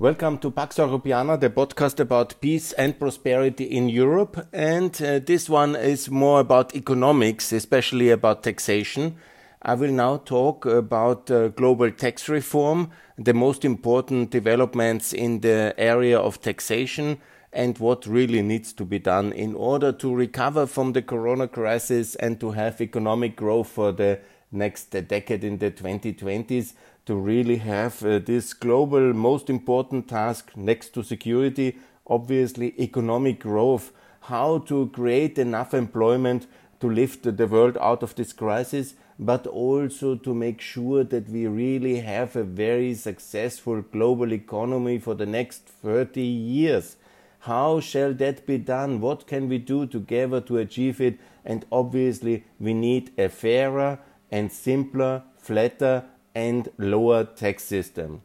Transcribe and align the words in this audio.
Welcome 0.00 0.38
to 0.38 0.50
Pax 0.50 0.78
Europiana, 0.78 1.38
the 1.38 1.50
podcast 1.50 2.00
about 2.00 2.40
peace 2.40 2.72
and 2.72 2.98
prosperity 2.98 3.62
in 3.62 3.88
Europe. 3.88 4.48
And 4.52 4.90
uh, 5.00 5.20
this 5.20 5.48
one 5.48 5.76
is 5.76 6.10
more 6.10 6.40
about 6.40 6.74
economics, 6.74 7.52
especially 7.52 8.10
about 8.10 8.42
taxation. 8.42 9.14
I 9.62 9.74
will 9.74 9.92
now 9.92 10.16
talk 10.16 10.66
about 10.66 11.30
uh, 11.30 11.46
global 11.46 11.92
tax 11.92 12.28
reform, 12.28 12.90
the 13.16 13.34
most 13.34 13.64
important 13.64 14.30
developments 14.30 15.12
in 15.12 15.42
the 15.42 15.72
area 15.78 16.18
of 16.18 16.40
taxation, 16.40 17.20
and 17.52 17.78
what 17.78 18.04
really 18.04 18.42
needs 18.42 18.72
to 18.72 18.84
be 18.84 18.98
done 18.98 19.32
in 19.32 19.54
order 19.54 19.92
to 19.92 20.12
recover 20.12 20.66
from 20.66 20.92
the 20.92 21.02
corona 21.02 21.46
crisis 21.46 22.16
and 22.16 22.40
to 22.40 22.50
have 22.50 22.80
economic 22.80 23.36
growth 23.36 23.68
for 23.68 23.92
the 23.92 24.18
next 24.50 24.86
decade 24.90 25.44
in 25.44 25.58
the 25.58 25.70
2020s 25.70 26.72
to 27.06 27.14
really 27.14 27.56
have 27.56 28.04
uh, 28.04 28.18
this 28.18 28.54
global 28.54 29.12
most 29.12 29.50
important 29.50 30.08
task 30.08 30.52
next 30.56 30.90
to 30.90 31.02
security, 31.02 31.78
obviously 32.06 32.74
economic 32.80 33.40
growth, 33.40 33.92
how 34.22 34.58
to 34.58 34.88
create 34.94 35.38
enough 35.38 35.74
employment 35.74 36.46
to 36.80 36.90
lift 36.90 37.22
the 37.36 37.46
world 37.46 37.76
out 37.80 38.02
of 38.02 38.14
this 38.14 38.32
crisis, 38.32 38.94
but 39.18 39.46
also 39.46 40.14
to 40.16 40.34
make 40.34 40.60
sure 40.60 41.04
that 41.04 41.28
we 41.28 41.46
really 41.46 42.00
have 42.00 42.34
a 42.34 42.42
very 42.42 42.94
successful 42.94 43.82
global 43.82 44.32
economy 44.32 44.98
for 44.98 45.14
the 45.14 45.26
next 45.26 45.62
30 45.82 46.20
years. 46.20 46.96
How 47.40 47.80
shall 47.80 48.14
that 48.14 48.46
be 48.46 48.58
done? 48.58 49.00
What 49.00 49.26
can 49.26 49.48
we 49.48 49.58
do 49.58 49.86
together 49.86 50.40
to 50.42 50.56
achieve 50.58 51.00
it? 51.00 51.18
And 51.44 51.66
obviously, 51.70 52.44
we 52.58 52.72
need 52.72 53.12
a 53.18 53.28
fairer 53.28 53.98
and 54.30 54.50
simpler, 54.50 55.22
flatter, 55.36 56.04
and 56.34 56.68
lower 56.78 57.24
tax 57.24 57.64
system. 57.64 58.22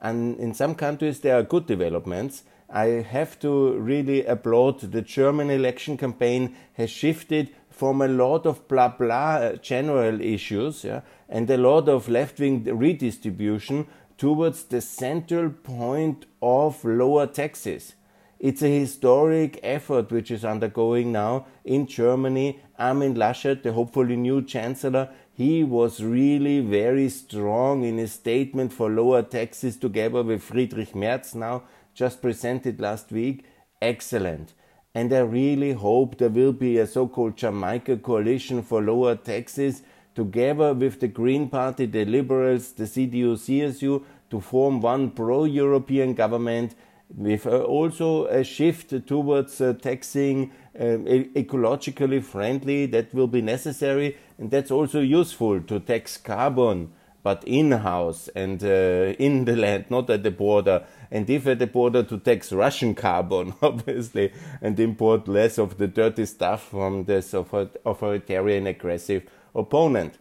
And 0.00 0.38
in 0.38 0.54
some 0.54 0.74
countries, 0.74 1.20
there 1.20 1.38
are 1.38 1.42
good 1.42 1.66
developments. 1.66 2.42
I 2.68 2.86
have 2.86 3.38
to 3.40 3.74
really 3.78 4.24
applaud 4.24 4.80
the 4.80 5.02
German 5.02 5.50
election 5.50 5.96
campaign 5.96 6.56
has 6.74 6.90
shifted 6.90 7.54
from 7.70 8.00
a 8.00 8.08
lot 8.08 8.46
of 8.46 8.66
blah 8.68 8.88
blah 8.88 9.34
uh, 9.34 9.56
general 9.56 10.20
issues 10.20 10.84
yeah, 10.84 11.00
and 11.28 11.50
a 11.50 11.56
lot 11.56 11.88
of 11.88 12.08
left 12.08 12.38
wing 12.38 12.64
redistribution 12.64 13.86
towards 14.16 14.64
the 14.64 14.80
central 14.80 15.50
point 15.50 16.26
of 16.40 16.84
lower 16.84 17.26
taxes. 17.26 17.94
It's 18.38 18.62
a 18.62 18.68
historic 18.68 19.60
effort 19.62 20.10
which 20.10 20.30
is 20.30 20.44
undergoing 20.44 21.12
now 21.12 21.46
in 21.64 21.86
Germany. 21.86 22.60
Armin 22.78 23.14
Laschet, 23.14 23.62
the 23.62 23.72
hopefully 23.72 24.16
new 24.16 24.42
chancellor, 24.42 25.10
he 25.34 25.64
was 25.64 26.02
really 26.02 26.60
very 26.60 27.08
strong 27.08 27.84
in 27.84 27.98
his 27.98 28.12
statement 28.12 28.72
for 28.72 28.90
lower 28.90 29.22
taxes 29.22 29.76
together 29.76 30.22
with 30.22 30.42
Friedrich 30.42 30.94
Merz 30.94 31.34
now 31.34 31.62
just 31.94 32.20
presented 32.20 32.80
last 32.80 33.10
week. 33.10 33.44
Excellent. 33.80 34.52
And 34.94 35.12
I 35.12 35.20
really 35.20 35.72
hope 35.72 36.18
there 36.18 36.28
will 36.28 36.52
be 36.52 36.76
a 36.78 36.86
so-called 36.86 37.36
Jamaica 37.36 37.96
coalition 37.98 38.62
for 38.62 38.82
lower 38.82 39.16
taxes 39.16 39.82
together 40.14 40.74
with 40.74 41.00
the 41.00 41.08
Green 41.08 41.48
Party, 41.48 41.86
the 41.86 42.04
Liberals, 42.04 42.72
the 42.72 42.84
CDU, 42.84 43.32
CSU 43.32 44.04
to 44.30 44.40
form 44.40 44.80
one 44.80 45.10
pro-European 45.10 46.12
government 46.12 46.74
with 47.14 47.46
uh, 47.46 47.62
also 47.62 48.26
a 48.26 48.44
shift 48.44 49.06
towards 49.06 49.60
uh, 49.60 49.74
taxing 49.74 50.50
um, 50.78 51.04
ecologically 51.04 52.22
friendly 52.22 52.86
that 52.86 53.12
will 53.14 53.26
be 53.26 53.42
necessary 53.42 54.16
and 54.42 54.50
that's 54.50 54.72
also 54.72 54.98
useful 54.98 55.60
to 55.60 55.78
tax 55.78 56.16
carbon 56.16 56.92
but 57.22 57.44
in-house 57.46 58.28
and 58.34 58.64
uh, 58.64 59.14
in 59.20 59.44
the 59.44 59.54
land 59.54 59.84
not 59.88 60.10
at 60.10 60.24
the 60.24 60.32
border 60.32 60.84
and 61.12 61.30
if 61.30 61.46
at 61.46 61.60
the 61.60 61.66
border 61.68 62.02
to 62.02 62.18
tax 62.18 62.52
russian 62.52 62.92
carbon 62.92 63.54
obviously 63.62 64.32
and 64.60 64.80
import 64.80 65.28
less 65.28 65.58
of 65.58 65.78
the 65.78 65.86
dirty 65.86 66.26
stuff 66.26 66.70
from 66.70 67.04
this 67.04 67.32
authoritarian 67.32 68.66
aggressive 68.66 69.22
opponent 69.54 70.18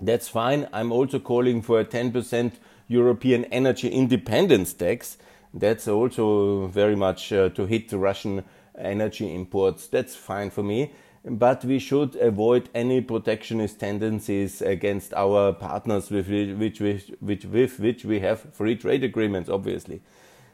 that's 0.00 0.26
fine 0.26 0.66
i'm 0.72 0.90
also 0.90 1.20
calling 1.20 1.62
for 1.62 1.78
a 1.78 1.84
10% 1.84 2.50
european 2.88 3.44
energy 3.44 3.88
independence 3.88 4.72
tax 4.72 5.16
that's 5.54 5.86
also 5.86 6.66
very 6.66 6.96
much 6.96 7.32
uh, 7.32 7.50
to 7.50 7.66
hit 7.66 7.90
the 7.90 7.98
Russian 7.98 8.42
energy 8.78 9.34
imports. 9.34 9.86
That's 9.86 10.14
fine 10.14 10.50
for 10.50 10.62
me. 10.62 10.92
But 11.24 11.64
we 11.64 11.78
should 11.78 12.16
avoid 12.16 12.68
any 12.74 13.00
protectionist 13.00 13.78
tendencies 13.78 14.60
against 14.60 15.14
our 15.14 15.52
partners 15.52 16.10
with 16.10 16.28
which, 16.28 16.80
which, 16.80 17.12
which, 17.20 17.44
with 17.44 17.78
which 17.78 18.04
we 18.04 18.18
have 18.20 18.40
free 18.52 18.74
trade 18.74 19.04
agreements, 19.04 19.48
obviously. 19.48 20.02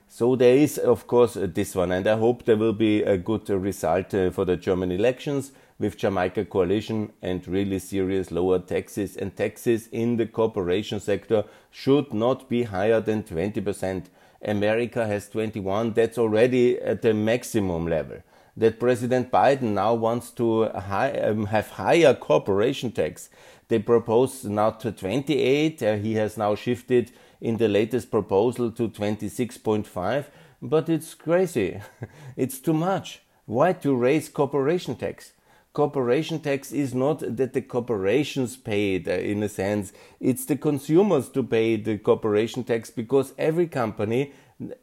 So 0.08 0.36
there 0.36 0.56
is, 0.56 0.76
of 0.76 1.06
course, 1.06 1.38
this 1.40 1.74
one, 1.74 1.92
and 1.92 2.06
I 2.06 2.18
hope 2.18 2.44
there 2.44 2.56
will 2.56 2.74
be 2.74 3.02
a 3.02 3.16
good 3.16 3.48
result 3.48 4.12
uh, 4.12 4.30
for 4.30 4.44
the 4.44 4.56
German 4.56 4.90
elections 4.90 5.52
with 5.78 5.96
Jamaica 5.96 6.46
coalition 6.46 7.12
and 7.22 7.46
really 7.46 7.78
serious 7.78 8.30
lower 8.30 8.58
taxes. 8.58 9.16
And 9.16 9.36
taxes 9.36 9.86
in 9.88 10.16
the 10.16 10.26
corporation 10.26 11.00
sector 11.00 11.44
should 11.70 12.12
not 12.12 12.48
be 12.48 12.64
higher 12.64 13.00
than 13.00 13.22
20 13.22 13.60
percent. 13.60 14.10
America 14.42 15.06
has 15.06 15.28
21. 15.28 15.92
That's 15.92 16.18
already 16.18 16.78
at 16.78 17.02
the 17.02 17.14
maximum 17.14 17.86
level. 17.86 18.18
That 18.58 18.80
President 18.80 19.30
Biden 19.30 19.74
now 19.74 19.94
wants 19.94 20.32
to 20.32 20.66
um, 20.74 21.46
have 21.46 21.70
higher 21.70 22.12
corporation 22.12 22.90
tax. 22.90 23.30
They 23.68 23.78
propose 23.78 24.44
now 24.44 24.70
to 24.70 24.90
28. 24.90 25.80
Uh, 25.80 25.96
he 25.96 26.14
has 26.14 26.36
now 26.36 26.56
shifted 26.56 27.12
in 27.40 27.58
the 27.58 27.68
latest 27.68 28.10
proposal 28.10 28.72
to 28.72 28.88
26.5. 28.88 30.24
But 30.60 30.88
it's 30.88 31.14
crazy. 31.14 31.80
it's 32.36 32.58
too 32.58 32.72
much. 32.72 33.22
Why 33.46 33.74
to 33.74 33.94
raise 33.94 34.28
corporation 34.28 34.96
tax? 34.96 35.32
corporation 35.78 36.40
tax 36.40 36.72
is 36.72 36.92
not 36.92 37.20
that 37.36 37.52
the 37.52 37.62
corporations 37.62 38.56
pay 38.56 38.96
it 38.96 39.06
uh, 39.06 39.12
in 39.12 39.40
a 39.44 39.48
sense, 39.48 39.92
it's 40.18 40.44
the 40.46 40.56
consumers 40.56 41.28
to 41.28 41.40
pay 41.40 41.76
the 41.76 41.96
corporation 41.98 42.64
tax 42.64 42.90
because 42.90 43.32
every 43.38 43.68
company, 43.68 44.32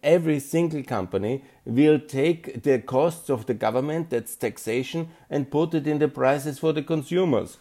every 0.01 0.39
single 0.39 0.83
company 0.83 1.43
will 1.65 1.99
take 1.99 2.63
the 2.63 2.79
costs 2.79 3.29
of 3.29 3.45
the 3.45 3.53
government, 3.53 4.09
that's 4.09 4.35
taxation, 4.35 5.09
and 5.29 5.51
put 5.51 5.73
it 5.73 5.87
in 5.87 5.99
the 5.99 6.07
prices 6.07 6.59
for 6.59 6.71
the 6.73 6.83
consumers. 6.83 7.57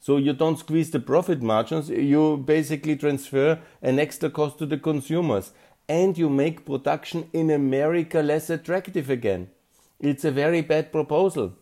So 0.00 0.16
you 0.16 0.32
don't 0.32 0.58
squeeze 0.58 0.90
the 0.90 1.00
profit 1.00 1.42
margins, 1.42 1.90
you 1.90 2.36
basically 2.38 2.96
transfer 2.96 3.60
an 3.82 3.98
extra 3.98 4.30
cost 4.30 4.58
to 4.58 4.66
the 4.66 4.78
consumers 4.78 5.52
and 5.88 6.16
you 6.16 6.28
make 6.28 6.66
production 6.66 7.28
in 7.32 7.50
America 7.50 8.20
less 8.20 8.50
attractive 8.50 9.10
again. 9.10 9.48
It's 9.98 10.24
a 10.24 10.30
very 10.30 10.60
bad 10.60 10.92
proposal 10.92 11.54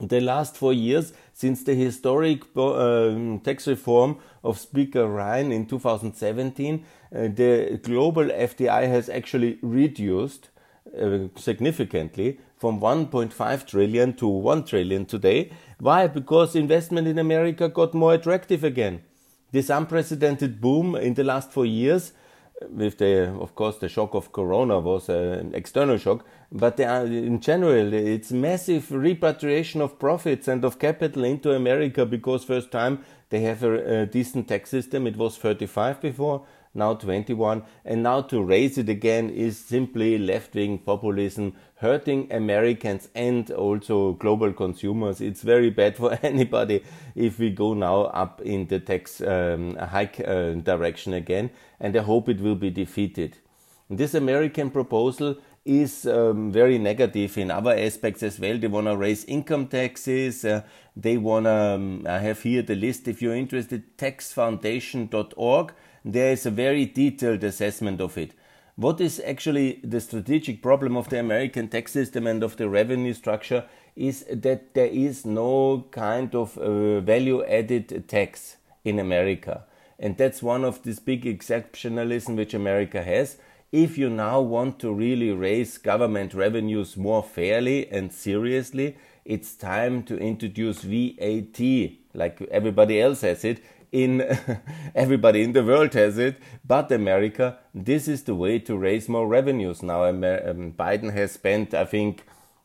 the 0.00 0.20
last 0.20 0.56
four 0.56 0.72
years 0.72 1.12
since 1.32 1.62
the 1.64 1.74
historic 1.74 2.42
uh, 2.56 3.38
tax 3.44 3.66
reform 3.66 4.18
of 4.42 4.58
Speaker 4.58 5.06
Ryan 5.06 5.52
in 5.52 5.66
2017, 5.66 6.84
uh, 6.84 7.01
Uh, 7.14 7.28
the 7.28 7.78
global 7.82 8.24
FDI 8.24 8.88
has 8.88 9.08
actually 9.08 9.58
reduced 9.60 10.48
uh, 10.98 11.28
significantly 11.36 12.38
from 12.56 12.80
1.5 12.80 13.66
trillion 13.66 14.14
to 14.14 14.26
1 14.26 14.64
trillion 14.64 15.04
today. 15.04 15.50
Why? 15.78 16.06
Because 16.06 16.56
investment 16.56 17.06
in 17.06 17.18
America 17.18 17.68
got 17.68 17.92
more 17.92 18.14
attractive 18.14 18.64
again. 18.64 19.02
This 19.50 19.68
unprecedented 19.68 20.60
boom 20.60 20.94
in 20.96 21.14
the 21.14 21.24
last 21.24 21.52
four 21.52 21.66
years 21.66 22.12
uh, 22.62 22.66
with 22.70 22.96
the, 22.96 23.28
of 23.40 23.54
course, 23.54 23.76
the 23.76 23.88
shock 23.88 24.14
of 24.14 24.32
Corona 24.32 24.80
was 24.80 25.10
uh, 25.10 25.38
an 25.40 25.54
external 25.54 25.98
shock, 25.98 26.24
but 26.50 26.80
in 26.80 27.40
general, 27.40 27.92
it's 27.92 28.32
massive 28.32 28.90
repatriation 28.90 29.82
of 29.82 29.98
profits 29.98 30.48
and 30.48 30.64
of 30.64 30.78
capital 30.78 31.24
into 31.24 31.52
America 31.52 32.06
because 32.06 32.44
first 32.44 32.70
time 32.70 33.04
they 33.28 33.40
have 33.40 33.62
a, 33.62 34.02
a 34.02 34.06
decent 34.06 34.48
tax 34.48 34.70
system. 34.70 35.06
It 35.06 35.16
was 35.16 35.36
35 35.36 36.00
before, 36.00 36.46
now 36.74 36.94
21, 36.94 37.62
and 37.84 38.02
now 38.02 38.22
to 38.22 38.42
raise 38.42 38.78
it 38.78 38.88
again 38.88 39.28
is 39.30 39.58
simply 39.58 40.18
left-wing 40.18 40.78
populism 40.78 41.54
hurting 41.76 42.32
Americans 42.32 43.08
and 43.14 43.50
also 43.50 44.12
global 44.12 44.52
consumers. 44.52 45.20
It's 45.20 45.42
very 45.42 45.70
bad 45.70 45.96
for 45.96 46.18
anybody 46.22 46.82
if 47.14 47.38
we 47.38 47.50
go 47.50 47.74
now 47.74 48.02
up 48.04 48.40
in 48.40 48.68
the 48.68 48.80
tax 48.80 49.20
um, 49.20 49.76
hike 49.76 50.20
uh, 50.20 50.52
direction 50.52 51.12
again, 51.12 51.50
and 51.80 51.96
I 51.96 52.02
hope 52.02 52.28
it 52.28 52.40
will 52.40 52.54
be 52.54 52.70
defeated. 52.70 53.36
This 53.90 54.14
American 54.14 54.70
proposal 54.70 55.36
is 55.64 56.06
um, 56.06 56.50
very 56.50 56.78
negative 56.78 57.38
in 57.38 57.50
other 57.50 57.76
aspects 57.76 58.22
as 58.22 58.40
well. 58.40 58.58
They 58.58 58.66
want 58.66 58.86
to 58.86 58.96
raise 58.96 59.24
income 59.26 59.68
taxes. 59.68 60.44
Uh, 60.44 60.62
they 60.96 61.16
want 61.16 61.46
to, 61.46 61.52
um, 61.52 62.06
I 62.08 62.18
have 62.18 62.42
here 62.42 62.62
the 62.62 62.74
list 62.74 63.06
if 63.06 63.22
you're 63.22 63.36
interested, 63.36 63.96
taxfoundation.org. 63.96 65.72
There 66.04 66.32
is 66.32 66.46
a 66.46 66.50
very 66.50 66.86
detailed 66.86 67.44
assessment 67.44 68.00
of 68.00 68.18
it. 68.18 68.32
What 68.76 69.00
is 69.00 69.22
actually 69.24 69.80
the 69.84 70.00
strategic 70.00 70.62
problem 70.62 70.96
of 70.96 71.08
the 71.10 71.20
American 71.20 71.68
tax 71.68 71.92
system 71.92 72.26
and 72.26 72.42
of 72.42 72.56
the 72.56 72.68
revenue 72.68 73.12
structure 73.12 73.64
is 73.94 74.24
that 74.32 74.74
there 74.74 74.86
is 74.86 75.26
no 75.26 75.86
kind 75.90 76.34
of 76.34 76.56
uh, 76.58 77.00
value 77.00 77.44
added 77.44 78.08
tax 78.08 78.56
in 78.84 78.98
America. 78.98 79.64
And 79.98 80.16
that's 80.16 80.42
one 80.42 80.64
of 80.64 80.82
this 80.82 80.98
big 80.98 81.24
exceptionalism 81.24 82.36
which 82.36 82.54
America 82.54 83.02
has. 83.02 83.36
If 83.70 83.96
you 83.96 84.10
now 84.10 84.40
want 84.40 84.78
to 84.80 84.92
really 84.92 85.30
raise 85.30 85.78
government 85.78 86.34
revenues 86.34 86.96
more 86.96 87.22
fairly 87.22 87.88
and 87.90 88.12
seriously, 88.12 88.96
it's 89.24 89.54
time 89.54 90.02
to 90.04 90.18
introduce 90.18 90.82
VAT, 90.82 91.92
like 92.14 92.42
everybody 92.50 93.00
else 93.00 93.20
has 93.20 93.44
it. 93.44 93.62
In 93.92 94.22
everybody 94.94 95.42
in 95.42 95.52
the 95.52 95.62
world 95.62 95.92
has 95.92 96.16
it, 96.16 96.38
but 96.66 96.90
America, 96.90 97.58
this 97.74 98.08
is 98.08 98.22
the 98.22 98.34
way 98.34 98.58
to 98.60 98.76
raise 98.76 99.06
more 99.06 99.28
revenues. 99.28 99.82
Now, 99.82 100.04
um, 100.04 100.22
Biden 100.72 101.12
has 101.12 101.32
spent, 101.32 101.74
I 101.74 101.84
think, 101.84 102.24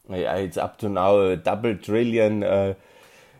it's 0.10 0.56
up 0.56 0.78
to 0.80 0.88
now 0.88 1.20
a 1.20 1.36
double 1.36 1.76
trillion 1.76 2.44
uh, 2.46 2.76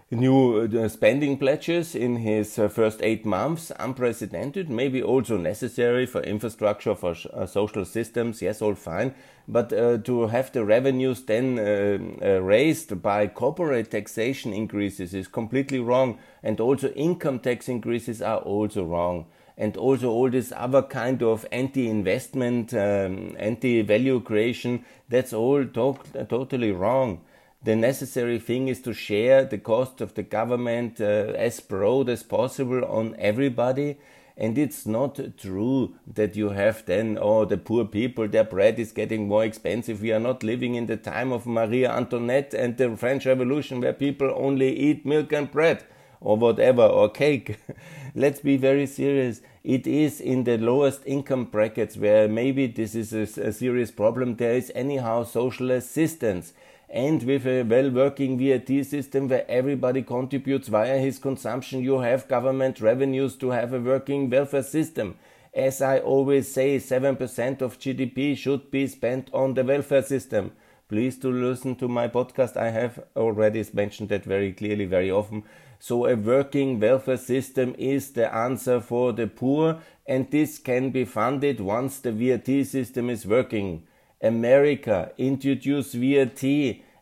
new 0.10 0.62
uh, 0.62 0.88
spending 0.88 1.38
pledges 1.38 1.94
in 1.94 2.18
his 2.18 2.58
uh, 2.58 2.70
first 2.70 3.02
eight 3.02 3.26
months, 3.26 3.72
unprecedented, 3.78 4.70
maybe 4.70 5.04
also 5.04 5.38
necessary 5.38 6.06
for 6.06 6.22
infrastructure, 6.22 6.96
for 6.96 7.16
uh, 7.34 7.46
social 7.46 7.84
systems, 7.84 8.42
yes, 8.42 8.62
all 8.62 8.76
fine. 8.76 9.14
But 9.50 9.74
uh, 9.74 9.98
to 10.00 10.28
have 10.28 10.52
the 10.52 10.64
revenues 10.64 11.24
then 11.24 11.60
uh, 11.60 12.42
raised 12.42 13.02
by 13.02 13.28
corporate 13.28 13.92
taxation 13.92 14.54
increases 14.54 15.14
is 15.14 15.28
completely 15.28 15.80
wrong. 15.80 16.20
And 16.48 16.60
also 16.62 16.90
income 16.90 17.40
tax 17.40 17.68
increases 17.68 18.22
are 18.22 18.38
also 18.38 18.86
wrong. 18.86 19.26
And 19.58 19.76
also 19.76 20.10
all 20.10 20.30
this 20.30 20.54
other 20.56 20.82
kind 20.82 21.22
of 21.22 21.46
anti-investment, 21.52 22.74
um, 22.74 23.36
anti-value 23.38 24.22
creation, 24.22 24.86
that's 25.10 25.34
all 25.34 25.66
to 25.66 25.98
totally 26.30 26.72
wrong 26.72 27.22
the 27.64 27.76
necessary 27.76 28.40
thing 28.40 28.68
is 28.68 28.82
to 28.82 28.94
share 28.94 29.44
the 29.44 29.58
cost 29.58 30.00
of 30.00 30.14
the 30.14 30.24
government 30.24 31.02
uh, 31.02 31.34
as 31.36 31.60
broad 31.60 32.08
as 32.08 32.24
possible 32.24 32.86
on 32.86 33.16
everybody. 33.18 33.98
And 34.38 34.58
it's 34.58 34.86
not 34.86 35.20
true 35.38 35.96
that 36.14 36.36
you 36.36 36.50
have 36.50 36.86
then, 36.86 37.18
oh, 37.20 37.44
the 37.44 37.58
poor 37.58 37.86
people, 37.86 38.28
their 38.28 38.44
bread 38.44 38.80
is 38.80 38.92
getting 38.92 39.28
more 39.28 39.44
expensive. 39.44 40.02
We 40.02 40.14
are 40.14 40.20
not 40.20 40.44
living 40.44 40.76
in 40.76 40.86
the 40.86 40.96
time 40.96 41.32
of 41.32 41.48
Maria 41.48 41.92
Antoinette 41.92 42.54
and 42.54 42.78
the 42.78 42.96
French 42.96 43.26
Revolution 43.26 43.82
where 43.82 43.94
people 43.94 44.32
only 44.34 44.78
eat 44.78 45.06
milk 45.06 45.34
and 45.34 45.52
bread 45.52 45.84
or 46.22 46.38
whatever 46.38 46.84
or 46.84 47.10
cake. 47.10 47.58
Let's 48.16 48.40
be 48.40 48.58
very 48.58 48.86
serious. 48.86 49.42
It 49.64 49.86
is 49.86 50.22
in 50.22 50.44
the 50.44 50.58
lowest 50.58 51.02
income 51.06 51.46
brackets 51.46 51.98
where 51.98 52.28
maybe 52.28 52.68
this 52.68 52.96
is 52.96 53.14
a, 53.14 53.42
a 53.42 53.52
serious 53.52 53.92
problem. 53.92 54.36
There 54.36 54.56
is 54.56 54.72
anyhow 54.74 55.24
social 55.24 55.72
assistance 55.72 56.54
and 56.90 57.22
with 57.24 57.46
a 57.46 57.64
well 57.64 57.90
working 57.90 58.38
VAT 58.38 58.86
system 58.86 59.28
where 59.28 59.50
everybody 59.50 60.02
contributes 60.02 60.70
via 60.70 60.98
his 60.98 61.20
consumption, 61.20 61.82
you 61.82 62.00
have 62.00 62.28
government 62.28 62.80
revenues 62.80 63.36
to 63.38 63.50
have 63.50 63.74
a 63.74 63.80
working 63.80 64.30
welfare 64.30 64.64
system. 64.64 65.16
As 65.54 65.82
I 65.82 66.00
always 66.00 66.52
say, 66.52 66.78
7% 66.78 67.62
of 67.62 67.80
GDP 67.80 68.38
should 68.38 68.70
be 68.72 68.88
spent 68.88 69.30
on 69.34 69.56
the 69.56 69.64
welfare 69.64 70.04
system. 70.04 70.52
Please 70.88 71.18
to 71.20 71.30
listen 71.30 71.76
to 71.78 71.88
my 71.90 72.08
podcast. 72.08 72.56
I 72.56 72.70
have 72.70 73.04
already 73.16 73.66
mentioned 73.74 74.10
that 74.10 74.24
very 74.24 74.54
clearly, 74.54 74.86
very 74.86 75.12
often. 75.12 75.44
So 75.80 76.06
a 76.06 76.16
working 76.16 76.80
welfare 76.80 77.18
system 77.18 77.76
is 77.78 78.12
the 78.12 78.34
answer 78.34 78.82
for 78.82 79.14
the 79.14 79.28
poor 79.28 79.80
and 80.06 80.30
this 80.32 80.58
can 80.58 80.90
be 80.90 81.06
funded 81.06 81.60
once 81.60 82.00
the 82.00 82.12
VAT 82.12 82.66
system 82.66 83.10
is 83.10 83.26
working. 83.26 83.84
America 84.22 85.12
introduce 85.18 85.94
VAT 85.94 86.44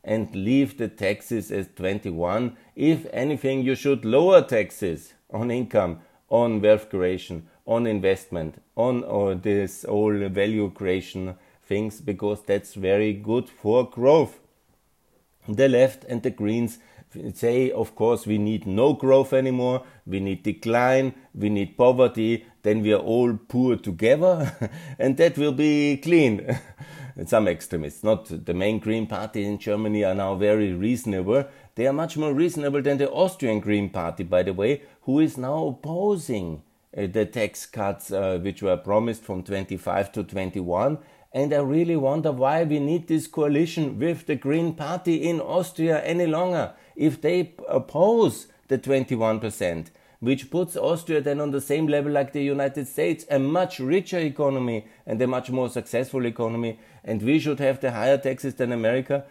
and 0.04 0.36
leave 0.36 0.78
the 0.78 0.88
taxes 0.88 1.52
at 1.52 1.76
21. 1.76 2.56
If 2.76 3.08
anything, 3.12 3.64
you 3.64 3.76
should 3.76 4.06
lower 4.06 4.42
taxes 4.42 5.14
on 5.32 5.50
income, 5.50 6.00
on 6.30 6.62
wealth 6.62 6.90
creation, 6.90 7.48
on 7.66 7.88
investment, 7.88 8.62
on 8.76 9.04
all 9.04 9.36
this 9.36 9.84
all 9.86 10.14
value 10.30 10.70
creation 10.72 11.36
things 11.64 12.02
because 12.02 12.44
that's 12.44 12.76
very 12.76 13.14
good 13.14 13.50
for 13.50 13.90
growth. 13.90 14.40
The 15.48 15.70
left 15.70 16.04
and 16.06 16.22
the 16.22 16.30
Greens 16.30 16.80
say, 17.34 17.72
of 17.72 17.96
course, 17.96 18.26
we 18.26 18.38
need 18.38 18.66
no 18.66 18.94
growth 18.94 19.34
anymore, 19.34 19.84
we 20.06 20.20
need 20.20 20.44
decline, 20.44 21.14
we 21.34 21.50
need 21.50 21.78
poverty, 21.78 22.46
then 22.64 22.82
we 22.82 22.94
are 22.94 23.00
all 23.00 23.38
poor 23.48 23.76
together, 23.76 24.56
and 25.00 25.18
that 25.18 25.38
will 25.38 25.52
be 25.52 25.98
clean. 25.98 26.60
Some 27.26 27.48
extremists, 27.48 28.04
not 28.04 28.46
the 28.46 28.54
main 28.54 28.80
Green 28.80 29.08
Party 29.08 29.46
in 29.46 29.58
Germany, 29.58 30.04
are 30.04 30.16
now 30.16 30.36
very 30.36 30.74
reasonable. 30.74 31.46
They 31.76 31.88
are 31.88 31.94
much 31.94 32.18
more 32.18 32.34
reasonable 32.34 32.82
than 32.82 32.98
the 32.98 33.10
Austrian 33.10 33.62
Green 33.62 33.90
Party, 33.90 34.24
by 34.24 34.44
the 34.44 34.54
way, 34.54 34.82
who 35.04 35.20
is 35.20 35.38
now 35.38 35.68
opposing 35.68 36.64
uh, 36.98 37.08
the 37.08 37.26
tax 37.26 37.66
cuts 37.66 38.12
uh, 38.12 38.40
which 38.42 38.62
were 38.62 38.78
promised 38.78 39.24
from 39.24 39.44
25 39.44 40.12
to 40.14 40.24
21 40.24 40.98
and 41.36 41.54
I 41.54 41.58
really 41.58 41.98
wonder 41.98 42.32
why 42.32 42.64
we 42.64 42.80
need 42.80 43.10
this 43.10 43.28
coalition 43.28 44.00
with 44.00 44.26
the 44.26 44.38
Green 44.38 44.74
Party 44.74 45.16
in 45.16 45.42
Austria 45.42 46.02
any 46.02 46.28
longer 46.28 46.74
if 46.96 47.20
they 47.20 47.54
oppose 47.68 48.48
the 48.70 48.78
21%, 48.78 49.88
which 50.22 50.50
puts 50.50 50.78
Austria 50.78 51.20
then 51.20 51.42
on 51.42 51.52
the 51.52 51.60
same 51.60 51.88
level 51.88 52.14
like 52.14 52.32
the 52.32 52.42
United 52.42 52.88
States, 52.88 53.26
a 53.30 53.38
much 53.38 53.80
richer 53.80 54.18
economy 54.18 54.88
and 55.06 55.22
a 55.22 55.28
much 55.28 55.52
more 55.52 55.68
successful 55.68 56.26
economy, 56.26 56.80
and 57.04 57.22
we 57.22 57.38
should 57.38 57.60
have 57.60 57.82
the 57.82 57.92
higher 57.92 58.18
taxes 58.18 58.56
than 58.56 58.72
America, 58.72 59.26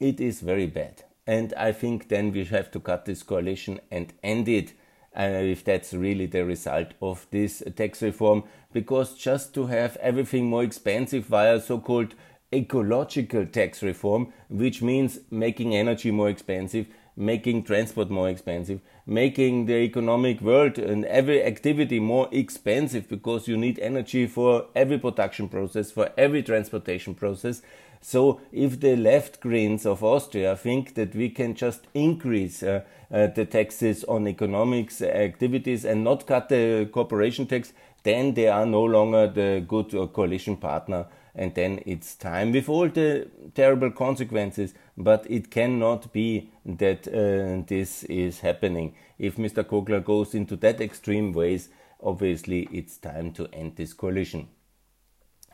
it 0.00 0.20
is 0.20 0.40
very 0.40 0.66
bad. 0.66 1.04
And 1.28 1.54
I 1.54 1.70
think 1.70 2.08
then 2.08 2.32
we 2.32 2.44
have 2.46 2.72
to 2.72 2.80
cut 2.80 3.04
this 3.04 3.22
coalition 3.22 3.78
and 3.92 4.12
end 4.24 4.48
it. 4.48 4.72
Uh, 5.18 5.40
if 5.42 5.64
that's 5.64 5.94
really 5.94 6.26
the 6.26 6.44
result 6.44 6.88
of 7.00 7.26
this 7.30 7.62
tax 7.74 8.02
reform, 8.02 8.44
because 8.72 9.14
just 9.14 9.54
to 9.54 9.66
have 9.66 9.96
everything 9.96 10.44
more 10.44 10.62
expensive 10.62 11.24
via 11.24 11.58
so 11.58 11.78
called 11.78 12.14
ecological 12.52 13.46
tax 13.46 13.82
reform, 13.82 14.32
which 14.48 14.82
means 14.82 15.20
making 15.30 15.74
energy 15.74 16.10
more 16.10 16.28
expensive, 16.28 16.86
making 17.16 17.62
transport 17.64 18.10
more 18.10 18.28
expensive, 18.28 18.80
making 19.06 19.64
the 19.66 19.76
economic 19.76 20.40
world 20.40 20.78
and 20.78 21.04
every 21.06 21.42
activity 21.42 21.98
more 21.98 22.28
expensive 22.30 23.08
because 23.08 23.48
you 23.48 23.56
need 23.56 23.78
energy 23.78 24.26
for 24.26 24.66
every 24.74 24.98
production 24.98 25.48
process, 25.48 25.90
for 25.90 26.10
every 26.18 26.42
transportation 26.42 27.14
process. 27.14 27.62
So, 28.02 28.40
if 28.52 28.80
the 28.80 28.94
left 28.94 29.40
Greens 29.40 29.86
of 29.86 30.04
Austria 30.04 30.54
think 30.56 30.94
that 30.94 31.14
we 31.14 31.30
can 31.30 31.54
just 31.54 31.86
increase 31.94 32.62
uh, 32.62 32.82
the 33.10 33.44
taxes 33.44 34.04
on 34.04 34.26
economics 34.26 35.02
activities 35.02 35.84
and 35.84 36.04
not 36.04 36.26
cut 36.26 36.48
the 36.48 36.88
corporation 36.92 37.46
tax, 37.46 37.72
then 38.02 38.34
they 38.34 38.48
are 38.48 38.66
no 38.66 38.82
longer 38.82 39.26
the 39.26 39.64
good 39.66 39.94
uh, 39.94 40.06
coalition 40.06 40.56
partner 40.56 41.06
and 41.36 41.54
then 41.54 41.80
it's 41.84 42.14
time 42.14 42.50
with 42.52 42.68
all 42.68 42.88
the 42.88 43.28
terrible 43.54 43.90
consequences. 43.90 44.74
But 44.96 45.26
it 45.30 45.50
cannot 45.50 46.12
be 46.12 46.50
that 46.64 47.06
uh, 47.06 47.62
this 47.66 48.04
is 48.04 48.40
happening. 48.40 48.94
If 49.18 49.36
Mr. 49.36 49.62
Kogler 49.62 50.02
goes 50.02 50.34
into 50.34 50.56
that 50.56 50.80
extreme 50.80 51.32
ways, 51.32 51.68
obviously 52.02 52.68
it's 52.72 52.96
time 52.96 53.32
to 53.32 53.48
end 53.52 53.76
this 53.76 53.92
coalition. 53.92 54.48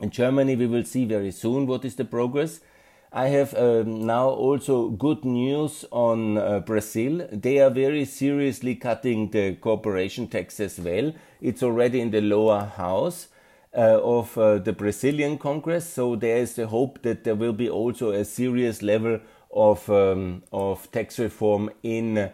In 0.00 0.10
Germany, 0.10 0.56
we 0.56 0.66
will 0.66 0.84
see 0.84 1.04
very 1.04 1.32
soon 1.32 1.66
what 1.66 1.84
is 1.84 1.96
the 1.96 2.04
progress. 2.04 2.60
I 3.14 3.26
have 3.28 3.54
um, 3.54 4.06
now 4.06 4.30
also 4.30 4.88
good 4.88 5.22
news 5.22 5.84
on 5.92 6.38
uh, 6.38 6.60
Brazil. 6.60 7.28
They 7.30 7.58
are 7.58 7.68
very 7.68 8.06
seriously 8.06 8.74
cutting 8.74 9.30
the 9.30 9.54
corporation 9.56 10.28
tax 10.28 10.58
as 10.60 10.80
well. 10.80 11.12
It's 11.42 11.62
already 11.62 12.00
in 12.00 12.10
the 12.10 12.22
lower 12.22 12.64
house 12.64 13.28
uh, 13.76 14.00
of 14.02 14.38
uh, 14.38 14.58
the 14.58 14.72
Brazilian 14.72 15.36
Congress. 15.36 15.92
So 15.92 16.16
there 16.16 16.38
is 16.38 16.54
the 16.54 16.68
hope 16.68 17.02
that 17.02 17.24
there 17.24 17.34
will 17.34 17.52
be 17.52 17.68
also 17.68 18.12
a 18.12 18.24
serious 18.24 18.80
level 18.80 19.20
of 19.50 19.90
um, 19.90 20.42
of 20.50 20.90
tax 20.90 21.18
reform 21.18 21.68
in 21.82 22.30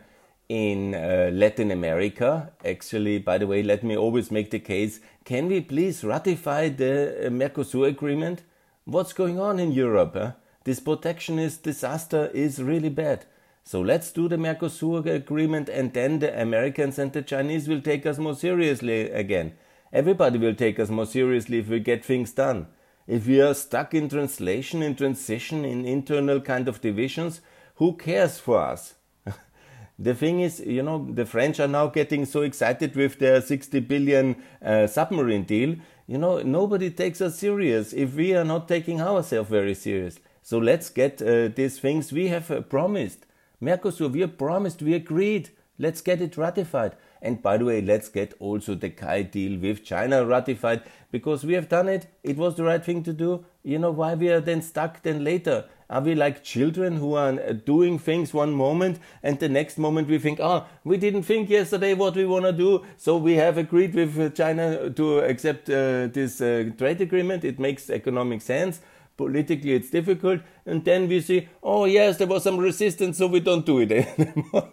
in 0.49 0.95
uh, 0.95 1.31
Latin 1.33 1.73
America. 1.73 2.53
Actually, 2.65 3.19
by 3.19 3.37
the 3.39 3.49
way, 3.49 3.65
let 3.65 3.83
me 3.83 3.97
always 3.97 4.31
make 4.31 4.53
the 4.53 4.61
case: 4.61 5.01
Can 5.25 5.49
we 5.49 5.61
please 5.61 6.05
ratify 6.05 6.69
the 6.69 7.27
uh, 7.27 7.31
Mercosur 7.31 7.89
agreement? 7.89 8.43
What's 8.85 9.13
going 9.13 9.41
on 9.41 9.59
in 9.59 9.73
Europe? 9.73 10.15
Huh? 10.15 10.33
This 10.69 10.81
protectionist 10.81 11.63
disaster 11.63 12.31
is 12.35 12.63
really 12.63 12.91
bad. 12.91 13.25
So 13.65 13.81
let's 13.81 14.13
do 14.13 14.29
the 14.29 14.37
Mercosur 14.37 15.07
agreement, 15.07 15.71
and 15.71 15.95
then 15.95 16.19
the 16.19 16.39
Americans 16.39 16.99
and 16.99 17.11
the 17.11 17.23
Chinese 17.23 17.67
will 17.67 17.81
take 17.81 18.05
us 18.05 18.19
more 18.19 18.35
seriously 18.35 19.09
again. 19.09 19.55
Everybody 19.95 20.39
will 20.39 20.55
take 20.55 20.79
us 20.79 20.91
more 20.91 21.07
seriously 21.07 21.61
if 21.61 21.69
we 21.69 21.81
get 21.81 22.05
things 22.05 22.33
done. 22.33 22.67
If 23.07 23.27
we 23.27 23.41
are 23.41 23.55
stuck 23.55 23.95
in 23.95 24.11
translation, 24.11 24.83
in 24.83 24.95
transition, 24.95 25.65
in 25.65 25.87
internal 25.87 26.39
kind 26.43 26.69
of 26.69 26.83
divisions, 26.83 27.41
who 27.77 27.97
cares 27.97 28.39
for 28.39 28.61
us? 28.61 28.93
the 29.99 30.15
thing 30.15 30.41
is, 30.41 30.61
you 30.61 30.83
know, 30.83 31.09
the 31.11 31.25
French 31.25 31.61
are 31.61 31.67
now 31.67 31.87
getting 31.87 32.27
so 32.27 32.43
excited 32.43 32.95
with 32.95 33.19
their 33.19 33.41
60 33.41 33.81
billion 33.81 34.37
uh, 34.63 34.87
submarine 34.87 35.45
deal. 35.45 35.77
You 36.07 36.19
know, 36.19 36.43
nobody 36.43 36.91
takes 36.91 37.23
us 37.23 37.39
serious 37.39 37.95
if 37.95 38.15
we 38.15 38.35
are 38.35 38.45
not 38.45 38.69
taking 38.69 39.01
ourselves 39.01 39.49
very 39.49 39.75
serious. 39.75 40.19
So 40.49 40.57
let's 40.57 40.89
get 40.89 41.21
uh, 41.21 41.49
these 41.49 41.79
things 41.79 42.11
we 42.11 42.29
have 42.29 42.51
uh, 42.51 42.63
promised. 42.63 43.27
Mercosur, 43.63 44.11
we 44.11 44.21
have 44.21 44.39
promised, 44.39 44.81
we 44.81 44.95
agreed. 44.95 45.51
Let's 45.79 46.01
get 46.01 46.23
it 46.23 46.39
ratified. 46.39 46.97
And 47.21 47.43
by 47.43 47.59
the 47.59 47.67
way, 47.67 47.83
let's 47.83 48.09
get 48.09 48.33
also 48.39 48.75
the 48.75 48.89
CAI 48.89 49.25
deal 49.25 49.61
with 49.61 49.85
China 49.85 50.25
ratified 50.25 50.85
because 51.11 51.45
we 51.45 51.53
have 51.53 51.69
done 51.69 51.87
it. 51.87 52.07
It 52.23 52.39
was 52.39 52.55
the 52.55 52.65
right 52.65 52.83
thing 52.83 53.03
to 53.03 53.13
do. 53.13 53.45
You 53.63 53.79
know 53.79 53.91
why 53.91 54.15
we 54.15 54.31
are 54.31 54.41
then 54.41 54.63
stuck 54.63 55.03
then 55.03 55.23
later? 55.23 55.67
Are 55.91 56.01
we 56.01 56.15
like 56.15 56.43
children 56.43 56.97
who 56.97 57.13
are 57.13 57.53
doing 57.53 57.99
things 57.99 58.33
one 58.33 58.53
moment 58.53 59.01
and 59.23 59.39
the 59.39 59.51
next 59.51 59.77
moment 59.77 60.09
we 60.09 60.19
think, 60.19 60.41
oh, 60.41 60.65
we 60.83 60.97
didn't 60.97 61.25
think 61.25 61.51
yesterday 61.51 61.93
what 61.93 62.15
we 62.17 62.25
want 62.25 62.47
to 62.47 62.53
do, 62.53 62.87
so 62.97 63.19
we 63.19 63.35
have 63.35 63.59
agreed 63.59 63.95
with 63.95 64.35
China 64.35 64.89
to 64.89 65.19
accept 65.19 65.69
uh, 65.69 66.07
this 66.07 66.41
uh, 66.41 66.71
trade 66.79 67.03
agreement. 67.03 67.45
It 67.45 67.59
makes 67.59 67.91
economic 67.91 68.41
sense 68.41 68.81
politically 69.19 69.73
it's 69.73 69.91
difficult 69.91 70.41
and 70.65 70.85
then 70.85 71.09
we 71.09 71.21
see 71.21 71.47
oh 71.63 71.85
yes 71.85 72.17
there 72.17 72.27
was 72.27 72.43
some 72.45 72.57
resistance 72.57 73.19
so 73.19 73.27
we 73.27 73.41
don't 73.41 73.67
do 73.67 73.81
it 73.81 73.93
anymore. 74.19 74.71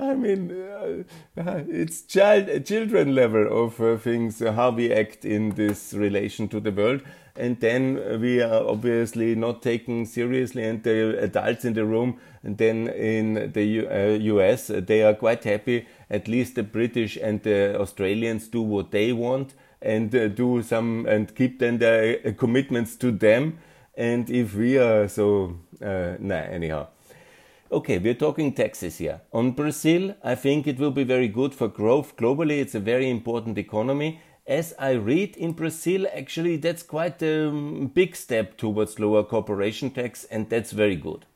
I 0.00 0.14
mean 0.14 0.52
uh, 0.52 1.64
it's 1.68 2.02
child 2.02 2.64
children 2.64 3.14
level 3.14 3.64
of 3.64 3.80
uh, 3.80 3.96
things 3.96 4.40
uh, 4.40 4.52
how 4.52 4.70
we 4.70 4.92
act 4.92 5.24
in 5.24 5.50
this 5.56 5.92
relation 5.92 6.46
to 6.48 6.60
the 6.60 6.70
world. 6.70 7.02
And 7.34 7.60
then 7.60 8.20
we 8.20 8.40
are 8.42 8.66
obviously 8.66 9.34
not 9.36 9.62
taken 9.62 10.06
seriously 10.06 10.64
and 10.64 10.82
the 10.82 11.22
adults 11.22 11.64
in 11.64 11.74
the 11.74 11.84
room 11.84 12.18
and 12.42 12.58
then 12.58 12.88
in 12.88 13.52
the 13.52 13.64
U 13.64 14.40
us 14.40 14.70
uh, 14.70 14.80
they 14.80 15.02
are 15.02 15.14
quite 15.14 15.42
happy. 15.42 15.86
At 16.10 16.28
least 16.28 16.54
the 16.54 16.62
british 16.62 17.16
and 17.16 17.42
the 17.42 17.78
australians 17.80 18.46
do 18.48 18.62
what 18.62 18.92
they 18.92 19.12
want 19.12 19.54
and 19.80 20.14
uh, 20.14 20.28
do 20.28 20.62
some 20.62 21.06
and 21.06 21.34
keep 21.34 21.58
then 21.58 21.78
their 21.78 22.18
uh, 22.26 22.32
commitments 22.32 22.96
to 22.96 23.10
them. 23.10 23.58
And 23.96 24.30
if 24.30 24.54
we 24.54 24.78
are 24.78 25.08
so, 25.08 25.58
uh, 25.82 26.14
nah, 26.18 26.36
anyhow. 26.36 26.88
Okay, 27.70 27.98
we're 27.98 28.14
talking 28.14 28.52
taxes 28.54 28.98
here. 28.98 29.20
On 29.32 29.50
Brazil, 29.50 30.14
I 30.24 30.36
think 30.36 30.66
it 30.66 30.78
will 30.78 30.90
be 30.90 31.04
very 31.04 31.28
good 31.28 31.54
for 31.54 31.68
growth 31.68 32.16
globally. 32.16 32.60
It's 32.60 32.74
a 32.74 32.80
very 32.80 33.10
important 33.10 33.58
economy. 33.58 34.20
As 34.46 34.72
I 34.78 34.92
read 34.92 35.36
in 35.36 35.52
Brazil, 35.52 36.06
actually, 36.14 36.56
that's 36.56 36.82
quite 36.82 37.22
a 37.22 37.50
big 37.92 38.16
step 38.16 38.56
towards 38.56 38.98
lower 38.98 39.22
corporation 39.22 39.90
tax, 39.90 40.24
and 40.24 40.48
that's 40.48 40.72
very 40.72 40.96
good. 40.96 41.26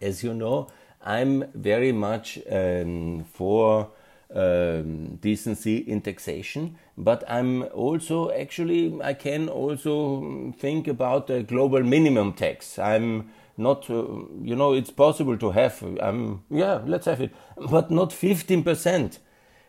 As 0.00 0.24
you 0.24 0.34
know, 0.34 0.66
I'm 1.00 1.44
very 1.54 1.92
much 1.92 2.40
um, 2.50 3.24
for 3.32 3.90
um, 4.34 5.16
decency 5.16 5.76
in 5.78 6.00
taxation. 6.00 6.76
But 6.96 7.24
I'm 7.28 7.62
also 7.74 8.30
actually 8.30 9.00
I 9.02 9.14
can 9.14 9.48
also 9.48 10.52
think 10.58 10.88
about 10.88 11.30
a 11.30 11.42
global 11.42 11.82
minimum 11.82 12.32
tax. 12.32 12.78
I'm 12.78 13.30
not 13.56 13.88
uh, 13.90 14.04
you 14.42 14.56
know 14.56 14.72
it's 14.72 14.90
possible 14.90 15.36
to 15.38 15.50
have. 15.50 15.82
I'm 16.00 16.42
yeah 16.50 16.80
let's 16.86 17.06
have 17.06 17.20
it, 17.20 17.32
but 17.70 17.90
not 17.90 18.12
15 18.12 18.62
percent. 18.62 19.18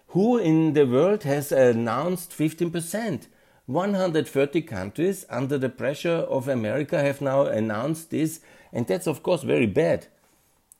Who 0.07 0.37
in 0.37 0.73
the 0.73 0.85
world 0.85 1.23
has 1.23 1.51
announced 1.51 2.33
15 2.33 2.71
percent? 2.71 3.27
130 3.65 4.61
countries 4.63 5.25
under 5.29 5.57
the 5.57 5.69
pressure 5.69 6.25
of 6.29 6.49
America 6.49 7.01
have 7.01 7.21
now 7.21 7.45
announced 7.45 8.11
this, 8.11 8.41
and 8.73 8.85
that's 8.87 9.07
of 9.07 9.23
course 9.23 9.43
very 9.43 9.67
bad. 9.67 10.07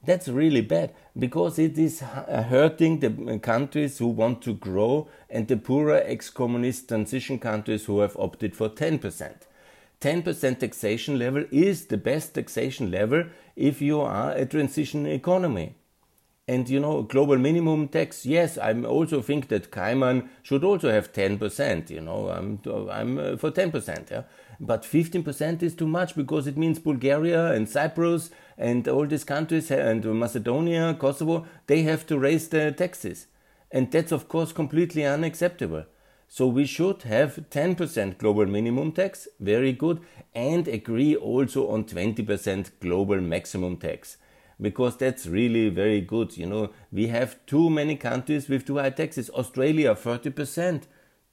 That's 0.05 0.27
really 0.27 0.62
bad 0.62 0.93
because 1.17 1.57
it 1.57 1.77
is 1.77 2.01
uh, 2.01 2.43
hurting 2.50 3.00
the 3.00 3.39
countries 3.39 3.98
who 4.00 4.07
want 4.07 4.41
to 4.41 4.53
grow 4.53 5.07
and 5.29 5.48
the 5.48 5.55
poorer 5.55 6.01
ex 6.03 6.29
communist 6.29 6.89
transition 6.89 7.39
countries 7.39 7.86
who 7.86 8.00
have 8.00 8.17
opted 8.17 8.53
for 8.55 8.69
10%. 8.69 9.33
10% 10.01 10.60
taxation 10.60 11.17
level 11.17 11.45
is 11.51 11.86
the 11.86 11.95
best 11.98 12.33
taxation 12.33 12.91
level 12.91 13.24
if 13.55 13.81
you 13.81 14.01
are 14.01 14.33
a 14.33 14.45
transition 14.45 15.05
economy. 15.05 15.75
And 16.45 16.67
you 16.67 16.81
know, 16.81 17.03
global 17.03 17.38
minimum 17.38 17.88
tax, 17.88 18.25
yes, 18.25 18.57
I 18.57 18.74
also 18.81 19.22
think 19.22 19.48
that 19.48 19.72
Cayman 19.72 20.29
should 20.41 20.65
also 20.65 20.91
have 20.91 21.13
10%, 21.13 21.89
you 21.89 22.01
know, 22.01 22.27
I'm, 22.27 22.60
I'm 22.91 23.17
uh, 23.17 23.38
for 23.38 23.50
10%, 23.50 24.12
yeah. 24.12 24.24
But 24.65 24.84
15% 24.84 25.62
is 25.62 25.75
too 25.75 25.88
much 25.88 26.15
because 26.15 26.48
it 26.48 26.58
means 26.58 26.79
Bulgaria 26.79 27.51
and 27.51 27.67
Cyprus 27.67 28.29
and 28.58 28.88
all 28.88 29.05
these 29.05 29.25
countries 29.25 29.70
and 29.70 30.05
Macedonia, 30.05 30.96
Kosovo, 30.98 31.46
they 31.67 31.82
have 31.82 32.08
to 32.08 32.17
raise 32.17 32.48
their 32.48 32.72
taxes. 32.72 33.27
And 33.72 33.91
that's 33.91 34.13
of 34.13 34.29
course 34.29 34.53
completely 34.53 35.03
unacceptable. 35.03 35.84
So 36.29 36.48
we 36.48 36.65
should 36.65 37.01
have 37.03 37.43
10% 37.50 38.17
global 38.17 38.46
minimum 38.46 38.93
tax, 38.93 39.27
very 39.38 39.74
good, 39.74 40.00
and 40.34 40.65
agree 40.70 41.13
also 41.13 41.67
on 41.67 41.84
20% 41.84 42.72
global 42.79 43.20
maximum 43.20 43.75
tax. 43.75 44.15
Because 44.62 44.96
that's 44.96 45.27
really 45.27 45.67
very 45.67 46.00
good. 46.00 46.38
You 46.38 46.46
know, 46.46 46.70
we 46.89 47.08
have 47.08 47.46
too 47.48 47.70
many 47.70 47.98
countries 47.98 48.48
with 48.48 48.65
too 48.65 48.77
high 48.77 48.91
taxes. 48.91 49.29
Australia, 49.32 49.93
30%. 49.93 50.84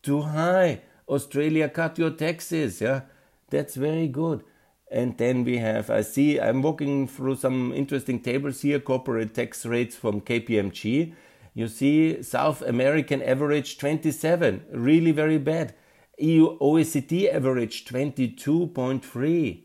Too 0.03 0.23
high. 0.23 0.81
Australia, 1.09 1.69
cut 1.69 1.97
your 1.97 2.11
taxes. 2.11 2.81
Yeah, 2.81 3.03
that's 3.51 3.75
very 3.75 4.09
good. 4.09 4.43
And 4.91 5.17
then 5.19 5.45
we 5.45 5.59
have, 5.59 5.89
I 5.89 6.01
see, 6.01 6.41
I'm 6.41 6.63
walking 6.63 7.07
through 7.07 7.37
some 7.37 7.73
interesting 7.73 8.21
tables 8.21 8.63
here, 8.63 8.81
corporate 8.81 9.35
tax 9.35 9.65
rates 9.65 9.95
from 9.95 10.21
KPMG. 10.21 11.15
You 11.55 11.69
see, 11.69 12.23
South 12.23 12.63
American 12.63 13.23
average 13.23 13.79
27, 13.79 14.65
really 14.73 15.13
very 15.13 15.39
bad. 15.39 15.75
EU 16.19 16.59
OECD 16.59 17.33
average 17.33 17.85
22.3. 17.85 19.63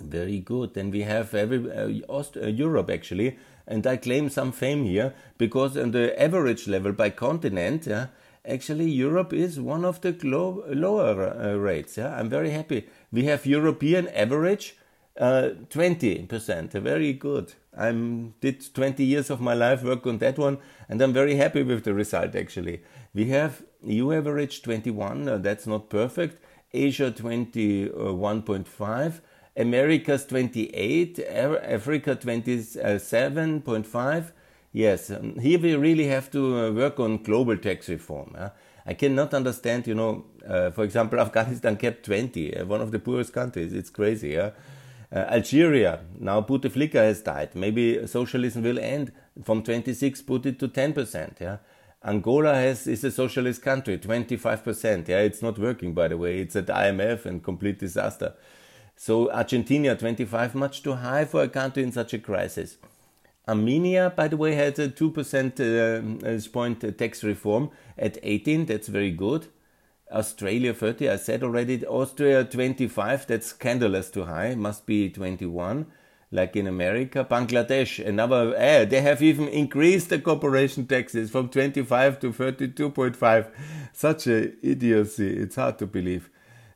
Very 0.00 0.38
good. 0.38 0.74
Then 0.74 0.90
we 0.90 1.02
have 1.02 1.34
every, 1.34 1.70
uh, 1.70 2.06
Aust- 2.08 2.36
uh, 2.36 2.46
Europe 2.46 2.90
actually, 2.90 3.36
and 3.66 3.86
I 3.86 3.96
claim 3.96 4.28
some 4.28 4.52
fame 4.52 4.84
here 4.84 5.14
because 5.38 5.76
on 5.76 5.90
the 5.90 6.20
average 6.20 6.68
level 6.68 6.92
by 6.92 7.10
continent, 7.10 7.86
yeah, 7.86 8.06
actually 8.46 8.90
Europe 8.90 9.32
is 9.32 9.60
one 9.60 9.84
of 9.84 10.00
the 10.00 10.16
lower 10.22 11.30
uh, 11.30 11.54
rates. 11.54 11.96
Yeah, 11.96 12.14
I'm 12.14 12.28
very 12.28 12.50
happy. 12.50 12.88
We 13.12 13.24
have 13.24 13.46
European 13.46 14.08
average 14.08 14.76
uh, 15.18 15.50
20%, 15.70 16.72
very 16.72 17.12
good. 17.12 17.54
I 17.76 17.90
did 18.40 18.72
20 18.72 19.04
years 19.04 19.30
of 19.30 19.40
my 19.40 19.54
life 19.54 19.82
work 19.82 20.06
on 20.06 20.18
that 20.18 20.38
one, 20.38 20.58
and 20.88 21.02
I'm 21.02 21.12
very 21.12 21.34
happy 21.34 21.62
with 21.62 21.84
the 21.84 21.94
result. 21.94 22.36
Actually, 22.36 22.82
we 23.14 23.26
have 23.26 23.62
EU 23.84 24.12
average 24.12 24.62
21. 24.62 25.28
Uh, 25.28 25.38
that's 25.38 25.66
not 25.66 25.90
perfect. 25.90 26.40
Asia 26.72 27.10
21.5. 27.10 29.20
Americas 29.56 30.26
28. 30.26 31.18
Africa 31.18 32.14
27.5 32.14 34.32
Yes, 34.78 35.10
um, 35.10 35.36
here 35.40 35.58
we 35.58 35.74
really 35.74 36.06
have 36.06 36.30
to 36.30 36.56
uh, 36.56 36.70
work 36.70 37.00
on 37.00 37.24
global 37.24 37.56
tax 37.56 37.88
reform. 37.88 38.36
I 38.86 38.94
cannot 38.94 39.34
understand, 39.34 39.88
you 39.88 39.94
know, 39.96 40.26
uh, 40.48 40.70
for 40.70 40.84
example, 40.84 41.18
Afghanistan 41.26 41.76
kept 41.76 42.06
20, 42.06 42.56
uh, 42.56 42.64
one 42.64 42.80
of 42.80 42.92
the 42.92 43.00
poorest 43.00 43.32
countries. 43.32 43.72
It's 43.72 43.90
crazy. 43.90 44.28
Yeah? 44.34 44.50
Uh, 45.10 45.24
Algeria, 45.30 46.04
now 46.20 46.40
Bouteflika 46.42 46.92
has 46.92 47.20
died. 47.20 47.56
Maybe 47.56 48.06
socialism 48.06 48.62
will 48.62 48.78
end 48.78 49.10
from 49.42 49.64
26, 49.64 50.22
put 50.22 50.46
it 50.46 50.60
to 50.60 50.68
10%. 50.68 51.40
Yeah? 51.40 51.56
Angola 52.04 52.54
has 52.54 52.86
is 52.86 53.02
a 53.02 53.10
socialist 53.10 53.62
country, 53.62 53.98
25%. 53.98 55.08
Yeah, 55.08 55.18
it's 55.22 55.42
not 55.42 55.58
working, 55.58 55.92
by 55.92 56.06
the 56.06 56.16
way. 56.16 56.38
It's 56.38 56.54
at 56.54 56.66
IMF 56.66 57.26
and 57.26 57.42
complete 57.42 57.80
disaster. 57.80 58.34
So 58.94 59.28
Argentina, 59.32 59.96
25, 59.96 60.54
much 60.54 60.84
too 60.84 60.94
high 60.94 61.24
for 61.24 61.42
a 61.42 61.48
country 61.48 61.82
in 61.82 61.90
such 61.90 62.14
a 62.14 62.20
crisis. 62.20 62.76
Armenia, 63.48 64.12
by 64.14 64.28
the 64.28 64.36
way, 64.36 64.54
had 64.54 64.78
a 64.78 64.88
2% 64.88 65.60
uh, 65.60 66.50
point 66.52 66.98
tax 66.98 67.24
reform 67.24 67.70
at 67.96 68.18
18. 68.22 68.66
That's 68.66 68.88
very 68.88 69.10
good. 69.10 69.48
Australia 70.12 70.72
30, 70.74 71.08
I 71.08 71.16
said 71.16 71.42
already. 71.42 71.84
Austria 71.86 72.44
25, 72.44 73.26
that's 73.26 73.48
scandalous 73.48 74.10
too 74.10 74.24
high. 74.24 74.54
Must 74.54 74.86
be 74.86 75.10
21, 75.10 75.86
like 76.30 76.56
in 76.56 76.66
America. 76.66 77.26
Bangladesh, 77.28 78.04
another, 78.04 78.54
eh, 78.56 78.84
they 78.84 79.00
have 79.00 79.22
even 79.22 79.48
increased 79.48 80.08
the 80.08 80.18
corporation 80.18 80.86
taxes 80.86 81.30
from 81.30 81.48
25 81.48 82.20
to 82.20 82.32
32.5. 82.32 83.50
Such 83.92 84.26
a 84.26 84.66
idiocy. 84.66 85.36
It's 85.36 85.56
hard 85.56 85.78
to 85.78 85.86
believe. 85.86 86.30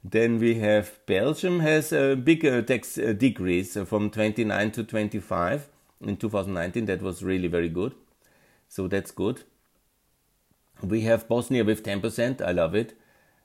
Then 0.05 0.39
we 0.39 0.57
have 0.57 0.99
Belgium 1.07 1.61
has 1.61 1.93
a 1.93 2.17
bigger 2.17 2.61
tax 2.61 2.99
uh, 2.99 3.13
decrease 3.13 3.77
from 3.87 4.11
29 4.11 4.73
to 4.73 4.85
25 4.85 5.69
in 6.03 6.17
2019. 6.17 6.87
That 6.87 7.03
was 7.03 7.23
really 7.23 7.49
very 7.49 7.69
good. 7.69 7.95
So 8.69 8.89
that's 8.89 9.11
good. 9.11 9.43
We 10.83 11.03
have 11.03 11.29
Bosnia 11.29 11.65
with 11.65 11.85
10%. 11.85 12.41
I 12.41 12.53
love 12.53 12.75
it. 12.75 12.99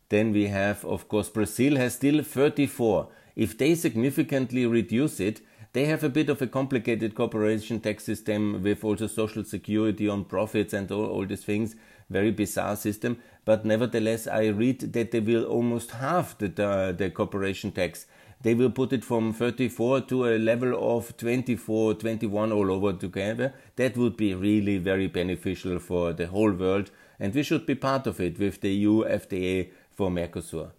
Then 0.09 0.31
we 0.31 0.47
have, 0.47 0.85
of 0.85 1.07
course, 1.07 1.29
Brazil 1.29 1.75
has 1.75 1.95
still 1.95 2.23
34. 2.23 3.09
If 3.35 3.57
they 3.57 3.75
significantly 3.75 4.65
reduce 4.65 5.19
it, 5.19 5.41
they 5.73 5.85
have 5.85 6.03
a 6.03 6.09
bit 6.09 6.29
of 6.29 6.41
a 6.41 6.47
complicated 6.47 7.13
corporation 7.13 7.79
tax 7.79 8.03
system 8.03 8.63
with 8.63 8.83
also 8.83 9.05
social 9.05 9.43
security 9.43 10.07
on 10.07 10.25
profits 10.25 10.73
and 10.73 10.91
all, 10.91 11.05
all 11.05 11.25
these 11.25 11.43
things. 11.43 11.75
Very 12.09 12.31
bizarre 12.31 12.75
system. 12.75 13.17
But 13.43 13.65
nevertheless, 13.65 14.27
I 14.27 14.47
read 14.47 14.93
that 14.93 15.11
they 15.11 15.19
will 15.19 15.43
almost 15.43 15.91
halve 15.91 16.37
the, 16.37 16.47
the, 16.47 16.95
the 16.97 17.09
corporation 17.11 17.71
tax 17.71 18.07
they 18.41 18.53
will 18.53 18.69
put 18.69 18.93
it 18.93 19.03
from 19.03 19.33
34 19.33 20.01
to 20.01 20.27
a 20.27 20.37
level 20.37 20.97
of 20.97 21.15
24, 21.17 21.95
21 21.95 22.51
all 22.51 22.71
over 22.71 22.93
together. 22.93 23.53
That 23.75 23.97
would 23.97 24.15
be 24.15 24.33
really 24.33 24.77
very 24.77 25.07
beneficial 25.07 25.79
for 25.79 26.13
the 26.13 26.27
whole 26.27 26.51
world, 26.51 26.91
and 27.19 27.33
we 27.33 27.43
should 27.43 27.65
be 27.65 27.75
part 27.75 28.05
of 28.07 28.19
it 28.19 28.37
with 28.39 28.61
the 28.61 28.69
EU 28.69 29.03
for 29.03 30.09
Mercosur. 30.09 30.71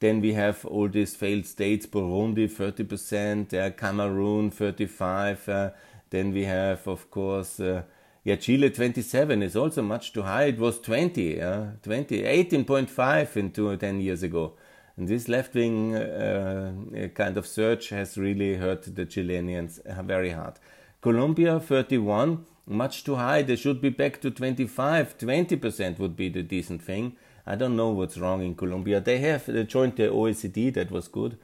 Then 0.00 0.20
we 0.20 0.34
have 0.34 0.64
all 0.64 0.88
these 0.88 1.16
failed 1.16 1.46
states: 1.46 1.86
Burundi 1.86 2.48
30%, 2.48 3.54
uh, 3.54 3.70
Cameroon 3.70 4.50
35. 4.50 5.48
Uh, 5.48 5.70
then 6.10 6.32
we 6.32 6.44
have, 6.44 6.86
of 6.86 7.10
course, 7.10 7.58
uh, 7.58 7.82
yeah, 8.24 8.36
Chile 8.36 8.70
27 8.70 9.42
is 9.42 9.56
also 9.56 9.82
much 9.82 10.12
too 10.12 10.22
high. 10.22 10.44
It 10.44 10.58
was 10.58 10.80
20, 10.80 11.40
uh, 11.40 11.66
20, 11.82 12.22
18.5 12.22 13.36
into 13.36 13.76
10 13.76 14.00
years 14.00 14.22
ago. 14.22 14.54
And 14.98 15.06
this 15.06 15.28
left 15.28 15.54
wing 15.54 15.94
uh, 15.94 16.72
uh, 16.92 17.06
kind 17.14 17.36
of 17.36 17.46
surge 17.46 17.90
has 17.90 18.18
really 18.18 18.56
hurt 18.56 18.82
the 18.96 19.06
Chileans 19.06 19.78
very 20.02 20.30
hard. 20.30 20.54
Colombia 21.00 21.60
31, 21.60 22.44
much 22.66 23.04
too 23.04 23.14
high. 23.14 23.42
They 23.42 23.54
should 23.54 23.80
be 23.80 23.90
back 23.90 24.20
to 24.22 24.32
25, 24.32 25.16
20% 25.16 26.00
would 26.00 26.16
be 26.16 26.28
the 26.28 26.42
decent 26.42 26.82
thing. 26.82 27.16
I 27.46 27.54
don't 27.54 27.76
know 27.76 27.90
what's 27.90 28.18
wrong 28.18 28.42
in 28.42 28.56
Colombia. 28.56 29.00
They 29.00 29.18
have 29.18 29.46
joined 29.68 29.94
the 29.94 30.08
OECD, 30.08 30.74
that 30.74 30.90
was 30.90 31.06
good. 31.06 31.38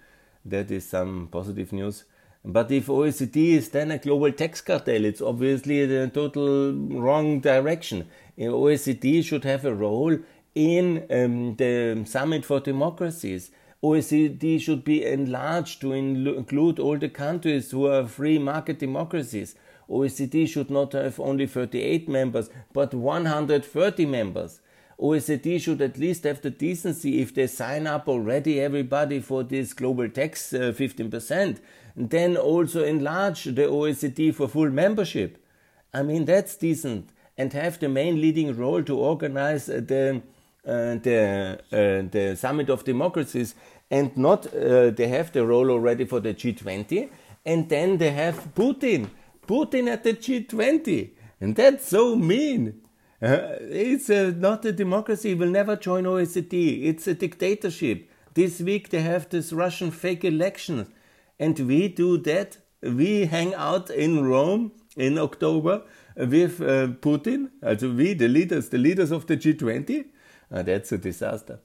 That 0.44 0.72
is 0.72 0.88
some 0.88 1.28
positive 1.30 1.72
news. 1.72 2.04
But 2.44 2.72
if 2.72 2.88
OECD 2.88 3.52
is 3.52 3.70
then 3.70 3.92
a 3.92 3.98
global 3.98 4.32
tax 4.32 4.60
cartel, 4.60 5.04
it's 5.04 5.22
obviously 5.22 5.86
the 5.86 6.10
total 6.12 6.72
wrong 6.72 7.38
direction. 7.38 8.08
OECD 8.36 9.24
should 9.24 9.44
have 9.44 9.64
a 9.64 9.74
role 9.74 10.18
in 10.54 11.06
um, 11.10 11.56
the 11.56 12.04
Summit 12.06 12.44
for 12.44 12.60
Democracies. 12.60 13.50
OECD 13.82 14.60
should 14.60 14.84
be 14.84 15.04
enlarged 15.04 15.80
to 15.82 15.92
include 15.92 16.78
all 16.78 16.96
the 16.96 17.08
countries 17.08 17.70
who 17.70 17.86
are 17.86 18.06
free 18.06 18.38
market 18.38 18.78
democracies. 18.78 19.54
OECD 19.90 20.48
should 20.48 20.70
not 20.70 20.92
have 20.92 21.20
only 21.20 21.46
38 21.46 22.08
members, 22.08 22.48
but 22.72 22.94
130 22.94 24.06
members. 24.06 24.60
OECD 24.98 25.60
should 25.60 25.82
at 25.82 25.98
least 25.98 26.24
have 26.24 26.40
the 26.40 26.50
decency 26.50 27.20
if 27.20 27.34
they 27.34 27.46
sign 27.46 27.86
up 27.86 28.08
already 28.08 28.60
everybody 28.60 29.20
for 29.20 29.42
this 29.42 29.72
global 29.72 30.08
tax 30.08 30.52
uh, 30.52 30.72
15%, 30.74 31.58
then 31.96 32.36
also 32.36 32.84
enlarge 32.84 33.44
the 33.44 33.62
OECD 33.62 34.34
for 34.34 34.48
full 34.48 34.70
membership. 34.70 35.44
I 35.92 36.02
mean, 36.02 36.24
that's 36.24 36.56
decent. 36.56 37.10
And 37.36 37.52
have 37.52 37.80
the 37.80 37.88
main 37.88 38.20
leading 38.20 38.56
role 38.56 38.82
to 38.84 38.96
organize 38.96 39.68
uh, 39.68 39.80
the, 39.84 40.22
the, 40.64 41.58
uh, 41.72 42.10
the 42.10 42.36
Summit 42.36 42.70
of 42.70 42.84
Democracies 42.84 43.54
and 43.90 44.16
not 44.16 44.46
uh, 44.54 44.90
they 44.90 45.08
have 45.08 45.32
the 45.32 45.46
role 45.46 45.70
already 45.70 46.04
for 46.04 46.20
the 46.20 46.34
G20 46.34 47.10
and 47.44 47.68
then 47.68 47.98
they 47.98 48.10
have 48.10 48.54
Putin. 48.54 49.10
Putin 49.46 49.88
at 49.88 50.04
the 50.04 50.14
G20. 50.14 51.10
And 51.40 51.54
that's 51.54 51.88
so 51.88 52.16
mean. 52.16 52.80
Uh, 53.20 53.56
it's 53.60 54.10
uh, 54.10 54.32
not 54.36 54.64
a 54.64 54.72
democracy. 54.72 55.30
He 55.30 55.34
will 55.34 55.50
never 55.50 55.76
join 55.76 56.04
OECD. 56.04 56.84
It's 56.84 57.06
a 57.06 57.14
dictatorship. 57.14 58.10
This 58.34 58.60
week 58.60 58.90
they 58.90 59.00
have 59.00 59.28
this 59.28 59.52
Russian 59.52 59.90
fake 59.90 60.24
election, 60.24 60.92
and 61.38 61.58
we 61.60 61.88
do 61.88 62.18
that. 62.18 62.58
We 62.82 63.26
hang 63.26 63.54
out 63.54 63.90
in 63.90 64.24
Rome 64.24 64.72
in 64.96 65.18
October 65.18 65.82
with 66.16 66.60
uh, 66.60 66.88
Putin. 67.00 67.50
Also 67.62 67.92
we, 67.94 68.14
the 68.14 68.28
leaders, 68.28 68.70
the 68.70 68.78
leaders 68.78 69.12
of 69.12 69.26
the 69.26 69.36
G20. 69.36 70.06
Uh, 70.52 70.62
that's 70.62 70.92
a 70.92 70.98
disaster. 70.98 71.60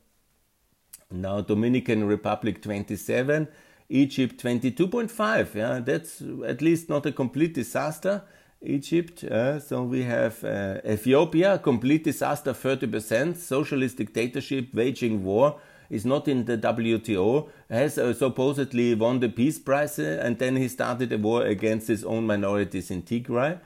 Now 1.11 1.41
Dominican 1.41 2.05
Republic 2.05 2.61
27, 2.61 3.47
Egypt 3.89 4.43
22.5. 4.43 5.55
Yeah, 5.55 5.79
that's 5.79 6.21
at 6.45 6.61
least 6.61 6.89
not 6.89 7.05
a 7.05 7.11
complete 7.11 7.53
disaster. 7.53 8.23
Egypt. 8.61 9.23
Uh, 9.23 9.59
so 9.59 9.83
we 9.83 10.03
have 10.03 10.43
uh, 10.43 10.79
Ethiopia, 10.85 11.57
complete 11.59 12.03
disaster, 12.03 12.53
30%, 12.53 13.37
socialist 13.37 13.97
dictatorship, 13.97 14.73
waging 14.73 15.23
war, 15.23 15.59
is 15.89 16.05
not 16.05 16.27
in 16.27 16.45
the 16.45 16.57
WTO, 16.57 17.49
has 17.69 17.97
uh, 17.97 18.13
supposedly 18.13 18.93
won 18.95 19.19
the 19.19 19.29
peace 19.29 19.57
prize, 19.57 19.97
uh, 19.97 20.21
and 20.23 20.37
then 20.39 20.55
he 20.55 20.67
started 20.67 21.11
a 21.13 21.17
war 21.17 21.43
against 21.43 21.87
his 21.87 22.03
own 22.03 22.27
minorities 22.27 22.91
in 22.91 23.01
Tigray. 23.01 23.59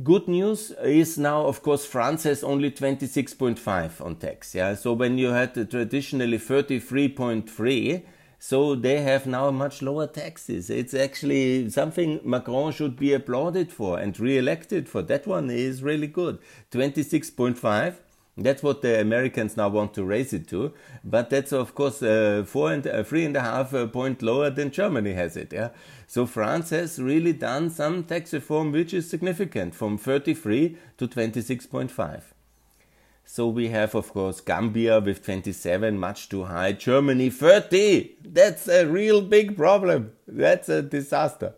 Good 0.00 0.28
news 0.28 0.70
is 0.84 1.18
now, 1.18 1.46
of 1.46 1.60
course, 1.60 1.84
France 1.84 2.22
has 2.22 2.44
only 2.44 2.70
26.5 2.70 4.00
on 4.00 4.14
tax. 4.14 4.54
Yeah, 4.54 4.76
so 4.76 4.92
when 4.92 5.18
you 5.18 5.30
had 5.30 5.54
traditionally 5.68 6.38
33.3, 6.38 8.04
so 8.38 8.76
they 8.76 9.00
have 9.00 9.26
now 9.26 9.50
much 9.50 9.82
lower 9.82 10.06
taxes. 10.06 10.70
It's 10.70 10.94
actually 10.94 11.68
something 11.70 12.20
Macron 12.22 12.70
should 12.72 12.96
be 12.96 13.12
applauded 13.12 13.72
for 13.72 13.98
and 13.98 14.18
re-elected 14.20 14.88
for. 14.88 15.02
That 15.02 15.26
one 15.26 15.50
is 15.50 15.82
really 15.82 16.06
good. 16.06 16.38
26.5. 16.70 17.96
That's 18.40 18.62
what 18.62 18.82
the 18.82 19.00
Americans 19.00 19.56
now 19.56 19.68
want 19.68 19.94
to 19.94 20.04
raise 20.04 20.32
it 20.32 20.46
to, 20.50 20.72
but 21.02 21.28
that's 21.28 21.52
of 21.52 21.74
course 21.74 22.00
uh, 22.04 22.44
four 22.46 22.72
and 22.72 22.86
uh, 22.86 23.02
three 23.02 23.24
and 23.24 23.36
a 23.36 23.40
half 23.40 23.74
uh, 23.74 23.88
point 23.88 24.22
lower 24.22 24.48
than 24.48 24.70
Germany 24.70 25.12
has 25.14 25.36
it. 25.36 25.52
Yeah, 25.52 25.70
so 26.10 26.24
France 26.24 26.70
has 26.70 26.98
really 26.98 27.34
done 27.34 27.68
some 27.68 28.02
tax 28.02 28.32
reform 28.32 28.72
which 28.72 28.94
is 28.94 29.10
significant 29.10 29.74
from 29.74 29.98
33 29.98 30.78
to 30.96 31.06
26.5. 31.06 32.22
So 33.26 33.46
we 33.48 33.68
have, 33.68 33.94
of 33.94 34.14
course, 34.14 34.40
Gambia 34.40 35.00
with 35.00 35.22
27, 35.22 35.98
much 35.98 36.30
too 36.30 36.44
high. 36.44 36.72
Germany 36.72 37.28
30. 37.28 38.16
That's 38.24 38.68
a 38.68 38.86
real 38.86 39.20
big 39.20 39.54
problem. 39.54 40.12
That's 40.26 40.70
a 40.70 40.80
disaster. 40.80 41.52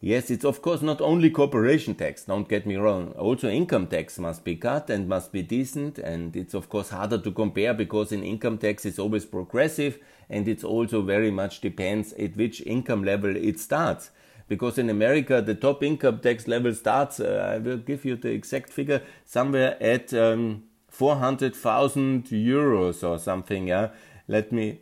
Yes, 0.00 0.30
it's 0.30 0.46
of 0.46 0.62
course 0.62 0.80
not 0.80 1.00
only 1.02 1.28
corporation 1.30 1.94
tax, 1.94 2.24
don't 2.24 2.48
get 2.48 2.66
me 2.66 2.76
wrong. 2.76 3.12
Also 3.12 3.48
income 3.50 3.86
tax 3.86 4.18
must 4.18 4.44
be 4.44 4.56
cut 4.56 4.88
and 4.88 5.08
must 5.08 5.30
be 5.30 5.42
decent. 5.42 5.98
And 5.98 6.34
it's 6.34 6.54
of 6.54 6.70
course 6.70 6.88
harder 6.88 7.18
to 7.18 7.30
compare 7.30 7.74
because 7.74 8.10
in 8.10 8.24
income 8.24 8.56
tax 8.56 8.86
it's 8.86 8.98
always 8.98 9.26
progressive 9.26 9.98
and 10.32 10.48
it 10.48 10.64
also 10.64 11.02
very 11.02 11.30
much 11.30 11.60
depends 11.60 12.14
at 12.14 12.36
which 12.36 12.62
income 12.62 13.04
level 13.04 13.36
it 13.36 13.60
starts. 13.60 14.10
Because 14.48 14.78
in 14.78 14.90
America, 14.90 15.40
the 15.40 15.54
top 15.54 15.82
income 15.82 16.18
tax 16.18 16.48
level 16.48 16.74
starts, 16.74 17.20
uh, 17.20 17.52
I 17.54 17.58
will 17.58 17.76
give 17.76 18.04
you 18.04 18.16
the 18.16 18.30
exact 18.30 18.70
figure, 18.70 19.02
somewhere 19.24 19.76
at 19.80 20.12
um, 20.14 20.64
400,000 20.88 22.24
euros 22.24 23.08
or 23.08 23.18
something. 23.18 23.68
Yeah, 23.68 23.90
let 24.26 24.52
me 24.52 24.80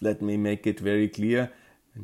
let 0.00 0.20
me 0.20 0.36
make 0.36 0.66
it 0.66 0.80
very 0.80 1.08
clear. 1.08 1.50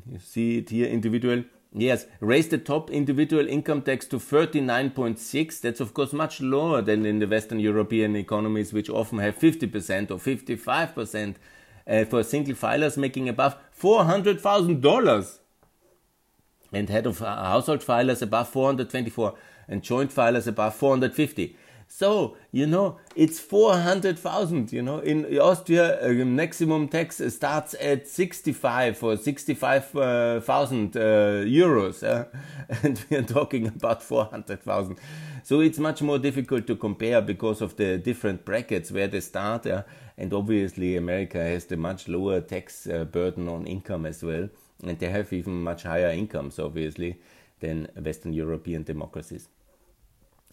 You 0.07 0.19
see 0.19 0.59
it 0.59 0.71
here, 0.71 0.87
individual. 0.87 1.45
Yes, 1.73 2.07
raise 2.21 2.49
the 2.49 2.59
top 2.59 2.91
individual 2.91 3.47
income 3.47 3.83
tax 3.83 4.07
to 4.07 4.19
39.6. 4.19 5.61
That's 5.61 5.81
of 5.81 5.93
course 5.95 6.13
much 6.13 6.41
lower 6.41 6.81
than 6.81 7.05
in 7.05 7.19
the 7.19 7.27
Western 7.27 7.61
European 7.61 8.17
economies, 8.17 8.73
which 8.73 8.89
often 8.89 9.19
have 9.19 9.39
50% 9.39 10.11
or 10.11 10.17
55% 10.17 11.35
uh, 11.89 12.05
for 12.05 12.23
single 12.23 12.55
filers 12.55 12.97
making 12.97 13.29
above 13.29 13.57
$400,000 13.81 15.39
and 16.73 16.89
head 16.91 17.07
of 17.07 17.21
household 17.21 17.81
filers 17.81 18.23
above 18.23 18.49
424 18.49 19.35
and 19.69 19.83
joint 19.83 20.15
filers 20.15 20.47
above 20.47 20.75
450. 20.75 21.57
So, 21.91 22.37
you 22.53 22.67
know, 22.67 22.99
it's 23.17 23.41
400,000, 23.41 24.73
you 24.73 24.83
know, 24.83 24.99
in 25.01 25.25
Austria, 25.39 25.99
uh, 26.07 26.25
maximum 26.25 26.87
tax 26.87 27.21
starts 27.35 27.75
at 27.81 28.07
65 28.07 29.03
or 29.03 29.17
65,000 29.17 30.97
uh, 30.97 31.01
uh, 31.01 31.05
euros. 31.45 32.03
Uh, 32.03 32.27
and 32.83 33.05
we 33.11 33.17
are 33.17 33.23
talking 33.23 33.67
about 33.67 34.03
400,000. 34.03 34.99
So 35.43 35.61
it's 35.61 35.79
much 35.79 36.03
more 36.03 36.19
difficult 36.19 36.67
to 36.67 36.77
compare 36.77 37.23
because 37.23 37.63
of 37.63 37.77
the 37.77 37.99
different 37.99 38.45
brackets 38.45 38.93
where 38.93 39.09
they 39.09 39.21
start. 39.21 39.67
and 39.67 40.33
obviously, 40.33 40.97
America 40.97 41.39
has 41.39 41.65
the 41.65 41.77
much 41.77 42.07
lower 42.07 42.41
tax 42.41 42.87
uh, 42.87 43.05
burden 43.05 43.49
on 43.49 43.67
income 43.67 44.05
as 44.07 44.23
well 44.23 44.49
and 44.83 44.99
they 44.99 45.11
have 45.11 45.33
even 45.33 45.63
much 45.63 45.83
higher 45.83 46.11
incomes, 46.11 46.59
obviously, 46.59 47.19
than 47.61 47.89
Western 48.01 48.33
European 48.33 48.85
democracies. 48.85 49.49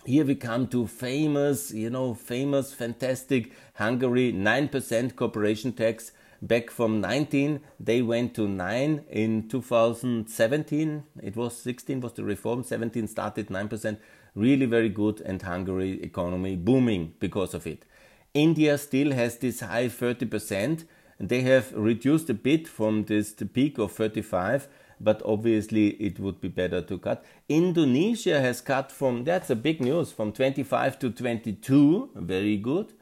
Here 0.06 0.24
we 0.24 0.36
come 0.36 0.68
to 0.68 0.86
famous, 0.86 1.72
you 1.72 1.90
know, 1.90 2.14
famous, 2.14 2.76
fantastic 2.76 3.52
Hungary, 3.74 4.32
9% 4.32 5.16
corporation 5.16 5.74
tax 5.74 6.12
back 6.44 6.70
from 6.70 7.02
19 7.02 7.60
they 7.80 8.04
went 8.04 8.36
to 8.36 8.48
9 8.48 9.06
in 9.10 9.48
2017 9.48 11.04
it 11.24 11.36
was 11.36 11.58
16 11.58 12.02
was 12.02 12.14
the 12.14 12.24
reform. 12.24 12.64
17 12.64 13.08
started 13.08 13.48
9% 13.48 13.98
really 14.36 14.68
very 14.68 14.90
good 14.90 15.22
and 15.22 15.42
hungary 15.42 16.00
economy 16.04 16.56
booming 16.56 17.14
because 17.20 17.56
of 17.56 17.66
it. 17.66 17.84
India 18.36 18.78
still 18.78 19.12
has 19.12 19.38
this 19.38 19.62
high 19.62 19.88
30% 19.88 20.86
and 21.18 21.30
they 21.30 21.42
have 21.42 21.74
reduced 21.74 22.30
a 22.30 22.34
bit 22.36 22.68
from 22.68 23.06
this 23.06 23.34
peak 23.54 23.80
of 23.80 23.92
35, 23.94 24.68
but 25.00 25.22
obviously 25.26 25.90
it 25.90 26.20
would 26.20 26.42
be 26.42 26.48
better 26.48 26.82
to 26.82 26.98
cut. 26.98 27.24
Indonesia 27.50 28.40
has 28.40 28.62
cut 28.62 28.92
from 28.92 29.24
that's 29.24 29.50
a 29.50 29.56
big 29.56 29.82
news 29.82 30.12
from 30.12 30.32
25 30.32 31.00
to 31.00 31.10
22, 31.12 32.12
very 32.16 32.58
good, 32.58 32.94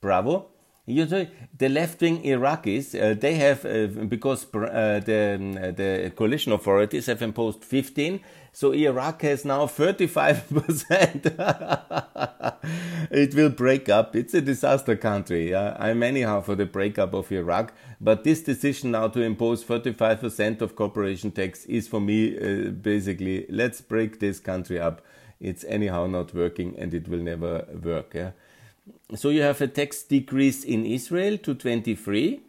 bravo. 0.00 0.48
You 0.84 1.06
the 1.06 1.68
left-wing 1.68 2.24
Iraqis, 2.24 3.00
uh, 3.00 3.14
they 3.14 3.34
have, 3.36 3.64
uh, 3.64 3.86
because 3.86 4.44
uh, 4.52 5.00
the, 5.04 5.72
the 5.76 6.12
coalition 6.16 6.50
authorities 6.50 7.06
have 7.06 7.22
imposed 7.22 7.62
15, 7.62 8.18
so 8.52 8.72
Iraq 8.72 9.22
has 9.22 9.44
now 9.44 9.66
35%. 9.66 12.56
it 13.10 13.34
will 13.34 13.50
break 13.50 13.88
up. 13.88 14.14
It's 14.14 14.34
a 14.34 14.40
disaster 14.40 14.94
country. 14.94 15.56
I'm 15.56 16.02
anyhow 16.02 16.42
for 16.42 16.54
the 16.54 16.66
breakup 16.66 17.14
of 17.14 17.32
Iraq, 17.32 17.72
but 18.00 18.24
this 18.24 18.42
decision 18.42 18.90
now 18.90 19.08
to 19.08 19.22
impose 19.22 19.64
35% 19.64 20.60
of 20.60 20.76
corporation 20.76 21.30
tax 21.30 21.64
is 21.64 21.88
for 21.88 22.00
me 22.00 22.36
uh, 22.36 22.70
basically, 22.70 23.46
let's 23.48 23.80
break 23.80 24.20
this 24.20 24.38
country 24.38 24.78
up. 24.78 25.00
It's 25.40 25.64
anyhow 25.64 26.06
not 26.06 26.34
working 26.34 26.76
and 26.78 26.94
it 26.94 27.08
will 27.08 27.22
never 27.22 27.66
work. 27.82 28.14
Yeah? 28.14 28.32
so 29.14 29.28
you 29.28 29.42
have 29.42 29.60
a 29.60 29.68
tax 29.68 30.02
decrease 30.02 30.64
in 30.64 30.86
Israel 30.86 31.38
to 31.38 31.54
23. 31.54 32.40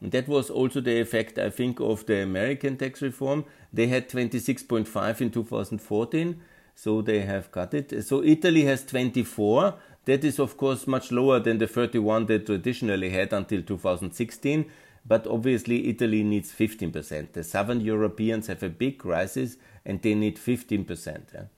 And 0.00 0.12
that 0.12 0.28
was 0.28 0.50
also 0.50 0.80
the 0.80 1.00
effect, 1.00 1.38
I 1.38 1.50
think, 1.50 1.80
of 1.80 2.06
the 2.06 2.22
American 2.22 2.76
tax 2.76 3.00
reform. 3.02 3.44
They 3.72 3.86
had 3.86 4.08
26.5 4.08 5.20
in 5.20 5.30
2014, 5.30 6.40
so 6.74 7.00
they 7.02 7.20
have 7.20 7.50
cut 7.50 7.72
it. 7.72 8.04
So 8.04 8.22
Italy 8.22 8.64
has 8.64 8.84
24. 8.84 9.74
That 10.04 10.22
is, 10.24 10.38
of 10.38 10.56
course, 10.56 10.86
much 10.86 11.10
lower 11.10 11.40
than 11.40 11.58
the 11.58 11.66
31 11.66 12.26
they 12.26 12.38
traditionally 12.38 13.10
had 13.10 13.32
until 13.32 13.62
2016. 13.62 14.70
But 15.08 15.26
obviously, 15.26 15.88
Italy 15.88 16.22
needs 16.24 16.52
15%. 16.52 17.32
The 17.32 17.44
southern 17.44 17.80
Europeans 17.80 18.48
have 18.48 18.62
a 18.62 18.68
big 18.68 18.98
crisis 18.98 19.56
and 19.84 20.02
they 20.02 20.14
need 20.14 20.36
15%. 20.36 21.48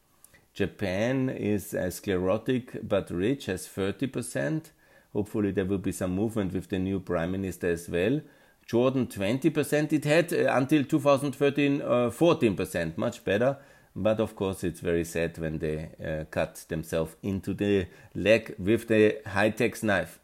Japan 0.52 1.28
is 1.28 1.72
uh, 1.72 1.90
sclerotic 1.90 2.86
but 2.86 3.10
rich, 3.10 3.46
has 3.46 3.66
30%. 3.66 4.70
Hopefully, 5.18 5.50
there 5.50 5.64
will 5.64 5.78
be 5.78 5.90
some 5.90 6.12
movement 6.12 6.52
with 6.52 6.68
the 6.68 6.78
new 6.78 7.00
prime 7.00 7.32
minister 7.32 7.68
as 7.68 7.88
well. 7.88 8.20
Jordan, 8.64 9.08
20%. 9.08 9.92
It 9.92 10.04
had 10.04 10.32
uh, 10.32 10.52
until 10.54 10.84
2013 10.84 11.82
uh, 11.82 11.86
14%, 12.10 12.96
much 12.96 13.24
better. 13.24 13.56
But 13.96 14.20
of 14.20 14.36
course, 14.36 14.62
it's 14.62 14.78
very 14.78 15.04
sad 15.04 15.36
when 15.38 15.58
they 15.58 15.90
uh, 15.98 16.24
cut 16.30 16.64
themselves 16.68 17.16
into 17.20 17.52
the 17.52 17.88
leg 18.14 18.54
with 18.60 18.86
the 18.86 19.16
high 19.26 19.50
tax 19.50 19.82
knife. 19.82 20.20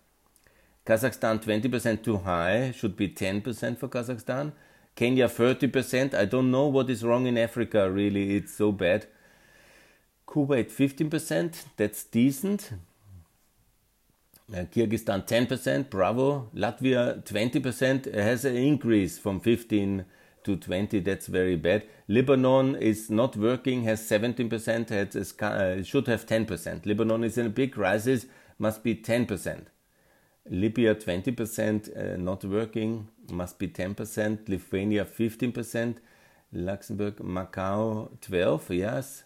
Kazakhstan, 0.86 1.42
20% 1.42 2.04
too 2.04 2.18
high, 2.18 2.70
should 2.70 2.96
be 2.96 3.08
10% 3.08 3.76
for 3.76 3.88
Kazakhstan. 3.88 4.52
Kenya, 4.94 5.26
30%. 5.26 6.14
I 6.14 6.24
don't 6.24 6.52
know 6.52 6.68
what 6.68 6.88
is 6.88 7.02
wrong 7.02 7.26
in 7.26 7.36
Africa, 7.36 7.90
really. 7.90 8.36
It's 8.36 8.54
so 8.54 8.70
bad. 8.70 9.06
Kuwait 10.28 10.70
15%, 10.70 11.64
that's 11.76 12.04
decent. 12.04 12.74
Uh, 14.52 14.64
Kyrgyzstan 14.66 15.26
10%, 15.26 15.88
bravo. 15.88 16.50
Latvia 16.54 17.22
20% 17.24 18.12
has 18.14 18.44
an 18.44 18.56
increase 18.56 19.16
from 19.18 19.40
15 19.40 20.04
to 20.44 20.56
20, 20.56 21.00
that's 21.00 21.28
very 21.28 21.56
bad. 21.56 21.84
Lebanon 22.08 22.76
is 22.76 23.08
not 23.08 23.36
working, 23.36 23.84
has 23.84 24.02
17%, 24.02 24.90
has, 24.90 25.40
uh, 25.40 25.82
should 25.82 26.06
have 26.06 26.26
10%. 26.26 26.84
Lebanon 26.84 27.24
is 27.24 27.38
in 27.38 27.46
a 27.46 27.50
big 27.50 27.72
crisis, 27.72 28.26
must 28.58 28.82
be 28.82 28.94
10%. 28.94 29.64
Libya 30.50 30.94
20%, 30.94 31.96
uh, 31.96 32.16
not 32.18 32.44
working, 32.44 33.08
must 33.30 33.58
be 33.58 33.66
10%. 33.66 34.46
Lithuania 34.46 35.06
15%. 35.06 35.96
Luxembourg, 36.52 37.16
Macau 37.16 38.10
12, 38.20 38.70
yes 38.72 39.24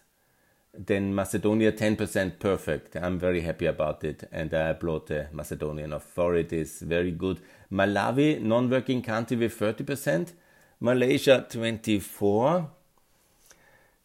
then 0.73 1.13
Macedonia 1.13 1.71
10% 1.71 2.39
perfect. 2.39 2.95
I'm 2.95 3.19
very 3.19 3.41
happy 3.41 3.65
about 3.65 4.03
it 4.03 4.27
and 4.31 4.53
I 4.53 4.69
applaud 4.69 5.07
the 5.07 5.27
Macedonian 5.31 5.93
authorities. 5.93 6.81
Very 6.81 7.11
good. 7.11 7.39
Malawi, 7.71 8.41
non 8.41 8.69
working 8.69 9.01
country 9.01 9.37
with 9.37 9.57
30%. 9.57 10.33
Malaysia 10.79 11.45
24 11.49 12.69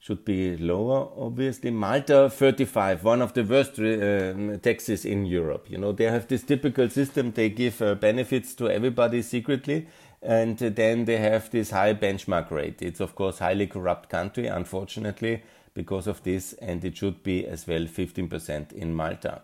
should 0.04 0.24
be 0.24 0.56
lower, 0.58 1.08
obviously. 1.16 1.70
Malta 1.70 2.28
35, 2.28 3.04
one 3.04 3.22
of 3.22 3.32
the 3.32 3.42
worst 3.42 3.78
uh, 3.78 4.58
taxes 4.58 5.06
in 5.06 5.24
Europe. 5.24 5.66
You 5.70 5.78
know, 5.78 5.92
they 5.92 6.04
have 6.04 6.28
this 6.28 6.42
typical 6.42 6.90
system, 6.90 7.32
they 7.32 7.48
give 7.48 7.80
uh, 7.80 7.94
benefits 7.94 8.54
to 8.56 8.68
everybody 8.68 9.22
secretly, 9.22 9.86
and 10.24 10.58
then 10.58 11.04
they 11.04 11.18
have 11.18 11.50
this 11.50 11.70
high 11.70 11.94
benchmark 11.94 12.50
rate. 12.50 12.80
It's, 12.80 13.00
of 13.00 13.14
course, 13.14 13.38
highly 13.38 13.66
corrupt 13.66 14.08
country, 14.08 14.46
unfortunately 14.46 15.42
because 15.74 16.06
of 16.06 16.22
this, 16.22 16.52
and 16.54 16.84
it 16.84 16.96
should 16.96 17.22
be 17.22 17.46
as 17.46 17.66
well 17.66 17.82
15% 17.82 18.72
in 18.72 18.94
Malta. 18.94 19.42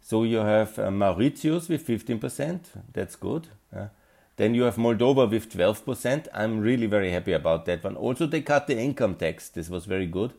So 0.00 0.24
you 0.24 0.38
have 0.38 0.78
uh, 0.78 0.90
Mauritius 0.90 1.68
with 1.68 1.86
15%, 1.86 2.60
that's 2.92 3.16
good. 3.16 3.48
Uh, 3.74 3.88
then 4.36 4.54
you 4.54 4.62
have 4.62 4.76
Moldova 4.76 5.30
with 5.30 5.52
12%. 5.52 6.26
I'm 6.32 6.60
really 6.60 6.86
very 6.86 7.10
happy 7.10 7.32
about 7.32 7.66
that 7.66 7.84
one. 7.84 7.96
Also, 7.96 8.26
they 8.26 8.40
cut 8.40 8.66
the 8.66 8.78
income 8.78 9.14
tax, 9.14 9.50
this 9.50 9.68
was 9.68 9.84
very 9.84 10.06
good. 10.06 10.32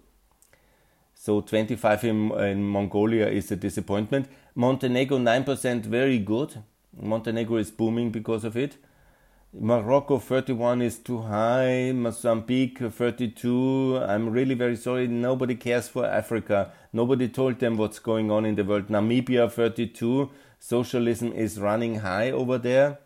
So 1.14 1.42
25 1.42 2.04
in, 2.06 2.32
in 2.32 2.64
Mongolia 2.64 3.28
is 3.28 3.52
a 3.52 3.56
disappointment. 3.56 4.28
Montenegro 4.56 5.20
9%, 5.20 5.84
very 5.84 6.18
good. 6.18 6.64
Montenegro 7.00 7.58
is 7.58 7.70
booming 7.70 8.10
because 8.10 8.44
of 8.44 8.58
it. 8.58 8.78
Morocco 9.54 10.18
31 10.18 10.82
is 10.82 10.98
too 11.00 11.24
high. 11.24 11.92
Mozambique 11.92 12.80
32. 12.80 14.00
I'm 14.02 14.30
really 14.30 14.56
very 14.56 14.78
sorry. 14.78 15.08
Nobody 15.08 15.56
cares 15.56 15.90
for 15.90 16.06
Africa. 16.06 16.72
Nobody 16.94 17.28
told 17.28 17.60
them 17.60 17.76
what's 17.76 18.00
going 18.00 18.32
on 18.32 18.46
in 18.46 18.56
the 18.56 18.64
world. 18.64 18.88
Namibia 18.88 19.52
32. 19.52 20.30
Socialism 20.58 21.34
is 21.34 21.60
running 21.60 21.96
high 21.96 22.32
over 22.32 22.58
there. 22.58 23.00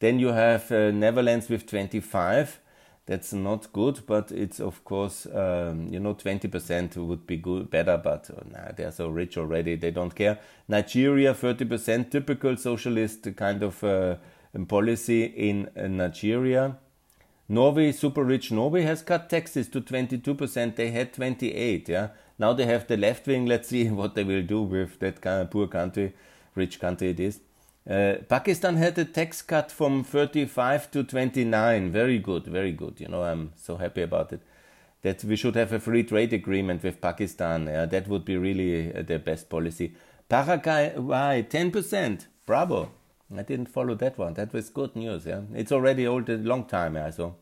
Then 0.00 0.18
you 0.18 0.28
have 0.28 0.70
uh, 0.70 0.90
Netherlands 0.90 1.48
with 1.48 1.66
25. 1.66 2.60
That's 3.06 3.32
not 3.32 3.72
good, 3.72 4.00
but 4.06 4.30
it's 4.30 4.60
of 4.60 4.84
course, 4.84 5.26
um, 5.26 5.88
you 5.90 5.98
know, 5.98 6.14
20% 6.14 6.96
would 6.98 7.26
be 7.26 7.36
good, 7.36 7.70
better, 7.70 7.96
but 7.96 8.30
uh, 8.30 8.42
nah, 8.48 8.72
they're 8.76 8.92
so 8.92 9.08
rich 9.08 9.36
already, 9.36 9.74
they 9.74 9.90
don't 9.90 10.14
care. 10.14 10.38
Nigeria 10.68 11.34
30%, 11.34 12.10
typical 12.10 12.56
socialist 12.58 13.34
kind 13.36 13.62
of. 13.62 13.82
Uh, 13.82 14.16
policy 14.68 15.24
in 15.24 15.70
Nigeria. 15.76 16.78
Norway, 17.48 17.92
super 17.92 18.24
rich 18.24 18.50
Norway 18.50 18.82
has 18.82 19.02
cut 19.02 19.28
taxes 19.28 19.68
to 19.68 19.80
22%. 19.80 20.76
They 20.76 20.90
had 20.90 21.12
28, 21.12 21.88
yeah. 21.88 22.08
Now 22.38 22.52
they 22.52 22.66
have 22.66 22.86
the 22.86 22.96
left 22.96 23.26
wing. 23.26 23.46
Let's 23.46 23.68
see 23.68 23.88
what 24.00 24.14
they 24.14 24.24
will 24.24 24.42
do 24.42 24.62
with 24.62 24.98
that 25.00 25.20
kind 25.20 25.42
of 25.42 25.50
poor 25.50 25.66
country, 25.66 26.14
rich 26.54 26.80
country 26.80 27.10
it 27.10 27.20
is. 27.20 27.40
Uh, 27.88 28.14
Pakistan 28.28 28.76
had 28.76 28.96
a 28.98 29.04
tax 29.04 29.42
cut 29.42 29.72
from 29.72 30.04
35 30.04 30.90
to 30.92 31.02
29. 31.02 31.90
Very 31.90 32.18
good, 32.18 32.46
very 32.46 32.72
good. 32.72 33.00
You 33.00 33.08
know, 33.08 33.22
I'm 33.22 33.52
so 33.56 33.76
happy 33.76 34.02
about 34.02 34.32
it. 34.32 34.40
That 35.02 35.24
we 35.24 35.34
should 35.34 35.56
have 35.56 35.72
a 35.72 35.80
free 35.80 36.04
trade 36.04 36.32
agreement 36.32 36.84
with 36.84 37.00
Pakistan. 37.00 37.66
Yeah, 37.66 37.86
that 37.86 38.06
would 38.06 38.24
be 38.24 38.36
really 38.36 38.94
uh, 38.94 39.02
the 39.02 39.18
best 39.18 39.50
policy. 39.50 39.94
Paraguay, 40.28 40.94
why 40.96 41.44
10%? 41.48 42.26
Bravo. 42.46 42.92
I 43.38 43.42
didn't 43.42 43.68
follow 43.68 43.94
that 43.94 44.18
one. 44.18 44.34
That 44.34 44.52
was 44.52 44.70
good 44.70 44.94
news. 44.96 45.26
Yeah, 45.26 45.42
it's 45.54 45.72
already 45.72 46.06
old 46.06 46.28
a 46.28 46.36
long 46.36 46.64
time. 46.64 46.96
Yeah, 46.96 47.10
so 47.10 47.36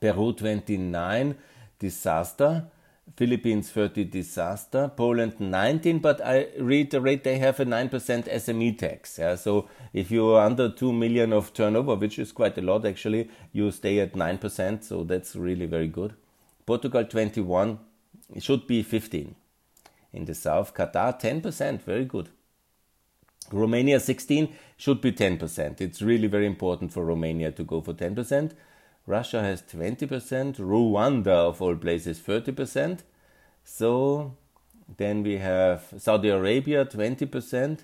Peru 0.00 0.32
29 0.32 1.36
disaster. 1.78 2.66
Philippines 3.16 3.70
30 3.70 4.04
disaster, 4.04 4.90
Poland 4.96 5.38
19, 5.38 5.98
but 5.98 6.24
I 6.24 6.48
reiterate 6.58 7.22
they 7.22 7.38
have 7.38 7.60
a 7.60 7.64
9% 7.66 7.90
SME 7.90 8.78
tax. 8.78 9.18
Yeah? 9.18 9.34
So 9.36 9.68
if 9.92 10.10
you 10.10 10.26
are 10.30 10.46
under 10.46 10.70
2 10.70 10.92
million 10.92 11.32
of 11.32 11.52
turnover, 11.52 11.94
which 11.96 12.18
is 12.18 12.32
quite 12.32 12.56
a 12.58 12.62
lot 12.62 12.86
actually, 12.86 13.28
you 13.52 13.70
stay 13.70 14.00
at 14.00 14.14
9%, 14.14 14.82
so 14.82 15.04
that's 15.04 15.36
really 15.36 15.66
very 15.66 15.86
good. 15.86 16.14
Portugal 16.66 17.04
21, 17.04 17.78
it 18.34 18.42
should 18.42 18.66
be 18.66 18.82
15. 18.82 19.34
In 20.12 20.24
the 20.24 20.34
south, 20.34 20.74
Qatar 20.74 21.20
10%, 21.20 21.82
very 21.82 22.06
good. 22.06 22.30
Romania 23.52 24.00
16 24.00 24.54
should 24.76 25.00
be 25.00 25.12
10%. 25.12 25.80
It's 25.80 26.02
really 26.02 26.26
very 26.26 26.46
important 26.46 26.92
for 26.92 27.04
Romania 27.04 27.52
to 27.52 27.64
go 27.64 27.80
for 27.80 27.94
10%. 27.94 28.52
Russia 29.06 29.42
has 29.42 29.62
20%. 29.62 30.56
Rwanda, 30.56 31.28
of 31.28 31.60
all 31.60 31.76
places, 31.76 32.20
30%. 32.20 33.00
So 33.64 34.36
then 34.96 35.22
we 35.22 35.38
have 35.38 35.92
Saudi 35.98 36.28
Arabia, 36.28 36.84
20%. 36.84 37.80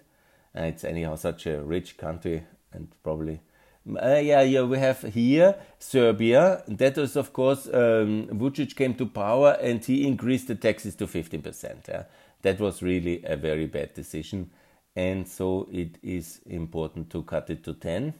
And 0.54 0.66
it's 0.66 0.84
anyhow 0.84 1.14
such 1.14 1.46
a 1.46 1.62
rich 1.62 1.96
country 1.96 2.44
and 2.72 2.88
probably. 3.02 3.40
Uh, 3.88 4.20
yeah, 4.22 4.42
yeah, 4.42 4.62
we 4.62 4.78
have 4.78 5.02
here 5.02 5.56
Serbia. 5.78 6.62
That 6.68 6.98
is, 6.98 7.16
of 7.16 7.32
course, 7.32 7.66
um, 7.66 8.26
Vucic 8.32 8.76
came 8.76 8.94
to 8.94 9.06
power 9.06 9.56
and 9.60 9.84
he 9.84 10.06
increased 10.06 10.48
the 10.48 10.54
taxes 10.54 10.94
to 10.96 11.06
15%. 11.06 11.88
Yeah? 11.88 12.04
That 12.42 12.60
was 12.60 12.82
really 12.82 13.22
a 13.24 13.36
very 13.36 13.66
bad 13.66 13.94
decision 13.94 14.50
and 14.96 15.28
so 15.28 15.68
it 15.72 15.98
is 16.02 16.40
important 16.46 17.10
to 17.10 17.22
cut 17.22 17.50
it 17.50 17.62
to 17.64 17.74
10. 17.74 18.14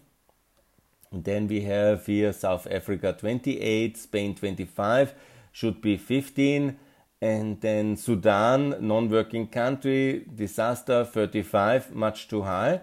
And 1.12 1.24
then 1.24 1.48
we 1.48 1.62
have 1.62 2.06
here 2.06 2.32
South 2.32 2.68
Africa 2.70 3.14
28, 3.18 3.96
Spain 3.96 4.34
25, 4.34 5.14
should 5.52 5.80
be 5.80 5.96
15, 5.96 6.78
and 7.20 7.60
then 7.60 7.96
Sudan, 7.96 8.76
non 8.80 9.08
working 9.10 9.48
country, 9.48 10.24
disaster 10.34 11.04
35, 11.04 11.94
much 11.94 12.28
too 12.28 12.42
high. 12.42 12.80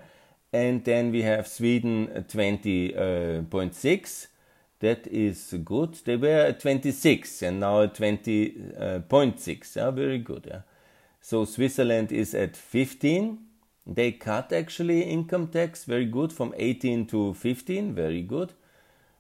And 0.52 0.84
then 0.84 1.12
we 1.12 1.22
have 1.24 1.48
Sweden 1.48 2.08
20.6. 2.28 2.94
Uh, 2.96 4.28
that 4.80 5.08
is 5.08 5.56
good. 5.66 5.96
They 6.06 6.18
were 6.18 6.46
at 6.48 6.60
26 6.60 7.42
and 7.42 7.60
now 7.60 7.82
at 7.82 7.96
20.6. 7.96 9.78
Uh, 9.78 9.80
yeah, 9.80 9.92
very 9.92 10.20
good. 10.20 10.46
Yeah. 10.48 10.62
So 11.20 11.46
Switzerland 11.46 12.12
is 12.12 12.36
at 12.36 12.56
15. 12.56 13.47
They 13.90 14.12
cut 14.12 14.52
actually 14.52 15.04
income 15.04 15.48
tax, 15.48 15.86
very 15.86 16.06
good, 16.06 16.34
from 16.34 16.54
18 16.58 17.08
to 17.08 17.34
15, 17.34 17.96
very 17.96 18.22
good. 18.22 18.52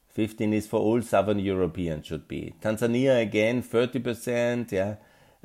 15 0.09 0.53
is 0.53 0.67
for 0.67 0.79
all 0.81 1.01
Southern 1.01 1.39
Europeans, 1.39 2.05
should 2.05 2.27
be. 2.27 2.53
Tanzania 2.61 3.21
again, 3.21 3.63
30%, 3.63 4.71
yeah. 4.73 4.95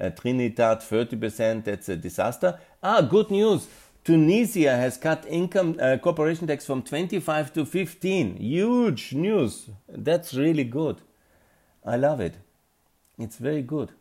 Uh, 0.00 0.10
Trinidad, 0.10 0.80
30%, 0.80 1.64
that's 1.64 1.88
a 1.88 1.96
disaster. 1.96 2.58
Ah, 2.82 3.02
good 3.02 3.30
news. 3.30 3.68
Tunisia 4.02 4.76
has 4.76 4.96
cut 4.96 5.24
income 5.28 5.76
uh, 5.80 5.96
corporation 5.98 6.48
tax 6.48 6.66
from 6.66 6.82
25 6.82 7.52
to 7.52 7.64
15. 7.64 8.38
Huge 8.38 9.12
news. 9.12 9.70
That's 9.88 10.34
really 10.34 10.64
good. 10.64 11.02
I 11.84 11.96
love 11.96 12.20
it. 12.20 12.38
It's 13.18 13.36
very 13.36 13.62
good. 13.62 13.92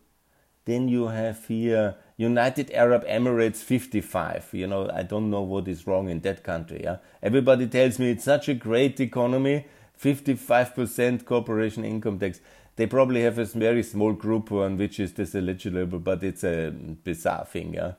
Then 0.65 0.87
you 0.87 1.07
have 1.09 1.45
here 1.45 1.97
United 2.21 2.69
Arab 2.71 3.03
Emirates 3.07 3.63
55. 3.63 4.49
You 4.53 4.67
know, 4.67 4.89
I 4.93 5.01
don't 5.01 5.31
know 5.31 5.41
what 5.41 5.67
is 5.67 5.87
wrong 5.87 6.07
in 6.07 6.19
that 6.21 6.43
country. 6.43 6.81
Yeah? 6.83 6.97
Everybody 7.23 7.65
tells 7.67 7.97
me 7.97 8.11
it's 8.11 8.23
such 8.23 8.47
a 8.47 8.53
great 8.53 8.99
economy, 8.99 9.65
55% 9.99 11.25
corporation 11.25 11.83
income 11.83 12.19
tax. 12.19 12.39
They 12.75 12.85
probably 12.85 13.23
have 13.23 13.39
a 13.39 13.45
very 13.45 13.81
small 13.81 14.13
group 14.13 14.51
on 14.51 14.77
which 14.77 14.99
is 14.99 15.13
this 15.13 15.33
eligible, 15.33 15.97
but 15.97 16.23
it's 16.23 16.43
a 16.43 16.69
bizarre 16.69 17.45
thing. 17.45 17.73
Yeah? 17.73 17.93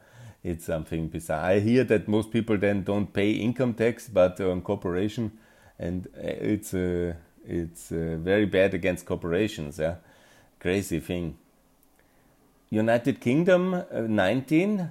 It's 0.45 0.67
something 0.67 1.09
bizarre. 1.09 1.45
I 1.45 1.59
hear 1.59 1.83
that 1.85 2.07
most 2.07 2.31
people 2.31 2.57
then 2.57 2.85
don't 2.85 3.13
pay 3.13 3.33
income 3.33 3.75
tax, 3.75 4.09
but 4.09 4.41
on 4.41 4.63
corporation, 4.63 5.33
and 5.79 6.09
it's 6.17 6.75
uh, 6.75 7.15
it's 7.45 7.93
uh, 7.93 8.17
very 8.19 8.47
bad 8.47 8.75
against 8.75 9.07
corporations. 9.07 9.79
Yeah, 9.79 9.97
crazy 10.59 10.99
thing. 10.99 11.37
United 12.73 13.21
Kingdom 13.21 13.75
uh, 13.75 13.85
19. 14.09 14.91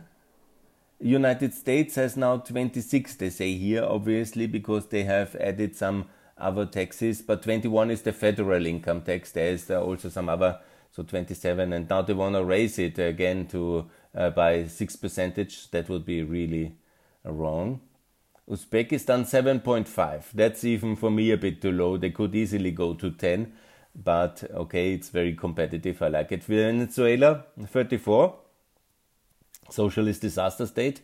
United 1.00 1.52
States 1.52 1.96
has 1.96 2.16
now 2.16 2.38
26, 2.38 3.16
they 3.16 3.32
say 3.32 3.56
here, 3.56 3.84
obviously, 3.84 4.46
because 4.46 4.86
they 4.86 5.04
have 5.04 5.36
added 5.38 5.76
some 5.76 6.06
other 6.38 6.68
taxes. 6.68 7.24
But 7.24 7.42
21 7.42 7.90
is 7.90 8.04
the 8.04 8.14
federal 8.14 8.68
income 8.68 9.02
tax. 9.02 9.32
There 9.32 9.52
is 9.52 9.72
uh, 9.72 9.82
also 9.82 10.10
some 10.10 10.30
other, 10.30 10.60
so 10.92 11.02
27. 11.02 11.74
And 11.74 11.90
now 11.90 12.04
they 12.04 12.14
want 12.14 12.36
to 12.36 12.46
raise 12.46 12.78
it 12.78 13.00
again 13.00 13.48
to 13.48 13.90
uh, 14.14 14.30
by 14.30 14.68
6 14.68 14.96
percentage. 14.98 15.72
That 15.72 15.90
would 15.90 16.06
be 16.06 16.22
really 16.22 16.76
wrong. 17.26 17.82
Uzbekistan 18.48 19.26
7.5. 19.26 20.26
That's 20.36 20.64
even 20.64 20.96
for 20.96 21.10
me 21.10 21.32
a 21.32 21.38
bit 21.38 21.64
too 21.64 21.72
low. 21.72 21.98
They 21.98 22.12
could 22.12 22.36
easily 22.36 22.70
go 22.70 22.94
to 22.94 23.10
10 23.10 23.52
but 23.96 24.44
okay, 24.54 24.94
it's 24.94 25.10
very 25.10 25.36
competitive. 25.36 26.02
I 26.02 26.08
like 26.08 26.32
it. 26.32 26.44
Venezuela, 26.44 27.46
34, 27.66 28.36
socialist 29.70 30.22
disaster 30.22 30.66
state. 30.66 31.02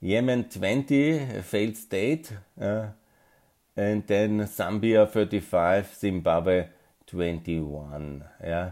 Yemen, 0.00 0.44
20, 0.48 1.42
failed 1.42 1.76
state. 1.76 2.32
Uh, 2.60 2.88
and 3.76 4.06
then 4.06 4.40
Zambia, 4.40 5.08
35, 5.08 5.94
Zimbabwe, 5.94 6.68
21. 7.06 8.24
Yeah. 8.42 8.70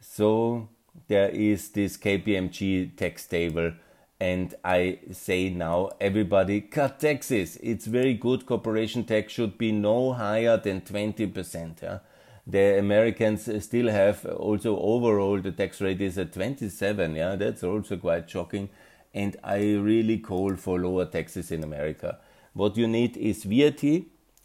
So 0.00 0.68
there 1.08 1.28
is 1.30 1.70
this 1.70 1.96
KPMG 1.96 2.96
tax 2.96 3.26
table. 3.26 3.72
And 4.20 4.54
I 4.64 5.00
say 5.12 5.50
now, 5.50 5.90
everybody 6.00 6.60
cut 6.62 7.00
taxes. 7.00 7.58
It's 7.62 7.86
very 7.86 8.14
good. 8.14 8.46
Corporation 8.46 9.04
tax 9.04 9.32
should 9.32 9.58
be 9.58 9.72
no 9.72 10.12
higher 10.12 10.56
than 10.56 10.80
20%. 10.80 11.82
Yeah? 11.82 11.98
The 12.46 12.78
Americans 12.78 13.48
still 13.64 13.88
have 13.88 14.26
also 14.26 14.78
overall 14.78 15.40
the 15.40 15.52
tax 15.52 15.80
rate 15.80 16.00
is 16.00 16.18
at 16.18 16.32
27. 16.32 17.16
Yeah, 17.16 17.36
that's 17.36 17.62
also 17.62 17.96
quite 17.96 18.28
shocking. 18.28 18.68
And 19.14 19.36
I 19.42 19.74
really 19.74 20.18
call 20.18 20.56
for 20.56 20.78
lower 20.78 21.06
taxes 21.06 21.50
in 21.50 21.64
America. 21.64 22.18
What 22.52 22.76
you 22.76 22.86
need 22.86 23.16
is 23.16 23.44
VAT 23.44 23.82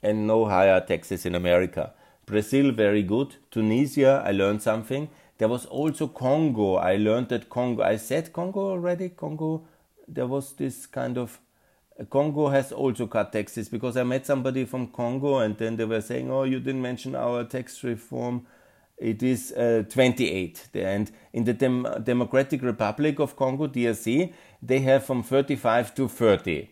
and 0.02 0.28
no 0.28 0.46
higher 0.46 0.80
taxes 0.80 1.26
in 1.26 1.36
America. 1.36 1.94
Brazil, 2.26 2.72
very 2.72 3.04
good. 3.04 3.36
Tunisia, 3.52 4.24
I 4.26 4.32
learned 4.32 4.62
something. 4.62 5.10
There 5.40 5.48
was 5.48 5.66
also 5.66 6.08
Congo. 6.08 6.76
I 6.76 6.96
learned 6.96 7.30
that 7.30 7.50
Congo, 7.50 7.84
I 7.84 7.98
said 7.98 8.32
Congo 8.32 8.70
already. 8.72 9.10
Congo, 9.10 9.66
there 10.08 10.28
was 10.28 10.54
this 10.54 10.86
kind 10.86 11.18
of 11.18 11.40
Congo 12.10 12.48
has 12.48 12.72
also 12.72 13.08
cut 13.08 13.34
taxes 13.34 13.68
because 13.68 13.98
I 13.98 14.04
met 14.04 14.26
somebody 14.26 14.66
from 14.66 14.88
Congo 14.88 15.40
and 15.40 15.58
then 15.58 15.76
they 15.76 15.86
were 15.86 16.02
saying, 16.02 16.32
"Oh, 16.32 16.44
you 16.44 16.60
didn't 16.60 16.82
mention 16.82 17.16
our 17.16 17.44
tax 17.44 17.84
reform." 17.84 18.46
It 18.98 19.24
is 19.24 19.54
uh, 19.54 19.84
28, 19.90 20.70
and 20.74 21.10
in 21.32 21.46
the 21.46 21.54
Dem- 21.54 21.88
Democratic 22.04 22.62
Republic 22.62 23.20
of 23.20 23.36
Congo 23.36 23.68
(DRC), 23.68 24.34
they 24.62 24.80
have 24.80 25.06
from 25.06 25.24
35 25.24 25.96
to 25.96 26.08
30. 26.08 26.70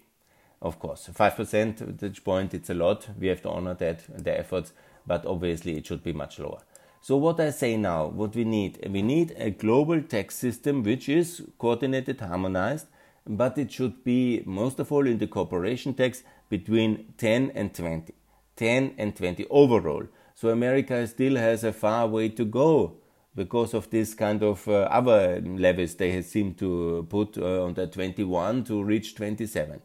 Of 0.61 0.79
course, 0.79 1.09
5% 1.13 1.35
percentage 1.35 2.23
point. 2.23 2.53
It's 2.53 2.69
a 2.69 2.73
lot. 2.73 3.07
We 3.19 3.27
have 3.27 3.41
to 3.43 3.49
honor 3.49 3.75
that 3.75 4.03
the 4.23 4.37
efforts, 4.37 4.73
but 5.05 5.25
obviously 5.25 5.77
it 5.77 5.85
should 5.85 6.03
be 6.03 6.13
much 6.13 6.39
lower. 6.39 6.59
So 7.01 7.15
what 7.15 7.39
I 7.39 7.51
say 7.51 7.77
now, 7.77 8.07
what 8.07 8.35
we 8.35 8.43
need, 8.43 8.85
we 8.89 9.01
need 9.01 9.33
a 9.37 9.51
global 9.51 10.01
tax 10.01 10.35
system 10.35 10.83
which 10.83 11.07
is 11.07 11.43
coordinated, 11.57 12.19
harmonized, 12.19 12.87
but 13.27 13.57
it 13.57 13.71
should 13.71 14.03
be 14.03 14.43
most 14.45 14.79
of 14.79 14.91
all 14.91 15.05
in 15.05 15.17
the 15.17 15.27
corporation 15.27 15.93
tax 15.93 16.23
between 16.49 17.13
10 17.17 17.51
and 17.55 17.73
20. 17.73 18.13
10 18.55 18.95
and 18.97 19.15
20 19.15 19.45
overall. 19.49 20.03
So 20.35 20.49
America 20.49 21.05
still 21.07 21.35
has 21.35 21.63
a 21.63 21.73
far 21.73 22.07
way 22.07 22.29
to 22.29 22.45
go 22.45 22.97
because 23.35 23.73
of 23.73 23.89
this 23.91 24.13
kind 24.13 24.41
of 24.43 24.67
uh, 24.67 24.81
other 24.91 25.41
levels 25.41 25.95
they 25.95 26.21
seem 26.21 26.55
to 26.55 27.05
put 27.09 27.37
uh, 27.37 27.63
on 27.63 27.75
the 27.75 27.87
21 27.87 28.63
to 28.65 28.83
reach 28.83 29.15
27. 29.15 29.79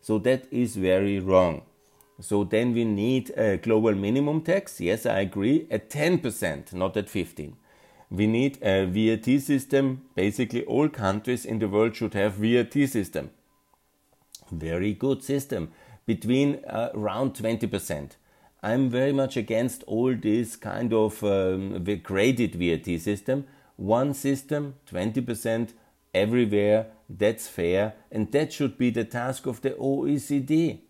So 0.00 0.18
that 0.18 0.46
is 0.50 0.76
very 0.76 1.20
wrong. 1.20 1.62
So 2.20 2.44
then 2.44 2.72
we 2.72 2.84
need 2.84 3.30
a 3.36 3.58
global 3.58 3.94
minimum 3.94 4.40
tax. 4.42 4.80
Yes, 4.80 5.04
I 5.04 5.20
agree, 5.20 5.66
at 5.70 5.90
10%, 5.90 6.72
not 6.72 6.96
at 6.96 7.10
15. 7.10 7.56
We 8.10 8.26
need 8.26 8.58
a 8.62 8.86
VAT 8.86 9.40
system. 9.40 10.02
Basically, 10.14 10.64
all 10.64 10.88
countries 10.88 11.44
in 11.44 11.58
the 11.58 11.68
world 11.68 11.96
should 11.96 12.14
have 12.14 12.34
VAT 12.34 12.72
system. 12.88 13.30
Very 14.50 14.92
good 14.92 15.22
system, 15.22 15.70
between 16.06 16.64
uh, 16.66 16.90
around 16.94 17.34
20%. 17.34 18.12
I'm 18.62 18.88
very 18.88 19.12
much 19.12 19.36
against 19.36 19.82
all 19.84 20.14
this 20.14 20.56
kind 20.56 20.92
of 20.92 21.22
um, 21.22 21.84
graded 22.02 22.54
VAT 22.54 23.00
system. 23.00 23.46
One 23.76 24.14
system, 24.14 24.76
20% 24.90 25.72
everywhere, 26.14 26.86
that's 27.08 27.48
fair, 27.48 27.94
and 28.10 28.30
that 28.32 28.52
should 28.52 28.78
be 28.78 28.90
the 28.90 29.04
task 29.04 29.46
of 29.46 29.60
the 29.60 29.70
OECD 29.70 30.80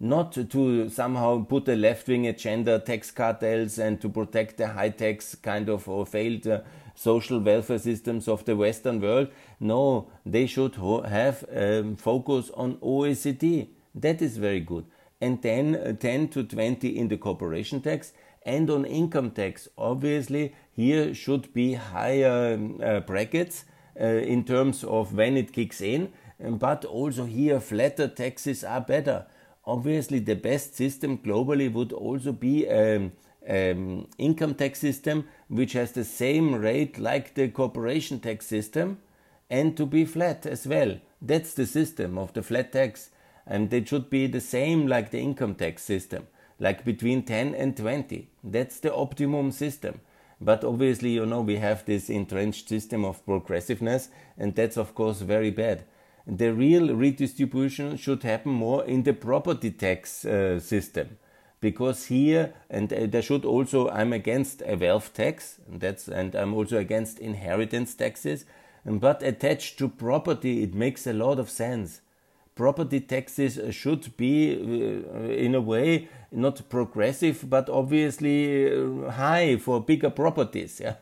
not 0.00 0.32
to 0.32 0.88
somehow 0.88 1.44
put 1.44 1.68
a 1.68 1.76
left 1.76 2.08
wing 2.08 2.26
agenda, 2.26 2.78
tax 2.78 3.10
cartels, 3.10 3.78
and 3.78 4.00
to 4.00 4.08
protect 4.08 4.56
the 4.56 4.68
high 4.68 4.88
tax 4.88 5.34
kind 5.34 5.68
of 5.68 5.86
or 5.86 6.06
failed 6.06 6.46
uh, 6.46 6.60
social 6.94 7.38
welfare 7.38 7.78
systems 7.78 8.26
of 8.26 8.44
the 8.46 8.56
Western 8.56 9.00
world. 9.00 9.28
No, 9.60 10.10
they 10.24 10.46
should 10.46 10.76
have 10.76 11.44
um, 11.54 11.96
focus 11.96 12.50
on 12.54 12.76
OECD. 12.76 13.68
That 13.94 14.22
is 14.22 14.38
very 14.38 14.60
good. 14.60 14.86
And 15.20 15.42
then 15.42 15.76
uh, 15.76 15.92
10 15.92 16.28
to 16.28 16.44
20 16.44 16.96
in 16.96 17.08
the 17.08 17.18
corporation 17.18 17.82
tax 17.82 18.14
and 18.42 18.70
on 18.70 18.86
income 18.86 19.32
tax. 19.32 19.68
Obviously, 19.76 20.54
here 20.72 21.12
should 21.12 21.52
be 21.52 21.74
higher 21.74 22.54
um, 22.54 22.80
uh, 22.82 23.00
brackets 23.00 23.66
uh, 24.00 24.04
in 24.04 24.44
terms 24.44 24.82
of 24.82 25.12
when 25.12 25.36
it 25.36 25.52
kicks 25.52 25.82
in, 25.82 26.10
but 26.38 26.86
also 26.86 27.26
here 27.26 27.60
flatter 27.60 28.08
taxes 28.08 28.64
are 28.64 28.80
better 28.80 29.26
obviously 29.64 30.18
the 30.18 30.36
best 30.36 30.74
system 30.74 31.18
globally 31.18 31.72
would 31.72 31.92
also 31.92 32.32
be 32.32 32.66
an 32.66 33.12
um, 33.48 34.06
income 34.18 34.54
tax 34.54 34.78
system 34.78 35.26
which 35.48 35.72
has 35.72 35.92
the 35.92 36.04
same 36.04 36.54
rate 36.54 36.98
like 36.98 37.34
the 37.34 37.48
corporation 37.48 38.20
tax 38.20 38.46
system 38.46 38.98
and 39.50 39.76
to 39.76 39.84
be 39.84 40.04
flat 40.04 40.46
as 40.46 40.66
well. 40.66 40.98
That's 41.20 41.54
the 41.54 41.66
system 41.66 42.16
of 42.16 42.32
the 42.32 42.42
flat 42.42 42.72
tax. 42.72 43.10
And 43.46 43.72
it 43.72 43.88
should 43.88 44.08
be 44.08 44.26
the 44.28 44.40
same 44.40 44.86
like 44.86 45.10
the 45.10 45.18
income 45.18 45.56
tax 45.56 45.82
system, 45.82 46.28
like 46.60 46.84
between 46.84 47.24
10 47.24 47.54
and 47.54 47.76
20. 47.76 48.28
That's 48.44 48.78
the 48.78 48.94
optimum 48.94 49.50
system. 49.50 50.00
But 50.40 50.62
obviously, 50.64 51.10
you 51.10 51.26
know, 51.26 51.40
we 51.40 51.56
have 51.56 51.84
this 51.84 52.08
entrenched 52.08 52.68
system 52.68 53.04
of 53.04 53.24
progressiveness, 53.26 54.08
and 54.38 54.54
that's 54.54 54.76
of 54.78 54.94
course 54.94 55.20
very 55.20 55.50
bad 55.50 55.84
the 56.36 56.52
real 56.52 56.94
redistribution 56.94 57.96
should 57.96 58.22
happen 58.22 58.52
more 58.52 58.84
in 58.84 59.02
the 59.02 59.12
property 59.12 59.70
tax 59.70 60.24
uh, 60.24 60.60
system 60.60 61.18
because 61.60 62.06
here 62.06 62.54
and 62.70 62.92
uh, 62.92 63.06
there 63.06 63.22
should 63.22 63.44
also 63.44 63.88
i'm 63.90 64.12
against 64.12 64.62
a 64.66 64.76
wealth 64.76 65.12
tax 65.12 65.58
and 65.68 65.80
that's 65.80 66.08
and 66.08 66.34
i'm 66.34 66.54
also 66.54 66.78
against 66.78 67.18
inheritance 67.18 67.94
taxes 67.94 68.44
but 68.84 69.22
attached 69.22 69.78
to 69.78 69.88
property 69.88 70.62
it 70.62 70.74
makes 70.74 71.06
a 71.06 71.12
lot 71.12 71.38
of 71.38 71.50
sense 71.50 72.00
property 72.60 73.00
taxes 73.00 73.58
should 73.74 74.14
be, 74.18 74.52
uh, 74.52 75.18
in 75.46 75.54
a 75.54 75.60
way, 75.62 76.08
not 76.30 76.68
progressive, 76.68 77.48
but 77.48 77.70
obviously 77.70 78.70
uh, 78.70 79.10
high 79.10 79.56
for 79.56 79.80
bigger 79.80 80.10
properties. 80.10 80.82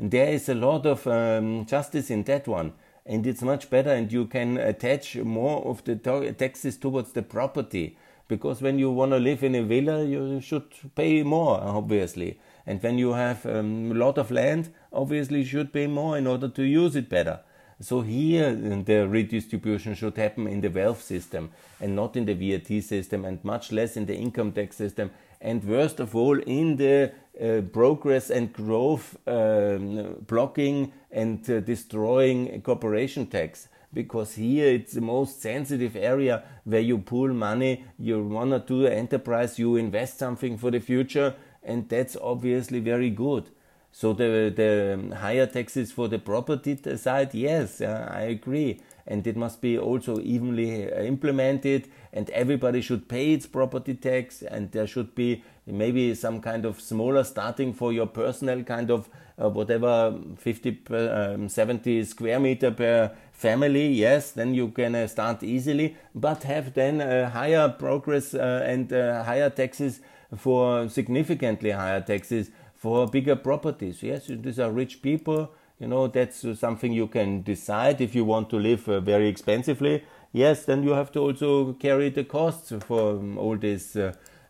There 0.00 0.32
is 0.32 0.48
a 0.48 0.54
lot 0.54 0.84
of 0.86 1.06
um, 1.06 1.64
justice 1.66 2.10
in 2.10 2.24
that 2.24 2.48
one. 2.48 2.72
And 3.04 3.26
it's 3.26 3.42
much 3.42 3.68
better, 3.68 3.90
and 3.90 4.12
you 4.12 4.26
can 4.26 4.56
attach 4.56 5.16
more 5.16 5.64
of 5.66 5.82
the 5.84 5.96
taxes 6.38 6.76
towards 6.76 7.12
the 7.12 7.22
property. 7.22 7.96
Because 8.28 8.62
when 8.62 8.78
you 8.78 8.90
want 8.90 9.12
to 9.12 9.18
live 9.18 9.42
in 9.42 9.54
a 9.54 9.62
villa, 9.62 10.04
you 10.04 10.40
should 10.40 10.72
pay 10.94 11.22
more, 11.22 11.60
obviously. 11.60 12.38
And 12.66 12.82
when 12.82 12.98
you 12.98 13.12
have 13.12 13.44
um, 13.44 13.90
a 13.90 13.94
lot 13.94 14.18
of 14.18 14.30
land, 14.30 14.72
obviously 14.92 15.40
you 15.40 15.44
should 15.44 15.72
pay 15.72 15.86
more 15.86 16.16
in 16.16 16.26
order 16.26 16.48
to 16.48 16.62
use 16.62 16.96
it 16.96 17.08
better. 17.08 17.40
So 17.82 18.02
here 18.02 18.54
the 18.54 19.08
redistribution 19.08 19.94
should 19.94 20.16
happen 20.16 20.46
in 20.46 20.60
the 20.60 20.70
wealth 20.70 21.02
system 21.02 21.50
and 21.80 21.96
not 21.96 22.16
in 22.16 22.26
the 22.26 22.34
VAT 22.34 22.82
system 22.84 23.24
and 23.24 23.44
much 23.44 23.72
less 23.72 23.96
in 23.96 24.06
the 24.06 24.14
income 24.14 24.52
tax 24.52 24.76
system 24.76 25.10
and 25.40 25.64
worst 25.64 25.98
of 25.98 26.14
all 26.14 26.38
in 26.40 26.76
the 26.76 27.12
uh, 27.40 27.62
progress 27.72 28.30
and 28.30 28.52
growth 28.52 29.16
um, 29.26 30.16
blocking 30.26 30.92
and 31.10 31.48
uh, 31.48 31.60
destroying 31.60 32.60
corporation 32.62 33.26
tax. 33.26 33.68
Because 33.94 34.34
here 34.36 34.68
it's 34.68 34.94
the 34.94 35.02
most 35.02 35.42
sensitive 35.42 35.96
area 35.96 36.44
where 36.64 36.80
you 36.80 36.98
pool 36.98 37.32
money 37.32 37.84
you 37.98 38.22
want 38.24 38.50
to 38.50 38.58
do 38.58 38.86
an 38.86 38.92
enterprise 38.94 39.58
you 39.58 39.76
invest 39.76 40.18
something 40.18 40.56
for 40.56 40.70
the 40.70 40.80
future 40.80 41.34
and 41.62 41.88
that's 41.88 42.16
obviously 42.16 42.80
very 42.80 43.10
good. 43.10 43.50
So 43.92 44.14
the 44.14 44.50
the 44.54 45.16
higher 45.16 45.46
taxes 45.46 45.92
for 45.92 46.08
the 46.08 46.18
property 46.18 46.78
side, 46.96 47.34
yes, 47.34 47.82
uh, 47.82 48.08
I 48.10 48.22
agree, 48.22 48.80
and 49.06 49.26
it 49.26 49.36
must 49.36 49.60
be 49.60 49.78
also 49.78 50.18
evenly 50.20 50.90
uh, 50.90 51.02
implemented, 51.02 51.88
and 52.10 52.30
everybody 52.30 52.80
should 52.80 53.06
pay 53.06 53.34
its 53.34 53.46
property 53.46 53.94
tax, 53.94 54.40
and 54.42 54.72
there 54.72 54.86
should 54.86 55.14
be 55.14 55.44
maybe 55.66 56.14
some 56.14 56.40
kind 56.40 56.64
of 56.64 56.80
smaller 56.80 57.24
starting 57.24 57.72
for 57.72 57.92
your 57.92 58.06
personal 58.06 58.62
kind 58.64 58.90
of 58.90 59.08
uh, 59.42 59.48
whatever 59.48 60.18
50 60.36 60.70
per, 60.72 61.34
um, 61.34 61.48
70 61.48 62.04
square 62.04 62.40
meter 62.40 62.70
per 62.70 63.12
family 63.32 63.88
yes 63.88 64.32
then 64.32 64.54
you 64.54 64.68
can 64.68 64.94
uh, 64.94 65.06
start 65.06 65.42
easily 65.42 65.96
but 66.14 66.42
have 66.42 66.74
then 66.74 67.00
uh, 67.00 67.30
higher 67.30 67.68
progress 67.68 68.34
uh, 68.34 68.64
and 68.66 68.92
uh, 68.92 69.22
higher 69.22 69.50
taxes 69.50 70.00
for 70.36 70.88
significantly 70.88 71.70
higher 71.70 72.00
taxes 72.00 72.50
for 72.82 73.06
bigger 73.06 73.36
properties. 73.36 74.02
Yes, 74.02 74.26
these 74.28 74.58
are 74.58 74.72
rich 74.72 75.02
people. 75.02 75.52
You 75.78 75.86
know, 75.86 76.08
that's 76.08 76.44
something 76.58 76.92
you 76.92 77.06
can 77.06 77.42
decide 77.42 78.00
if 78.00 78.14
you 78.14 78.24
want 78.24 78.50
to 78.50 78.56
live 78.56 78.80
very 79.04 79.28
expensively. 79.28 80.04
Yes, 80.32 80.64
then 80.64 80.82
you 80.82 80.90
have 80.90 81.12
to 81.12 81.20
also 81.20 81.74
carry 81.74 82.08
the 82.10 82.24
costs 82.24 82.72
for 82.86 83.12
um, 83.12 83.38
all 83.38 83.56
these 83.56 83.96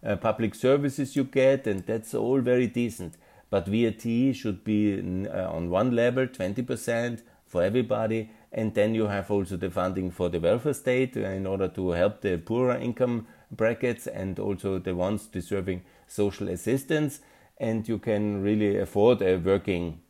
uh, 0.04 0.16
public 0.16 0.54
services 0.54 1.16
you 1.16 1.24
get, 1.24 1.66
and 1.66 1.86
that's 1.86 2.14
all 2.14 2.40
very 2.40 2.66
decent. 2.66 3.14
But 3.50 3.66
VAT 3.66 4.34
should 4.34 4.64
be 4.64 4.98
uh, 5.28 5.50
on 5.50 5.70
one 5.70 5.94
level, 5.94 6.26
20% 6.26 7.22
for 7.46 7.62
everybody, 7.62 8.30
and 8.50 8.74
then 8.74 8.94
you 8.94 9.06
have 9.06 9.30
also 9.30 9.56
the 9.56 9.70
funding 9.70 10.10
for 10.10 10.28
the 10.28 10.40
welfare 10.40 10.74
state 10.74 11.16
in 11.16 11.46
order 11.46 11.68
to 11.68 11.90
help 11.90 12.20
the 12.22 12.38
poorer 12.38 12.76
income 12.76 13.26
brackets 13.50 14.06
and 14.06 14.38
also 14.38 14.78
the 14.78 14.94
ones 14.94 15.26
deserving 15.26 15.82
social 16.06 16.48
assistance 16.48 17.20
and 17.58 17.88
you 17.88 17.98
can 17.98 18.42
really 18.42 18.78
afford 18.78 19.22
a 19.22 19.36
working 19.36 20.00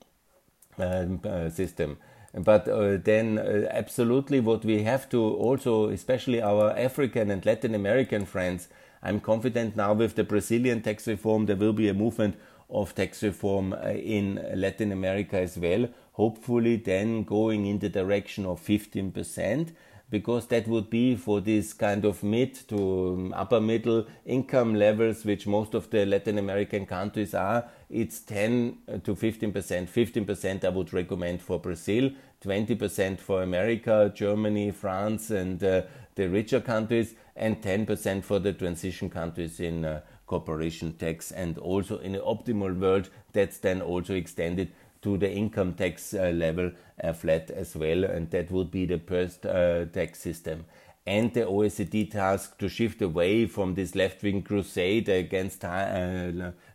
um, 0.78 1.20
uh, 1.24 1.50
system. 1.50 1.98
But 2.34 2.66
uh, 2.66 2.96
then, 2.96 3.38
uh, 3.38 3.68
absolutely, 3.70 4.40
what 4.40 4.64
we 4.64 4.84
have 4.84 5.08
to 5.10 5.20
also, 5.20 5.90
especially 5.90 6.40
our 6.40 6.70
African 6.70 7.30
and 7.30 7.44
Latin 7.44 7.74
American 7.74 8.24
friends, 8.24 8.68
I'm 9.02 9.20
confident 9.20 9.76
now 9.76 9.94
with 9.94 10.14
the 10.14 10.24
Brazilian 10.24 10.82
tax 10.82 11.06
reform, 11.08 11.46
there 11.46 11.56
will 11.56 11.72
be 11.72 11.88
a 11.88 11.94
movement 11.94 12.36
of 12.70 12.94
tax 12.94 13.22
reform 13.22 13.72
uh, 13.72 13.88
in 13.90 14.44
Latin 14.54 14.92
America 14.92 15.38
as 15.38 15.58
well. 15.58 15.88
Hopefully, 16.12 16.76
then 16.76 17.24
going 17.24 17.66
in 17.66 17.78
the 17.78 17.88
direction 17.88 18.46
of 18.46 18.60
15% 18.60 19.72
because 20.12 20.46
that 20.48 20.68
would 20.68 20.90
be 20.90 21.16
for 21.16 21.40
this 21.40 21.72
kind 21.72 22.04
of 22.04 22.22
mid 22.22 22.54
to 22.68 22.76
um, 22.76 23.34
upper 23.34 23.60
middle 23.60 24.06
income 24.26 24.74
levels, 24.74 25.24
which 25.24 25.46
most 25.46 25.72
of 25.72 25.88
the 25.88 26.04
Latin 26.04 26.36
American 26.36 26.84
countries 26.84 27.32
are. 27.32 27.64
It's 27.88 28.20
10 28.20 29.00
to 29.04 29.16
15 29.16 29.52
percent. 29.52 29.88
15 29.88 30.26
percent 30.26 30.64
I 30.66 30.68
would 30.68 30.92
recommend 30.92 31.40
for 31.40 31.58
Brazil, 31.58 32.10
20 32.42 32.74
percent 32.74 33.20
for 33.20 33.42
America, 33.42 34.12
Germany, 34.14 34.70
France, 34.70 35.30
and 35.30 35.64
uh, 35.64 35.82
the 36.14 36.28
richer 36.28 36.60
countries, 36.60 37.14
and 37.36 37.62
10 37.62 37.86
percent 37.86 38.24
for 38.24 38.38
the 38.38 38.52
transition 38.52 39.08
countries 39.08 39.60
in 39.60 39.84
uh, 39.84 40.00
corporation 40.26 40.92
tax. 40.94 41.30
And 41.30 41.58
also 41.58 41.98
in 41.98 42.14
an 42.14 42.20
optimal 42.20 42.78
world, 42.78 43.10
that's 43.32 43.58
then 43.58 43.82
also 43.82 44.14
extended 44.14 44.72
to 45.02 45.18
the 45.18 45.30
income 45.30 45.74
tax 45.74 46.14
uh, 46.14 46.30
level 46.30 46.70
uh, 47.02 47.12
flat 47.12 47.50
as 47.50 47.76
well, 47.76 48.04
and 48.04 48.30
that 48.30 48.50
would 48.50 48.70
be 48.70 48.86
the 48.86 48.98
first 48.98 49.44
uh, 49.44 49.84
tax 49.86 50.20
system. 50.20 50.64
And 51.04 51.34
the 51.34 51.40
OECD 51.40 52.08
task 52.10 52.58
to 52.58 52.68
shift 52.68 53.02
away 53.02 53.46
from 53.46 53.74
this 53.74 53.96
left 53.96 54.22
wing 54.22 54.42
crusade 54.42 55.08
against 55.08 55.64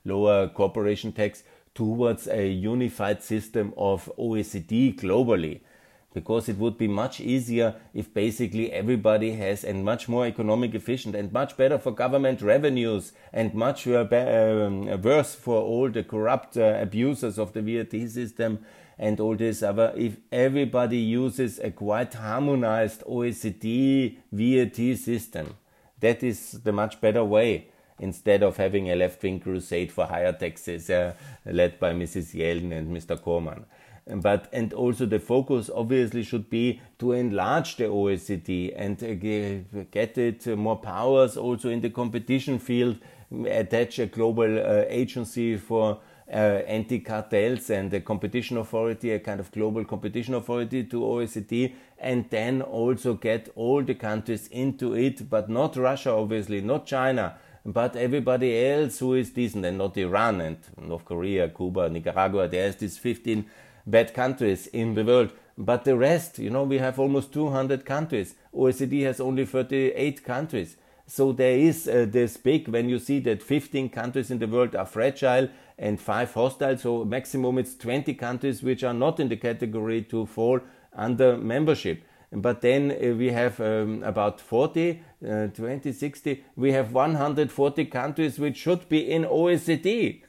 lower 0.03 0.49
corporation 0.49 1.13
tax 1.13 1.43
towards 1.73 2.27
a 2.27 2.45
unified 2.49 3.23
system 3.23 3.73
of 3.77 4.11
OECD 4.17 4.99
globally 4.99 5.61
because 6.17 6.49
it 6.49 6.57
would 6.57 6.79
be 6.79 6.87
much 6.87 7.21
easier 7.21 7.75
if 7.93 8.11
basically 8.11 8.71
everybody 8.71 9.33
has 9.33 9.63
and 9.63 9.85
much 9.85 10.09
more 10.09 10.25
economic 10.25 10.73
efficient 10.73 11.13
and 11.13 11.31
much 11.31 11.55
better 11.55 11.77
for 11.77 11.91
government 11.91 12.41
revenues 12.41 13.11
and 13.31 13.53
much 13.53 13.87
uh, 13.87 13.99
um, 13.99 14.99
worse 15.03 15.35
for 15.35 15.61
all 15.61 15.91
the 15.91 16.03
corrupt 16.03 16.57
uh, 16.57 16.79
abusers 16.81 17.37
of 17.37 17.53
the 17.53 17.61
VAT 17.61 18.09
system 18.09 18.57
and 18.97 19.19
all 19.19 19.35
this 19.35 19.61
other 19.61 19.93
if 19.95 20.17
everybody 20.31 20.97
uses 20.97 21.59
a 21.59 21.69
quite 21.69 22.15
harmonized 22.15 23.03
OECD 23.03 24.17
VAT 24.31 24.97
system 24.97 25.53
that 25.99 26.23
is 26.23 26.53
the 26.63 26.71
much 26.71 26.99
better 26.99 27.23
way 27.23 27.67
instead 27.99 28.41
of 28.41 28.57
having 28.57 28.89
a 28.89 28.95
left-wing 28.95 29.39
crusade 29.39 29.91
for 29.91 30.07
higher 30.07 30.33
taxes 30.33 30.89
uh, 30.89 31.13
led 31.45 31.79
by 31.79 31.93
Mrs. 31.93 32.33
Yellen 32.33 32.71
and 32.75 32.95
Mr. 32.95 33.21
Cormann 33.21 33.65
but 34.15 34.47
and 34.53 34.73
also 34.73 35.05
the 35.05 35.19
focus 35.19 35.69
obviously 35.73 36.23
should 36.23 36.49
be 36.49 36.81
to 36.99 37.11
enlarge 37.11 37.75
the 37.75 37.85
OECD 37.85 38.73
and 38.75 39.03
uh, 39.03 39.83
get 39.91 40.17
it 40.17 40.47
more 40.57 40.77
powers 40.77 41.37
also 41.37 41.69
in 41.69 41.81
the 41.81 41.89
competition 41.89 42.59
field, 42.59 42.97
attach 43.45 43.99
a 43.99 44.05
global 44.05 44.59
uh, 44.59 44.85
agency 44.87 45.57
for 45.57 45.99
uh, 46.29 46.61
anti-cartels 46.67 47.69
and 47.69 47.93
a 47.93 48.01
competition 48.01 48.57
authority, 48.57 49.11
a 49.11 49.19
kind 49.19 49.39
of 49.39 49.51
global 49.51 49.85
competition 49.85 50.33
authority 50.33 50.83
to 50.83 51.01
OECD, 51.01 51.73
and 51.99 52.29
then 52.29 52.61
also 52.61 53.13
get 53.13 53.49
all 53.55 53.81
the 53.81 53.95
countries 53.95 54.47
into 54.47 54.93
it, 54.93 55.29
but 55.29 55.49
not 55.49 55.75
Russia, 55.77 56.11
obviously, 56.11 56.59
not 56.61 56.85
China, 56.85 57.37
but 57.65 57.95
everybody 57.95 58.65
else 58.65 58.99
who 58.99 59.13
is 59.13 59.29
decent, 59.29 59.65
and 59.65 59.77
not 59.77 59.95
Iran 59.97 60.41
and 60.41 60.57
North 60.77 61.05
Korea, 61.05 61.49
Cuba, 61.49 61.89
Nicaragua. 61.89 62.47
There's 62.47 62.75
this 62.75 62.97
15 62.97 63.45
bad 63.87 64.13
countries 64.13 64.67
in 64.67 64.93
the 64.93 65.03
world. 65.03 65.31
But 65.57 65.85
the 65.85 65.97
rest, 65.97 66.37
you 66.37 66.51
know, 66.51 66.63
we 66.63 66.77
have 66.77 66.99
almost 66.99 67.33
200 67.33 67.83
countries. 67.85 68.35
OECD 68.53 69.03
has 69.03 69.19
only 69.19 69.45
38 69.45 70.23
countries. 70.23 70.77
So 71.07 71.31
there 71.31 71.57
is 71.57 71.87
uh, 71.87 72.05
this 72.07 72.35
big, 72.37 72.67
when 72.67 72.89
you 72.89 72.99
see 72.99 73.19
that 73.21 73.41
15 73.41 73.89
countries 73.89 74.29
in 74.29 74.39
the 74.39 74.47
world 74.47 74.75
are 74.75 74.85
fragile 74.85 75.47
and 75.79 75.99
5 75.99 76.33
hostile, 76.33 76.77
so 76.77 77.05
maximum 77.05 77.57
it's 77.57 77.75
20 77.75 78.13
countries 78.15 78.61
which 78.61 78.83
are 78.83 78.93
not 78.93 79.19
in 79.19 79.29
the 79.29 79.37
category 79.37 80.01
to 80.03 80.25
fall 80.25 80.59
under 80.93 81.37
membership. 81.37 82.03
But 82.31 82.61
then 82.61 82.91
uh, 82.91 83.15
we 83.15 83.31
have 83.31 83.59
um, 83.61 84.03
about 84.03 84.41
40, 84.41 85.01
uh, 85.25 85.47
20, 85.47 85.93
60, 85.93 86.43
we 86.57 86.73
have 86.73 86.91
140 86.91 87.85
countries 87.85 88.37
which 88.37 88.57
should 88.57 88.89
be 88.89 89.09
in 89.09 89.23
OECD 89.23 90.23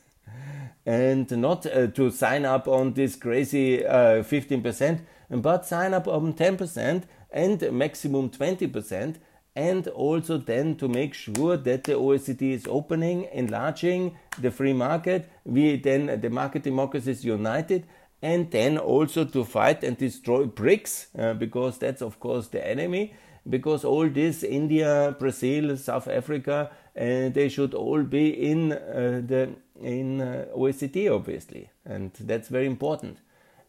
and 0.88 1.30
not 1.32 1.66
uh, 1.66 1.86
to 1.88 2.10
sign 2.10 2.46
up 2.46 2.66
on 2.66 2.94
this 2.94 3.14
crazy 3.14 3.84
uh, 3.84 4.22
15%, 4.22 5.00
but 5.28 5.66
sign 5.66 5.92
up 5.92 6.08
on 6.08 6.32
10% 6.32 7.02
and 7.30 7.72
maximum 7.72 8.30
20%, 8.30 9.16
and 9.54 9.88
also 9.88 10.38
then 10.38 10.76
to 10.76 10.88
make 10.88 11.12
sure 11.12 11.58
that 11.58 11.84
the 11.84 11.92
OECD 11.92 12.52
is 12.52 12.66
opening, 12.66 13.28
enlarging 13.34 14.16
the 14.40 14.50
free 14.50 14.72
market. 14.72 15.28
We 15.44 15.76
then 15.76 16.22
the 16.22 16.30
market 16.30 16.62
democracy 16.62 17.10
is 17.10 17.22
united, 17.22 17.86
and 18.22 18.50
then 18.50 18.78
also 18.78 19.26
to 19.26 19.44
fight 19.44 19.84
and 19.84 19.98
destroy 19.98 20.46
BRICS 20.46 21.08
uh, 21.18 21.34
because 21.34 21.76
that's 21.76 22.00
of 22.00 22.18
course 22.18 22.48
the 22.48 22.66
enemy. 22.66 23.12
Because 23.46 23.84
all 23.84 24.08
this 24.08 24.42
India, 24.42 25.14
Brazil, 25.18 25.76
South 25.76 26.08
Africa, 26.08 26.70
uh, 26.98 27.28
they 27.28 27.48
should 27.48 27.74
all 27.74 28.02
be 28.02 28.28
in 28.28 28.72
uh, 28.72 29.22
the 29.24 29.50
in 29.82 30.20
uh, 30.20 30.46
obviously, 30.54 31.70
and 31.84 32.12
that's 32.20 32.48
very 32.48 32.66
important. 32.66 33.18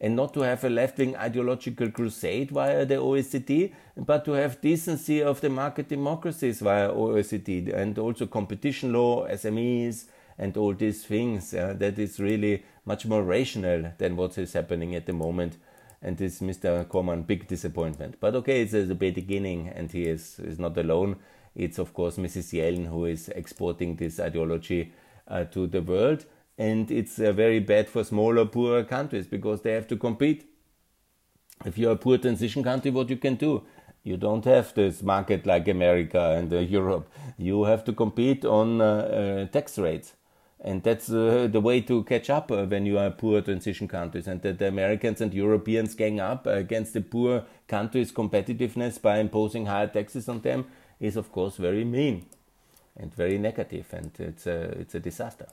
and 0.01 0.15
not 0.15 0.33
to 0.33 0.41
have 0.41 0.63
a 0.63 0.69
left-wing 0.69 1.15
ideological 1.17 1.91
crusade 1.91 2.51
via 2.51 2.85
the 2.85 2.95
OECD, 2.95 3.73
but 3.97 4.23
to 4.25 4.31
have 4.31 4.61
decency 4.61 5.21
of 5.21 5.41
the 5.41 5.49
market 5.49 5.89
democracies 5.89 6.61
via 6.61 6.89
OECD 6.89 7.73
and 7.73 7.97
also 7.99 8.25
competition 8.25 8.93
law, 8.93 9.27
SMEs, 9.27 10.05
and 10.37 10.55
all 10.55 10.73
these 10.73 11.03
things. 11.03 11.53
Uh, 11.53 11.73
that 11.77 11.99
is 11.99 12.19
really 12.19 12.63
much 12.85 13.05
more 13.05 13.23
rational 13.23 13.91
than 13.97 14.15
what 14.15 14.37
is 14.37 14.53
happening 14.53 14.95
at 14.95 15.05
the 15.05 15.13
moment. 15.13 15.57
And 16.01 16.17
this 16.17 16.39
Mr. 16.39 16.87
Cormann, 16.87 17.23
big 17.23 17.47
disappointment. 17.47 18.15
But 18.21 18.33
okay, 18.35 18.61
it's 18.61 18.73
a 18.73 18.95
beginning, 18.95 19.67
and 19.67 19.91
he 19.91 20.03
is, 20.03 20.39
is 20.39 20.57
not 20.57 20.77
alone. 20.77 21.17
It's 21.55 21.77
of 21.77 21.93
course 21.93 22.15
Mrs. 22.15 22.57
Yellen 22.57 22.87
who 22.87 23.03
is 23.03 23.27
exporting 23.29 23.97
this 23.97 24.17
ideology 24.17 24.93
to 25.51 25.67
the 25.67 25.81
world 25.81 26.25
and 26.59 26.91
it's 26.91 27.19
uh, 27.19 27.31
very 27.31 27.59
bad 27.59 27.87
for 27.87 28.03
smaller, 28.03 28.45
poorer 28.45 28.83
countries 28.83 29.25
because 29.25 29.61
they 29.61 29.71
have 29.71 29.87
to 29.87 29.95
compete. 29.95 30.45
If 31.65 31.77
you're 31.77 31.93
a 31.93 31.95
poor 31.95 32.17
transition 32.17 32.63
country, 32.63 32.91
what 32.91 33.09
you 33.09 33.15
can 33.15 33.35
do? 33.35 33.63
You 34.03 34.17
don't 34.17 34.43
have 34.43 34.73
this 34.73 35.01
market 35.01 35.45
like 35.45 35.69
America 35.69 36.35
and 36.37 36.51
uh, 36.53 36.59
Europe. 36.59 37.09
You 37.37 37.63
have 37.63 37.85
to 37.85 37.93
compete 37.93 38.43
on 38.43 38.81
uh, 38.81 38.85
uh 38.85 39.45
tax 39.47 39.77
rates. 39.77 40.13
And 40.61 40.83
that's 40.83 41.09
uh, 41.09 41.47
the 41.49 41.61
way 41.61 41.79
to 41.81 42.03
catch 42.03 42.29
up 42.29 42.51
uh, 42.51 42.65
when 42.65 42.85
you 42.85 42.97
are 42.97 43.09
poor 43.11 43.41
transition 43.41 43.87
countries. 43.87 44.27
And 44.27 44.41
that 44.41 44.59
the 44.59 44.67
Americans 44.67 45.21
and 45.21 45.33
Europeans 45.33 45.95
gang 45.95 46.19
up 46.19 46.45
against 46.45 46.93
the 46.93 47.01
poor 47.01 47.45
countries' 47.69 48.11
competitiveness 48.11 49.01
by 49.01 49.19
imposing 49.19 49.67
higher 49.67 49.87
taxes 49.87 50.27
on 50.27 50.41
them 50.41 50.65
is, 50.99 51.15
of 51.15 51.31
course, 51.31 51.55
very 51.55 51.85
mean 51.85 52.25
and 52.97 53.13
very 53.13 53.37
negative, 53.37 53.87
and 53.93 54.11
it's 54.19 54.47
a, 54.47 54.61
it's 54.79 54.95
a 54.95 54.99
disaster. 54.99 55.47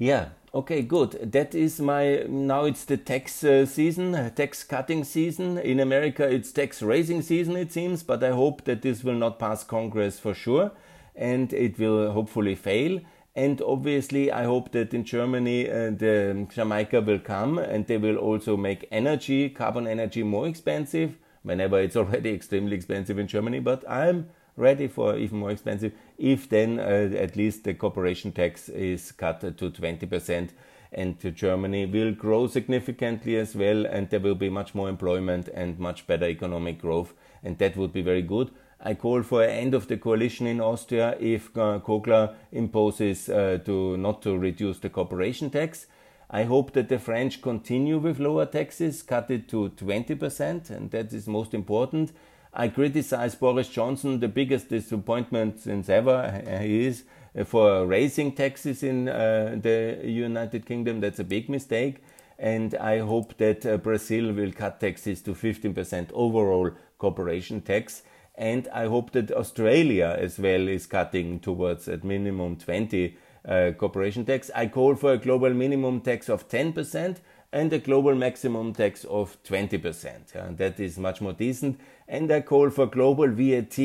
Yeah. 0.00 0.30
Okay. 0.54 0.80
Good. 0.80 1.30
That 1.30 1.54
is 1.54 1.78
my. 1.78 2.24
Now 2.26 2.64
it's 2.64 2.86
the 2.86 2.96
tax 2.96 3.44
uh, 3.44 3.66
season, 3.66 4.32
tax 4.34 4.64
cutting 4.64 5.04
season. 5.04 5.58
In 5.58 5.78
America, 5.78 6.26
it's 6.26 6.50
tax 6.52 6.80
raising 6.80 7.20
season. 7.20 7.54
It 7.54 7.70
seems, 7.70 8.02
but 8.02 8.24
I 8.24 8.30
hope 8.30 8.64
that 8.64 8.80
this 8.80 9.04
will 9.04 9.14
not 9.14 9.38
pass 9.38 9.62
Congress 9.62 10.18
for 10.18 10.32
sure, 10.32 10.72
and 11.14 11.52
it 11.52 11.78
will 11.78 12.12
hopefully 12.12 12.54
fail. 12.54 13.00
And 13.36 13.60
obviously, 13.60 14.32
I 14.32 14.44
hope 14.44 14.72
that 14.72 14.94
in 14.94 15.04
Germany, 15.04 15.68
uh, 15.68 15.90
the 15.90 16.46
Jamaica 16.50 17.02
will 17.02 17.20
come, 17.20 17.58
and 17.58 17.86
they 17.86 17.98
will 17.98 18.16
also 18.16 18.56
make 18.56 18.88
energy, 18.90 19.50
carbon 19.50 19.86
energy, 19.86 20.22
more 20.22 20.48
expensive. 20.48 21.18
Whenever 21.42 21.78
it's 21.78 21.96
already 21.96 22.30
extremely 22.38 22.74
expensive 22.74 23.18
in 23.18 23.26
Germany, 23.26 23.60
but 23.60 23.84
I'm 23.88 24.30
ready 24.60 24.86
for 24.86 25.16
even 25.16 25.38
more 25.38 25.50
expensive 25.50 25.92
if 26.18 26.48
then 26.48 26.78
uh, 26.78 27.10
at 27.16 27.36
least 27.36 27.64
the 27.64 27.74
corporation 27.74 28.30
tax 28.30 28.68
is 28.68 29.10
cut 29.12 29.40
to 29.40 29.70
20% 29.70 30.50
and 30.92 31.36
Germany 31.36 31.86
will 31.86 32.12
grow 32.12 32.46
significantly 32.46 33.36
as 33.36 33.54
well 33.54 33.86
and 33.86 34.10
there 34.10 34.20
will 34.20 34.34
be 34.34 34.50
much 34.50 34.74
more 34.74 34.88
employment 34.88 35.48
and 35.48 35.78
much 35.78 36.06
better 36.06 36.26
economic 36.26 36.80
growth 36.80 37.14
and 37.42 37.58
that 37.58 37.76
would 37.76 37.92
be 37.92 38.02
very 38.02 38.22
good. 38.22 38.50
I 38.82 38.94
call 38.94 39.22
for 39.22 39.42
an 39.42 39.50
end 39.50 39.74
of 39.74 39.88
the 39.88 39.98
coalition 39.98 40.46
in 40.46 40.60
Austria 40.60 41.16
if 41.20 41.56
uh, 41.56 41.80
Kogler 41.80 42.34
imposes 42.50 43.28
uh, 43.28 43.58
to 43.66 43.96
not 43.98 44.22
to 44.22 44.38
reduce 44.38 44.78
the 44.78 44.88
corporation 44.88 45.50
tax. 45.50 45.86
I 46.30 46.44
hope 46.44 46.72
that 46.72 46.88
the 46.88 46.98
French 46.98 47.42
continue 47.42 47.98
with 47.98 48.20
lower 48.20 48.46
taxes, 48.46 49.02
cut 49.02 49.30
it 49.30 49.48
to 49.48 49.70
20%, 49.70 50.70
and 50.70 50.90
that 50.92 51.12
is 51.12 51.26
most 51.26 51.54
important. 51.54 52.12
I 52.52 52.68
criticize 52.68 53.36
Boris 53.36 53.68
Johnson, 53.68 54.18
the 54.18 54.28
biggest 54.28 54.68
disappointment 54.68 55.60
since 55.60 55.88
ever 55.88 56.42
he 56.60 56.86
is, 56.86 57.04
uh, 57.38 57.44
for 57.44 57.86
raising 57.86 58.32
taxes 58.32 58.82
in 58.82 59.08
uh, 59.08 59.56
the 59.60 60.00
United 60.04 60.66
Kingdom. 60.66 61.00
That's 61.00 61.20
a 61.20 61.24
big 61.24 61.48
mistake. 61.48 62.02
And 62.38 62.74
I 62.74 62.98
hope 62.98 63.36
that 63.36 63.64
uh, 63.64 63.76
Brazil 63.76 64.32
will 64.32 64.50
cut 64.50 64.80
taxes 64.80 65.22
to 65.22 65.34
15% 65.34 66.10
overall 66.12 66.70
corporation 66.98 67.60
tax. 67.60 68.02
And 68.34 68.66
I 68.68 68.86
hope 68.86 69.12
that 69.12 69.30
Australia 69.30 70.16
as 70.18 70.38
well 70.38 70.66
is 70.66 70.86
cutting 70.86 71.38
towards 71.40 71.86
at 71.86 72.02
minimum 72.02 72.56
20 72.56 73.16
uh, 73.46 73.70
corporation 73.78 74.24
tax. 74.24 74.50
I 74.54 74.66
call 74.66 74.96
for 74.96 75.12
a 75.12 75.18
global 75.18 75.50
minimum 75.50 76.00
tax 76.00 76.28
of 76.28 76.48
10% 76.48 77.18
and 77.52 77.72
a 77.72 77.78
global 77.78 78.14
maximum 78.14 78.72
tax 78.72 79.04
of 79.04 79.36
20%. 79.44 80.34
Yeah, 80.34 80.48
that 80.56 80.78
is 80.78 80.98
much 80.98 81.20
more 81.20 81.32
decent. 81.32 81.80
And 82.06 82.30
I 82.30 82.40
call 82.42 82.70
for 82.70 82.86
global 82.86 83.28
VAT. 83.28 83.78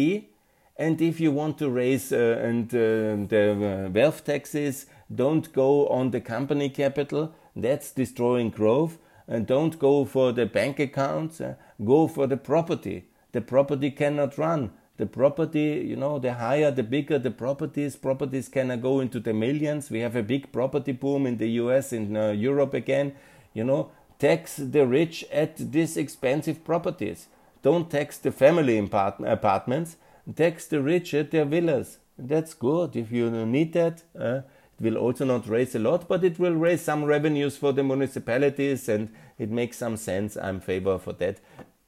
And 0.77 1.01
if 1.01 1.19
you 1.19 1.31
want 1.31 1.57
to 1.59 1.69
raise 1.69 2.11
uh, 2.11 2.39
and 2.43 2.67
uh, 2.69 3.27
the 3.27 3.85
uh, 3.87 3.89
wealth 3.89 4.23
taxes, 4.25 4.85
don't 5.13 5.51
go 5.53 5.87
on 5.87 6.11
the 6.11 6.21
company 6.21 6.69
capital. 6.69 7.33
That's 7.55 7.91
destroying 7.91 8.49
growth. 8.49 8.97
And 9.27 9.47
don't 9.47 9.79
go 9.79 10.05
for 10.05 10.31
the 10.31 10.45
bank 10.45 10.79
accounts. 10.79 11.41
Uh, 11.41 11.55
go 11.83 12.07
for 12.07 12.27
the 12.27 12.37
property. 12.37 13.05
The 13.31 13.41
property 13.41 13.89
cannot 13.89 14.37
run. 14.37 14.71
The 14.97 15.07
property, 15.07 15.83
you 15.85 15.95
know, 15.95 16.19
the 16.19 16.35
higher, 16.35 16.71
the 16.71 16.83
bigger 16.83 17.17
the 17.17 17.31
properties. 17.31 17.95
Properties 17.95 18.47
cannot 18.47 18.81
go 18.81 18.99
into 18.99 19.19
the 19.19 19.33
millions. 19.33 19.89
We 19.89 19.99
have 20.01 20.15
a 20.15 20.23
big 20.23 20.51
property 20.51 20.91
boom 20.91 21.25
in 21.25 21.37
the 21.37 21.49
US, 21.61 21.91
in 21.91 22.15
uh, 22.15 22.31
Europe 22.31 22.73
again 22.73 23.13
you 23.55 23.63
know, 23.63 23.89
tax 24.19 24.57
the 24.57 24.85
rich 24.85 25.25
at 25.31 25.57
these 25.57 25.97
expensive 25.97 26.63
properties. 26.63 27.27
Don't 27.63 27.89
tax 27.89 28.19
the 28.19 28.31
family 28.31 28.77
apartments. 28.77 29.97
Tax 30.35 30.67
the 30.67 30.81
rich 30.81 31.15
at 31.15 31.31
their 31.31 31.45
villas. 31.45 31.97
That's 32.17 32.53
good. 32.53 32.95
If 32.95 33.11
you 33.11 33.31
need 33.31 33.73
that, 33.73 34.03
uh, 34.19 34.41
it 34.77 34.83
will 34.83 34.97
also 34.97 35.25
not 35.25 35.47
raise 35.47 35.73
a 35.73 35.79
lot, 35.79 36.07
but 36.07 36.23
it 36.23 36.37
will 36.37 36.53
raise 36.53 36.81
some 36.81 37.05
revenues 37.05 37.57
for 37.57 37.71
the 37.71 37.83
municipalities, 37.83 38.89
and 38.89 39.09
it 39.39 39.49
makes 39.49 39.77
some 39.77 39.97
sense. 39.97 40.37
I'm 40.37 40.59
favor 40.59 40.99
for 40.99 41.13
that. 41.13 41.39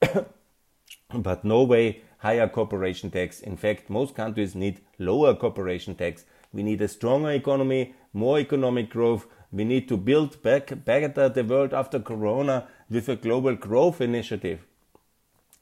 but 1.13 1.43
no 1.43 1.63
way 1.63 2.01
higher 2.19 2.47
corporation 2.47 3.11
tax. 3.11 3.41
In 3.41 3.57
fact, 3.57 3.89
most 3.89 4.15
countries 4.15 4.55
need 4.55 4.81
lower 4.97 5.35
corporation 5.35 5.95
tax. 5.95 6.25
We 6.53 6.63
need 6.63 6.81
a 6.81 6.87
stronger 6.87 7.31
economy, 7.31 7.93
more 8.13 8.39
economic 8.39 8.89
growth, 8.89 9.27
we 9.51 9.63
need 9.63 9.87
to 9.87 9.97
build 9.97 10.41
back 10.41 10.71
better 10.85 11.29
the 11.29 11.43
world 11.43 11.73
after 11.73 11.99
Corona 11.99 12.67
with 12.89 13.09
a 13.09 13.15
global 13.15 13.55
growth 13.55 14.01
initiative. 14.01 14.59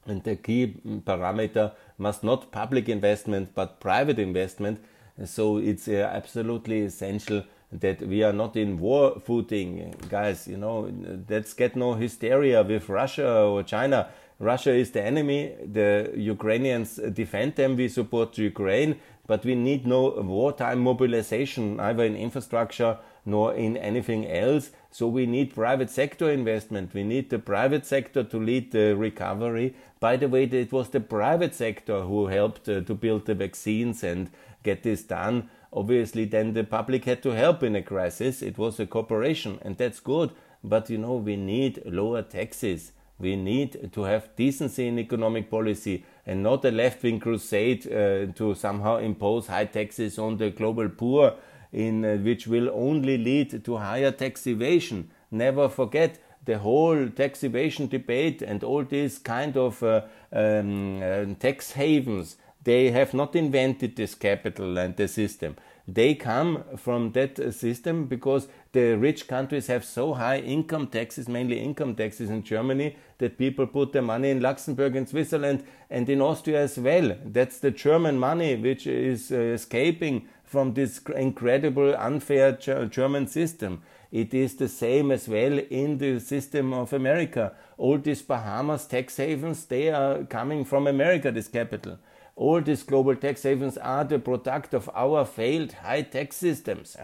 And 0.06 0.22
the 0.22 0.36
key 0.36 0.76
parameter 1.04 1.72
must 1.98 2.22
not 2.22 2.52
public 2.52 2.88
investment 2.88 3.54
but 3.54 3.80
private 3.80 4.18
investment. 4.18 4.80
So 5.24 5.58
it's 5.58 5.88
uh, 5.88 6.10
absolutely 6.12 6.82
essential 6.82 7.44
that 7.72 8.00
we 8.02 8.22
are 8.22 8.32
not 8.32 8.56
in 8.56 8.78
war 8.78 9.20
footing, 9.24 9.94
guys. 10.08 10.46
You 10.46 10.56
know, 10.56 10.90
let's 11.28 11.52
get 11.54 11.74
no 11.76 11.94
hysteria 11.94 12.62
with 12.62 12.88
Russia 12.88 13.42
or 13.42 13.62
China. 13.62 14.08
Russia 14.38 14.72
is 14.72 14.90
the 14.90 15.02
enemy. 15.02 15.54
The 15.64 16.12
Ukrainians 16.14 16.96
defend 17.12 17.56
them. 17.56 17.76
We 17.76 17.88
support 17.88 18.38
Ukraine, 18.38 19.00
but 19.26 19.44
we 19.44 19.54
need 19.54 19.86
no 19.86 20.10
wartime 20.10 20.80
mobilization 20.80 21.80
either 21.80 22.04
in 22.04 22.16
infrastructure 22.16 22.98
nor 23.26 23.52
in 23.52 23.76
anything 23.76 24.26
else. 24.26 24.70
So 24.90 25.08
we 25.08 25.26
need 25.26 25.54
private 25.54 25.90
sector 25.90 26.30
investment. 26.30 26.94
We 26.94 27.02
need 27.02 27.28
the 27.28 27.40
private 27.40 27.84
sector 27.84 28.22
to 28.24 28.38
lead 28.38 28.72
the 28.72 28.96
recovery. 28.96 29.74
By 30.00 30.16
the 30.16 30.28
way, 30.28 30.44
it 30.44 30.72
was 30.72 30.88
the 30.88 31.00
private 31.00 31.54
sector 31.54 32.02
who 32.02 32.28
helped 32.28 32.68
uh, 32.68 32.80
to 32.82 32.94
build 32.94 33.26
the 33.26 33.34
vaccines 33.34 34.04
and 34.04 34.30
get 34.62 34.84
this 34.84 35.02
done. 35.02 35.50
Obviously, 35.72 36.24
then 36.24 36.54
the 36.54 36.64
public 36.64 37.04
had 37.04 37.22
to 37.24 37.30
help 37.30 37.62
in 37.62 37.76
a 37.76 37.82
crisis. 37.82 38.40
It 38.40 38.56
was 38.56 38.80
a 38.80 38.86
corporation, 38.86 39.58
and 39.62 39.76
that's 39.76 40.00
good. 40.00 40.30
But 40.62 40.88
you 40.88 40.98
know, 40.98 41.16
we 41.16 41.36
need 41.36 41.82
lower 41.84 42.22
taxes. 42.22 42.92
We 43.18 43.34
need 43.34 43.92
to 43.92 44.02
have 44.02 44.34
decency 44.36 44.86
in 44.86 44.98
economic 44.98 45.50
policy 45.50 46.04
and 46.26 46.42
not 46.42 46.64
a 46.64 46.70
left 46.70 47.02
wing 47.02 47.18
crusade 47.18 47.86
uh, 47.86 48.32
to 48.34 48.54
somehow 48.54 48.98
impose 48.98 49.46
high 49.46 49.64
taxes 49.64 50.18
on 50.18 50.36
the 50.36 50.50
global 50.50 50.88
poor 50.88 51.34
in 51.72 52.04
uh, 52.04 52.16
which 52.16 52.46
will 52.46 52.70
only 52.70 53.18
lead 53.18 53.64
to 53.64 53.76
higher 53.76 54.10
tax 54.10 54.46
evasion. 54.46 55.10
Never 55.30 55.68
forget 55.68 56.18
the 56.44 56.58
whole 56.58 57.08
tax 57.08 57.42
evasion 57.44 57.88
debate 57.88 58.40
and 58.42 58.62
all 58.64 58.84
these 58.84 59.18
kind 59.18 59.56
of 59.56 59.82
uh, 59.82 60.02
um, 60.32 61.02
uh, 61.02 61.24
tax 61.38 61.72
havens. 61.72 62.36
They 62.64 62.90
have 62.90 63.14
not 63.14 63.36
invented 63.36 63.96
this 63.96 64.14
capital 64.14 64.76
and 64.78 64.96
the 64.96 65.06
system. 65.06 65.56
They 65.88 66.16
come 66.16 66.64
from 66.76 67.12
that 67.12 67.54
system 67.54 68.06
because 68.06 68.48
the 68.72 68.96
rich 68.96 69.28
countries 69.28 69.68
have 69.68 69.84
so 69.84 70.14
high 70.14 70.40
income 70.40 70.88
taxes, 70.88 71.28
mainly 71.28 71.60
income 71.60 71.94
taxes 71.94 72.28
in 72.28 72.42
Germany, 72.42 72.96
that 73.18 73.38
people 73.38 73.68
put 73.68 73.92
their 73.92 74.02
money 74.02 74.30
in 74.30 74.40
Luxembourg 74.40 74.96
and 74.96 75.08
Switzerland 75.08 75.64
and 75.88 76.08
in 76.08 76.20
Austria 76.20 76.62
as 76.62 76.76
well. 76.76 77.16
That's 77.24 77.60
the 77.60 77.70
German 77.70 78.18
money 78.18 78.56
which 78.56 78.88
is 78.88 79.30
uh, 79.30 79.36
escaping 79.36 80.28
from 80.46 80.72
this 80.74 81.00
incredible 81.14 81.94
unfair 81.96 82.52
German 82.52 83.26
system. 83.26 83.82
It 84.10 84.32
is 84.32 84.54
the 84.56 84.68
same 84.68 85.10
as 85.10 85.28
well 85.28 85.58
in 85.58 85.98
the 85.98 86.20
system 86.20 86.72
of 86.72 86.92
America. 86.92 87.52
All 87.76 87.98
these 87.98 88.22
Bahamas 88.22 88.86
tax 88.86 89.16
havens, 89.16 89.66
they 89.66 89.90
are 89.90 90.24
coming 90.24 90.64
from 90.64 90.86
America, 90.86 91.30
this 91.30 91.48
capital. 91.48 91.98
All 92.36 92.60
these 92.62 92.82
global 92.82 93.16
tax 93.16 93.42
havens 93.42 93.76
are 93.76 94.04
the 94.04 94.18
product 94.18 94.72
of 94.72 94.88
our 94.94 95.24
failed 95.24 95.72
high 95.72 96.02
tax 96.02 96.36
systems. 96.36 96.96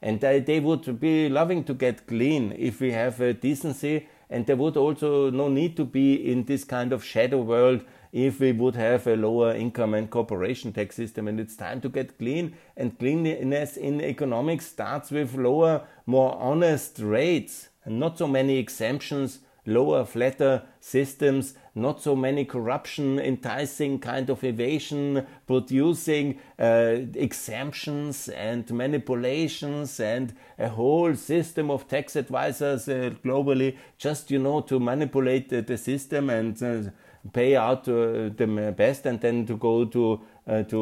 And 0.00 0.20
they, 0.20 0.60
would 0.60 0.98
be 0.98 1.28
loving 1.28 1.64
to 1.64 1.74
get 1.74 2.06
clean 2.06 2.54
if 2.56 2.80
we 2.80 2.92
have 2.92 3.20
a 3.20 3.34
decency 3.34 4.06
And 4.30 4.46
there 4.46 4.56
would 4.56 4.76
also 4.76 5.30
no 5.30 5.48
need 5.48 5.76
to 5.76 5.84
be 5.84 6.30
in 6.30 6.44
this 6.44 6.64
kind 6.64 6.92
of 6.92 7.04
shadow 7.04 7.40
world 7.40 7.82
if 8.12 8.40
we 8.40 8.52
would 8.52 8.74
have 8.74 9.06
a 9.06 9.16
lower 9.16 9.54
income 9.54 9.94
and 9.94 10.10
corporation 10.10 10.72
tax 10.72 10.96
system. 10.96 11.28
And 11.28 11.38
it's 11.40 11.56
time 11.56 11.80
to 11.82 11.88
get 11.88 12.18
clean. 12.18 12.56
And 12.76 12.98
cleanliness 12.98 13.76
in 13.76 14.00
economics 14.00 14.66
starts 14.66 15.10
with 15.10 15.34
lower, 15.34 15.86
more 16.06 16.36
honest 16.40 16.98
rates 16.98 17.68
and 17.84 17.98
not 17.98 18.18
so 18.18 18.26
many 18.26 18.58
exemptions, 18.58 19.40
lower, 19.68 20.04
flatter 20.04 20.62
systems, 20.80 21.54
not 21.74 22.00
so 22.02 22.16
many 22.16 22.44
corruption, 22.44 23.18
enticing 23.18 23.98
kind 23.98 24.30
of 24.30 24.42
evasion, 24.42 25.26
producing 25.46 26.38
uh, 26.58 26.96
exemptions 27.14 28.28
and 28.28 28.70
manipulations 28.70 30.00
and 30.00 30.34
a 30.58 30.68
whole 30.68 31.14
system 31.14 31.70
of 31.70 31.86
tax 31.88 32.16
advisors 32.16 32.88
uh, 32.88 33.10
globally 33.24 33.76
just, 33.96 34.30
you 34.30 34.38
know, 34.38 34.60
to 34.60 34.80
manipulate 34.80 35.48
the, 35.48 35.78
system 35.78 36.28
and 36.28 36.62
uh, 36.62 36.90
pay 37.32 37.56
out 37.56 37.88
uh, 37.88 38.30
the 38.36 38.74
best 38.76 39.06
and 39.06 39.20
then 39.20 39.46
to 39.46 39.56
go 39.56 39.84
to 39.84 40.20
uh, 40.46 40.62
to 40.64 40.80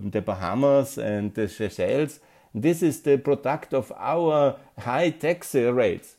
uh, 0.00 0.10
the 0.10 0.22
Bahamas 0.22 0.98
and 0.98 1.34
the 1.34 1.48
Seychelles. 1.48 2.20
This 2.54 2.82
is 2.82 3.02
the 3.02 3.18
product 3.18 3.74
of 3.74 3.92
our 3.96 4.56
high 4.78 5.10
tax 5.10 5.54
rates. 5.54 6.16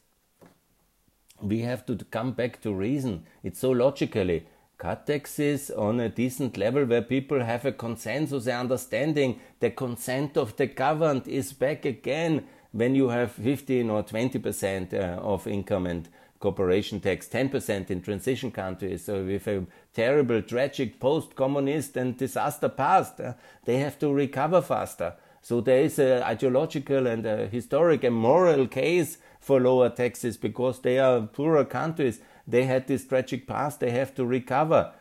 We 1.41 1.61
have 1.61 1.85
to 1.87 1.95
come 1.95 2.33
back 2.33 2.61
to 2.61 2.73
reason. 2.73 3.23
It's 3.43 3.59
so 3.59 3.71
logically 3.71 4.45
cut 4.77 5.07
taxes 5.07 5.71
on 5.71 5.99
a 5.99 6.09
decent 6.09 6.55
level 6.55 6.85
where 6.85 7.01
people 7.01 7.43
have 7.43 7.65
a 7.65 7.71
consensus, 7.71 8.45
a 8.45 8.53
understanding. 8.53 9.39
The 9.59 9.71
consent 9.71 10.37
of 10.37 10.55
the 10.55 10.67
governed 10.67 11.27
is 11.27 11.53
back 11.53 11.85
again 11.85 12.45
when 12.71 12.93
you 12.93 13.09
have 13.09 13.31
15 13.31 13.89
or 13.89 14.03
20 14.03 14.37
percent 14.39 14.93
of 14.93 15.47
income 15.47 15.87
and 15.87 16.07
corporation 16.39 16.99
tax 16.99 17.27
10% 17.27 17.89
in 17.89 18.01
transition 18.01 18.51
countries. 18.51 19.05
So 19.05 19.23
with 19.23 19.47
a 19.47 19.65
terrible, 19.93 20.41
tragic 20.41 20.99
post-communist 20.99 21.97
and 21.97 22.17
disaster 22.17 22.69
past, 22.69 23.19
uh, 23.19 23.33
they 23.65 23.77
have 23.77 23.97
to 23.99 24.13
recover 24.13 24.61
faster. 24.61 25.15
So 25.41 25.61
there 25.61 25.81
is 25.81 25.97
an 25.99 26.23
ideological 26.23 27.07
and 27.07 27.25
a 27.25 27.47
historic 27.47 28.03
and 28.03 28.15
moral 28.15 28.67
case 28.67 29.17
for 29.39 29.61
lower 29.61 29.89
taxes 29.89 30.35
because 30.37 30.81
they 30.81 30.99
are 30.99 31.21
poorer 31.21 31.65
countries. 31.65 32.19
They 32.45 32.63
had 32.63 32.87
this 32.87 33.05
tragic 33.05 33.47
past. 33.47 33.79
They 33.79 33.91
have 33.91 34.13
to 34.15 34.25
recover. 34.25 34.93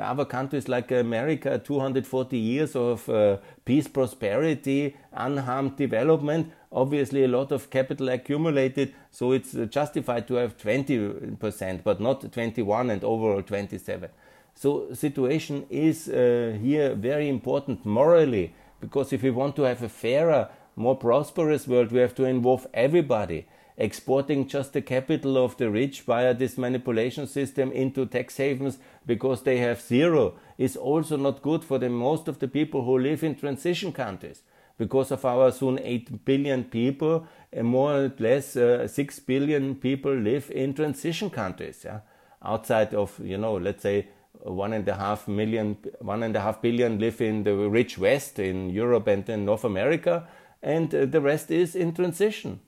other 0.00 0.24
countries 0.24 0.68
like 0.68 0.90
America, 0.90 1.58
240 1.58 2.36
years 2.36 2.74
of 2.74 3.08
uh, 3.08 3.36
peace, 3.64 3.86
prosperity, 3.86 4.96
unharmed 5.12 5.76
development, 5.76 6.52
obviously 6.72 7.24
a 7.24 7.28
lot 7.28 7.52
of 7.52 7.70
capital 7.70 8.08
accumulated, 8.08 8.94
so 9.10 9.32
it's 9.32 9.52
justified 9.70 10.26
to 10.28 10.34
have 10.34 10.56
20%, 10.56 11.82
but 11.84 12.00
not 12.00 12.32
21 12.32 12.90
and 12.90 13.04
overall 13.04 13.42
27. 13.42 14.08
So 14.54 14.92
situation 14.92 15.66
is 15.70 16.08
uh, 16.08 16.58
here 16.60 16.94
very 16.94 17.28
important 17.28 17.84
morally, 17.84 18.54
because 18.80 19.12
if 19.12 19.22
we 19.22 19.30
want 19.30 19.56
to 19.56 19.62
have 19.62 19.82
a 19.82 19.88
fairer, 19.88 20.48
more 20.76 20.96
prosperous 20.96 21.68
world, 21.68 21.92
we 21.92 22.00
have 22.00 22.14
to 22.16 22.24
involve 22.24 22.66
everybody. 22.72 23.46
Exporting 23.78 24.48
just 24.48 24.74
the 24.74 24.82
capital 24.82 25.42
of 25.42 25.56
the 25.56 25.70
rich 25.70 26.02
via 26.02 26.34
this 26.34 26.58
manipulation 26.58 27.26
system 27.26 27.72
into 27.72 28.04
tax 28.04 28.36
havens 28.36 28.78
because 29.06 29.42
they 29.42 29.58
have 29.58 29.80
zero 29.80 30.34
is 30.58 30.76
also 30.76 31.16
not 31.16 31.42
good 31.42 31.64
for 31.64 31.78
the 31.78 31.88
most 31.88 32.28
of 32.28 32.38
the 32.38 32.48
people 32.48 32.84
who 32.84 32.98
live 32.98 33.24
in 33.24 33.34
transition 33.34 33.90
countries 33.90 34.42
because 34.78 35.10
of 35.10 35.24
our 35.24 35.50
soon 35.52 35.78
8 35.78 36.24
billion 36.24 36.64
people, 36.64 37.26
more 37.62 38.04
or 38.04 38.12
less 38.18 38.56
uh, 38.56 38.88
6 38.88 39.18
billion 39.20 39.74
people 39.74 40.14
live 40.14 40.50
in 40.50 40.74
transition 40.74 41.30
countries. 41.30 41.82
Yeah? 41.84 42.00
Outside 42.42 42.94
of, 42.94 43.18
you 43.22 43.38
know, 43.38 43.54
let's 43.54 43.82
say 43.82 44.08
one 44.44 44.72
and 44.72 44.88
a 44.88 44.94
half 44.94 45.28
million, 45.28 45.76
one 46.00 46.22
and 46.22 46.34
a 46.34 46.40
half 46.40 46.60
billion 46.60 46.98
live 46.98 47.20
in 47.20 47.44
the 47.44 47.54
rich 47.54 47.98
West, 47.98 48.38
in 48.38 48.70
Europe 48.70 49.06
and 49.06 49.28
in 49.28 49.44
North 49.44 49.64
America, 49.64 50.26
and 50.62 50.94
uh, 50.94 51.06
the 51.06 51.20
rest 51.20 51.50
is 51.50 51.74
in 51.74 51.92
transition. 51.92 52.60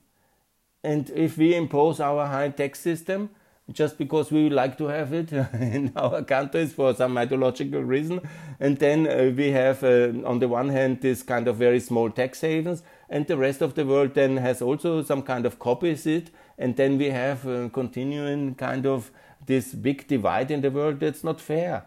And 0.83 1.09
if 1.09 1.37
we 1.37 1.55
impose 1.55 1.99
our 1.99 2.27
high 2.27 2.49
tax 2.49 2.79
system, 2.79 3.31
just 3.71 3.97
because 3.97 4.31
we 4.31 4.49
like 4.49 4.77
to 4.77 4.85
have 4.85 5.11
it 5.11 5.31
in 5.53 5.91
our 5.95 6.21
countries 6.23 6.73
for 6.73 6.93
some 6.93 7.17
ideological 7.17 7.81
reason. 7.81 8.21
And 8.59 8.77
then 8.77 9.07
uh, 9.07 9.33
we 9.35 9.51
have, 9.51 9.83
uh, 9.83 10.13
on 10.25 10.39
the 10.39 10.47
one 10.47 10.69
hand, 10.69 11.01
this 11.01 11.23
kind 11.23 11.47
of 11.47 11.57
very 11.57 11.79
small 11.79 12.09
tax 12.11 12.41
havens, 12.41 12.83
and 13.09 13.25
the 13.27 13.37
rest 13.37 13.61
of 13.61 13.73
the 13.73 13.85
world 13.85 14.13
then 14.13 14.37
has 14.37 14.61
also 14.61 15.03
some 15.03 15.23
kind 15.23 15.45
of 15.45 15.59
copies 15.59 16.05
it. 16.05 16.29
And 16.57 16.75
then 16.75 16.97
we 16.97 17.09
have 17.09 17.47
uh, 17.47 17.69
continuing 17.69 18.55
kind 18.55 18.85
of 18.85 19.11
this 19.45 19.73
big 19.73 20.07
divide 20.07 20.51
in 20.51 20.61
the 20.61 20.71
world 20.71 20.99
that's 20.99 21.23
not 21.23 21.41
fair. 21.41 21.85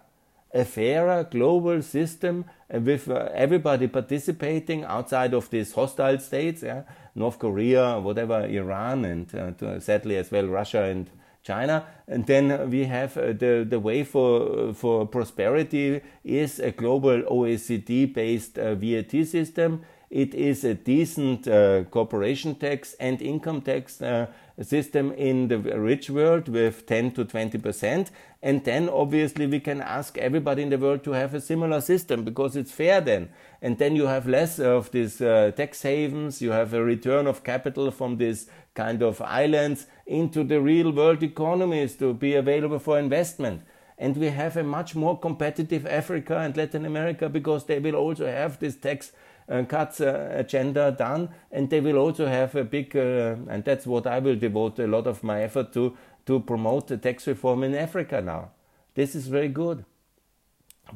A 0.55 0.64
fairer 0.64 1.24
global 1.24 1.83
system 1.83 2.47
with 2.70 3.09
uh, 3.09 3.29
everybody 3.35 3.87
participating 3.87 4.85
outside 4.85 5.35
of 5.35 5.51
these 5.51 5.72
hostile 5.72 6.18
states, 6.18 6.62
yeah? 6.62 6.83
North 7.14 7.39
Korea, 7.39 7.99
whatever, 7.99 8.47
Iran, 8.47 9.05
and 9.05 9.35
uh, 9.35 9.81
sadly 9.81 10.16
as 10.16 10.31
well 10.31 10.47
Russia 10.47 10.85
and 10.85 11.11
China. 11.43 11.86
And 12.07 12.26
then 12.26 12.70
we 12.70 12.84
have 12.84 13.16
uh, 13.16 13.32
the, 13.32 13.66
the 13.68 13.80
way 13.80 14.05
for, 14.05 14.72
for 14.74 15.07
prosperity 15.07 16.01
is 16.24 16.59
a 16.59 16.70
global 16.70 17.22
OECD 17.22 18.12
based 18.12 18.59
uh, 18.59 18.74
VAT 18.74 19.26
system. 19.26 19.82
It 20.11 20.34
is 20.34 20.64
a 20.64 20.72
decent 20.72 21.47
uh, 21.47 21.84
corporation 21.84 22.55
tax 22.55 22.95
and 22.99 23.20
income 23.20 23.61
tax 23.61 24.01
uh, 24.01 24.28
system 24.62 25.12
in 25.12 25.49
the 25.49 25.59
rich 25.59 26.09
world 26.09 26.49
with 26.49 26.86
10 26.86 27.12
to 27.12 27.24
20 27.24 27.59
percent. 27.59 28.11
And 28.43 28.64
then 28.64 28.89
obviously 28.89 29.47
we 29.47 29.61
can 29.61 29.82
ask 29.82 30.16
everybody 30.16 30.62
in 30.62 30.70
the 30.70 30.78
world 30.78 31.05
to 31.05 31.12
have 31.12 31.34
a 31.34 31.41
similar 31.41 31.80
system 31.82 32.24
because 32.24 32.57
it's 32.57 32.72
fair 32.72 33.01
then. 33.03 33.28
And 33.61 33.78
then 33.78 33.96
you 33.96 34.06
have 34.06 34.28
less 34.28 34.61
of 34.61 34.90
these 34.92 35.20
uh, 35.20 35.50
tax 35.56 35.82
havens, 35.82 36.40
you 36.40 36.52
have 36.52 36.72
a 36.72 36.82
return 36.82 37.26
of 37.26 37.42
capital 37.42 37.90
from 37.90 38.18
these 38.18 38.48
kind 38.74 39.02
of 39.02 39.20
islands 39.20 39.86
into 40.06 40.44
the 40.44 40.61
real 40.61 40.92
world 40.92 41.22
economies 41.22 41.96
to 41.96 42.14
be 42.14 42.34
available 42.34 42.78
for 42.78 42.98
investment. 42.98 43.62
And 43.98 44.16
we 44.16 44.28
have 44.28 44.56
a 44.56 44.62
much 44.62 44.94
more 44.94 45.18
competitive 45.18 45.84
Africa 45.86 46.38
and 46.38 46.56
Latin 46.56 46.86
America 46.86 47.28
because 47.28 47.64
they 47.64 47.80
will 47.80 47.96
also 47.96 48.26
have 48.26 48.61
this 48.61 48.76
tax 48.76 49.11
uh, 49.48 49.64
cuts 49.64 50.00
uh, 50.00 50.28
agenda 50.32 50.92
done, 50.92 51.30
and 51.50 51.70
they 51.70 51.80
will 51.80 51.96
also 51.96 52.26
have 52.26 52.54
a 52.54 52.62
big, 52.62 52.94
uh, 52.94 53.34
and 53.48 53.64
that's 53.64 53.86
what 53.86 54.06
I 54.06 54.18
will 54.18 54.36
devote 54.36 54.78
a 54.78 54.86
lot 54.86 55.06
of 55.06 55.24
my 55.24 55.42
effort 55.42 55.72
to, 55.72 55.96
to 56.26 56.40
promote 56.40 56.88
the 56.88 56.96
tax 56.96 57.26
reform 57.26 57.64
in 57.64 57.74
Africa 57.74 58.20
now. 58.20 58.50
This 58.94 59.14
is 59.14 59.26
very 59.26 59.48
good. 59.48 59.84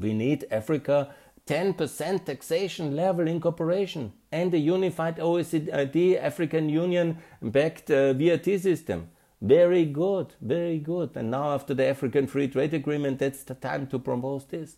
We 0.01 0.13
need 0.13 0.45
Africa 0.51 1.15
10% 1.47 2.25
taxation 2.25 2.95
level 2.95 3.27
incorporation 3.27 4.13
and 4.31 4.55
a 4.55 4.59
unified 4.59 5.17
OECD 5.17 6.21
African 6.21 6.69
Union 6.69 7.19
backed 7.43 7.91
uh, 7.91 8.13
VAT 8.13 8.45
system. 8.61 9.09
Very 9.41 9.85
good, 9.85 10.35
very 10.41 10.79
good. 10.79 11.17
And 11.17 11.33
now, 11.33 11.51
after 11.51 11.75
the 11.75 11.87
African 11.87 12.29
Free 12.29 12.47
Trade 12.47 12.75
Agreement, 12.75 13.19
that's 13.19 13.43
the 13.43 13.55
time 13.55 13.89
to 13.89 13.99
propose 13.99 14.45
this. 14.47 14.77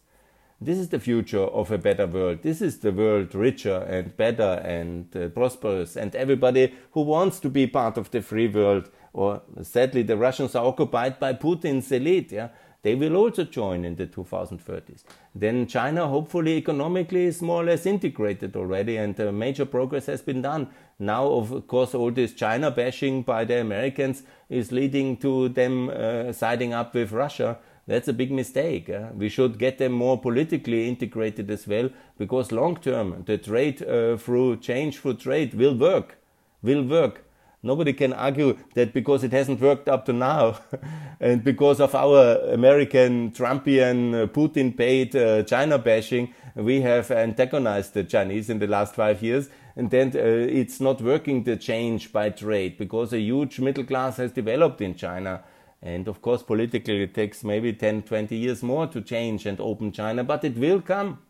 This 0.59 0.79
is 0.79 0.89
the 0.89 1.01
future 1.01 1.43
of 1.45 1.71
a 1.71 1.77
better 1.77 2.07
world. 2.07 2.39
This 2.43 2.63
is 2.63 2.79
the 2.79 2.93
world 2.93 3.35
richer 3.35 3.81
and 3.83 4.17
better 4.17 4.63
and 4.65 5.15
uh, 5.15 5.29
prosperous. 5.29 5.97
And 5.97 6.15
everybody 6.17 6.73
who 6.93 7.03
wants 7.03 7.41
to 7.41 7.51
be 7.51 7.67
part 7.67 7.99
of 7.99 8.11
the 8.11 8.23
free 8.23 8.49
world, 8.49 8.89
or 9.13 9.43
sadly, 9.61 10.03
the 10.03 10.17
Russians 10.17 10.55
are 10.55 10.65
occupied 10.65 11.19
by 11.19 11.35
Putin's 11.35 11.93
elite. 11.93 12.33
Yeah? 12.33 12.49
They 12.85 12.95
will 12.95 13.17
also 13.17 13.45
join 13.45 13.83
in 13.87 13.97
the 13.97 14.07
2030s. 14.07 15.05
Then 15.35 15.67
China, 15.67 16.07
hopefully, 16.07 16.59
economically 16.59 17.25
is 17.25 17.41
more 17.41 17.63
or 17.63 17.65
less 17.65 17.87
integrated 17.87 18.57
already, 18.57 18.99
and 18.99 19.19
uh, 19.19 19.33
major 19.33 19.65
progress 19.65 20.05
has 20.05 20.21
been 20.21 20.43
done. 20.43 20.69
Now, 20.99 21.25
of 21.25 21.67
course, 21.67 21.95
all 21.95 22.11
this 22.11 22.35
China 22.35 22.71
bashing 22.71 23.23
by 23.23 23.47
the 23.47 23.59
Americans 23.63 24.23
is 24.51 24.71
leading 24.71 25.17
to 25.19 25.49
them 25.49 25.89
uh, 25.89 26.33
siding 26.33 26.75
up 26.75 26.95
with 26.95 27.11
Russia. 27.11 27.57
That's 27.87 28.09
a 28.09 28.13
big 28.13 28.31
mistake. 28.31 28.91
Uh. 28.91 29.09
We 29.15 29.31
should 29.31 29.59
get 29.59 29.79
them 29.79 29.93
more 29.93 30.21
politically 30.21 30.87
integrated 30.87 31.51
as 31.51 31.67
well, 31.67 31.89
because 32.19 32.53
long 32.53 32.77
term, 32.77 33.25
the 33.25 33.39
trade 33.39 33.83
uh, 33.83 34.19
through 34.19 34.59
change 34.59 34.99
through 34.99 35.15
trade 35.15 35.55
will 35.55 35.75
work. 35.75 36.19
Will 36.63 36.83
work. 36.83 37.24
Nobody 37.65 37.95
can 37.95 38.13
argue 38.13 38.59
that 38.75 38.93
because 38.93 39.25
it 39.25 39.33
hasn't 39.33 39.59
worked 39.59 39.89
up 39.89 40.05
to 40.05 40.13
now, 40.13 40.59
and 41.21 41.43
because 41.43 41.81
of 41.81 41.95
our 41.95 42.37
American 42.53 43.31
Trumpian 43.31 44.15
uh, 44.15 44.27
Putin 44.27 44.77
paid 44.77 45.17
uh, 45.17 45.43
China 45.45 45.79
bashing, 45.79 46.35
we 46.55 46.83
have 46.83 47.11
antagonized 47.11 47.95
the 47.95 48.05
Chinese 48.05 48.51
in 48.51 48.59
the 48.59 48.67
last 48.67 48.95
five 48.95 49.23
years. 49.23 49.49
And 49.77 49.91
then 49.91 50.09
uh, 50.15 50.21
it's 50.21 50.79
not 50.79 51.01
working 51.01 51.45
the 51.45 51.57
change 51.57 52.13
by 52.13 52.29
trade 52.29 52.77
because 52.77 53.15
a 53.15 53.19
huge 53.19 53.59
middle 53.59 53.85
class 53.85 54.19
has 54.19 54.31
developed 54.33 54.83
in 54.83 54.95
China. 54.95 55.43
And 55.81 56.07
of 56.07 56.21
course, 56.21 56.43
politically, 56.43 57.03
it 57.03 57.15
takes 57.15 57.43
maybe 57.43 57.73
10, 57.73 58.03
20 58.03 58.37
years 58.37 58.63
more 58.63 58.87
to 58.89 59.01
change 59.01 59.47
and 59.47 59.59
open 59.59 59.91
China, 59.91 60.23
but 60.23 60.45
it 60.45 60.59
will 60.59 60.83
come. 60.83 61.21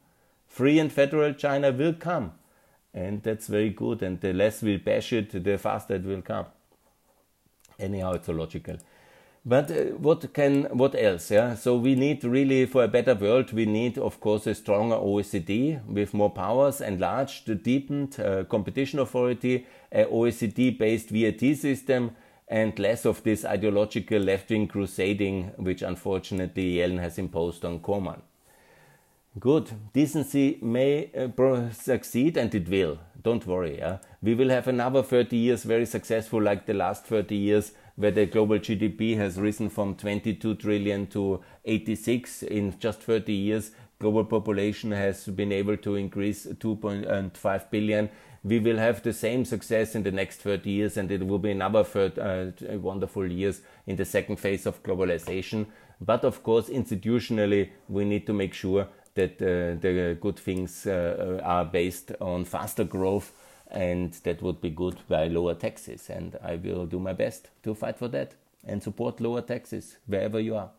Free 0.48 0.80
and 0.80 0.92
federal 0.92 1.32
China 1.32 1.70
will 1.70 1.94
come 1.94 2.32
and 2.94 3.22
that's 3.22 3.48
very 3.48 3.70
good. 3.70 4.02
And 4.02 4.20
the 4.20 4.32
less 4.32 4.62
we 4.62 4.76
bash 4.76 5.12
it, 5.12 5.44
the 5.44 5.58
faster 5.58 5.96
it 5.96 6.04
will 6.04 6.22
come. 6.22 6.46
Anyhow, 7.78 8.12
it's 8.12 8.28
a 8.28 8.32
logical. 8.32 8.76
But 9.46 9.70
uh, 9.70 9.96
what 9.98 10.32
can 10.32 10.64
what 10.72 10.94
else? 10.94 11.30
Yeah. 11.30 11.54
So 11.54 11.76
we 11.76 11.96
need 11.96 12.24
really 12.24 12.64
for 12.64 12.84
a 12.84 12.88
better 12.88 13.14
world. 13.14 13.52
We 13.52 13.66
need, 13.66 13.98
of 13.98 14.18
course, 14.20 14.46
a 14.46 14.54
stronger 14.54 14.96
OECD 14.96 15.84
with 15.86 16.14
more 16.14 16.30
powers, 16.30 16.80
enlarged, 16.80 17.62
deepened 17.62 18.18
uh, 18.18 18.44
competition 18.44 19.00
authority, 19.00 19.66
a 19.92 20.04
OECD-based 20.04 21.10
VAT 21.10 21.56
system, 21.56 22.12
and 22.48 22.78
less 22.78 23.04
of 23.04 23.22
this 23.22 23.44
ideological 23.44 24.18
left-wing 24.18 24.68
crusading, 24.68 25.52
which 25.56 25.82
unfortunately 25.82 26.76
Yellen 26.76 27.00
has 27.00 27.18
imposed 27.18 27.66
on 27.66 27.80
Cormann. 27.80 28.22
Good. 29.38 29.72
Decency 29.92 30.58
may 30.62 31.10
uh, 31.12 31.70
succeed, 31.72 32.36
and 32.36 32.54
it 32.54 32.68
will. 32.68 33.00
Don't 33.20 33.44
worry. 33.48 33.78
Yeah? 33.78 33.98
We 34.22 34.36
will 34.36 34.50
have 34.50 34.68
another 34.68 35.02
30 35.02 35.36
years 35.36 35.64
very 35.64 35.86
successful, 35.86 36.40
like 36.40 36.66
the 36.66 36.74
last 36.74 37.06
30 37.06 37.34
years, 37.34 37.72
where 37.96 38.12
the 38.12 38.26
global 38.26 38.60
GDP 38.60 39.16
has 39.16 39.40
risen 39.40 39.70
from 39.70 39.96
22 39.96 40.54
trillion 40.54 41.08
to 41.08 41.40
86 41.64 42.44
in 42.44 42.78
just 42.78 43.02
30 43.02 43.32
years. 43.32 43.72
Global 43.98 44.24
population 44.24 44.92
has 44.92 45.24
been 45.24 45.50
able 45.50 45.78
to 45.78 45.96
increase 45.96 46.46
2.5 46.46 47.70
billion. 47.70 48.10
We 48.44 48.60
will 48.60 48.76
have 48.76 49.02
the 49.02 49.12
same 49.12 49.44
success 49.44 49.96
in 49.96 50.04
the 50.04 50.12
next 50.12 50.42
30 50.42 50.70
years, 50.70 50.96
and 50.96 51.10
it 51.10 51.26
will 51.26 51.40
be 51.40 51.50
another 51.50 51.82
30, 51.82 52.20
uh, 52.20 52.78
wonderful 52.78 53.26
years 53.26 53.62
in 53.88 53.96
the 53.96 54.04
second 54.04 54.36
phase 54.36 54.64
of 54.64 54.80
globalization. 54.84 55.66
But 56.00 56.24
of 56.24 56.42
course, 56.44 56.68
institutionally, 56.68 57.70
we 57.88 58.04
need 58.04 58.26
to 58.26 58.32
make 58.32 58.54
sure 58.54 58.86
that 59.14 59.40
uh, 59.40 59.80
the 59.80 60.16
good 60.20 60.38
things 60.38 60.86
uh, 60.86 61.40
are 61.42 61.64
based 61.64 62.12
on 62.20 62.44
faster 62.44 62.84
growth 62.84 63.32
and 63.70 64.12
that 64.24 64.42
would 64.42 64.60
be 64.60 64.70
good 64.70 64.96
by 65.08 65.26
lower 65.26 65.54
taxes. 65.54 66.08
And 66.10 66.36
i 66.42 66.56
will 66.56 66.86
do 66.86 66.98
my 66.98 67.12
best 67.12 67.50
to 67.62 67.74
fight 67.74 67.98
for 67.98 68.08
that 68.08 68.34
and 68.64 68.82
support 68.82 69.20
lower 69.20 69.42
taxes 69.42 69.96
wherever 70.06 70.40
you 70.40 70.56
are. 70.56 70.70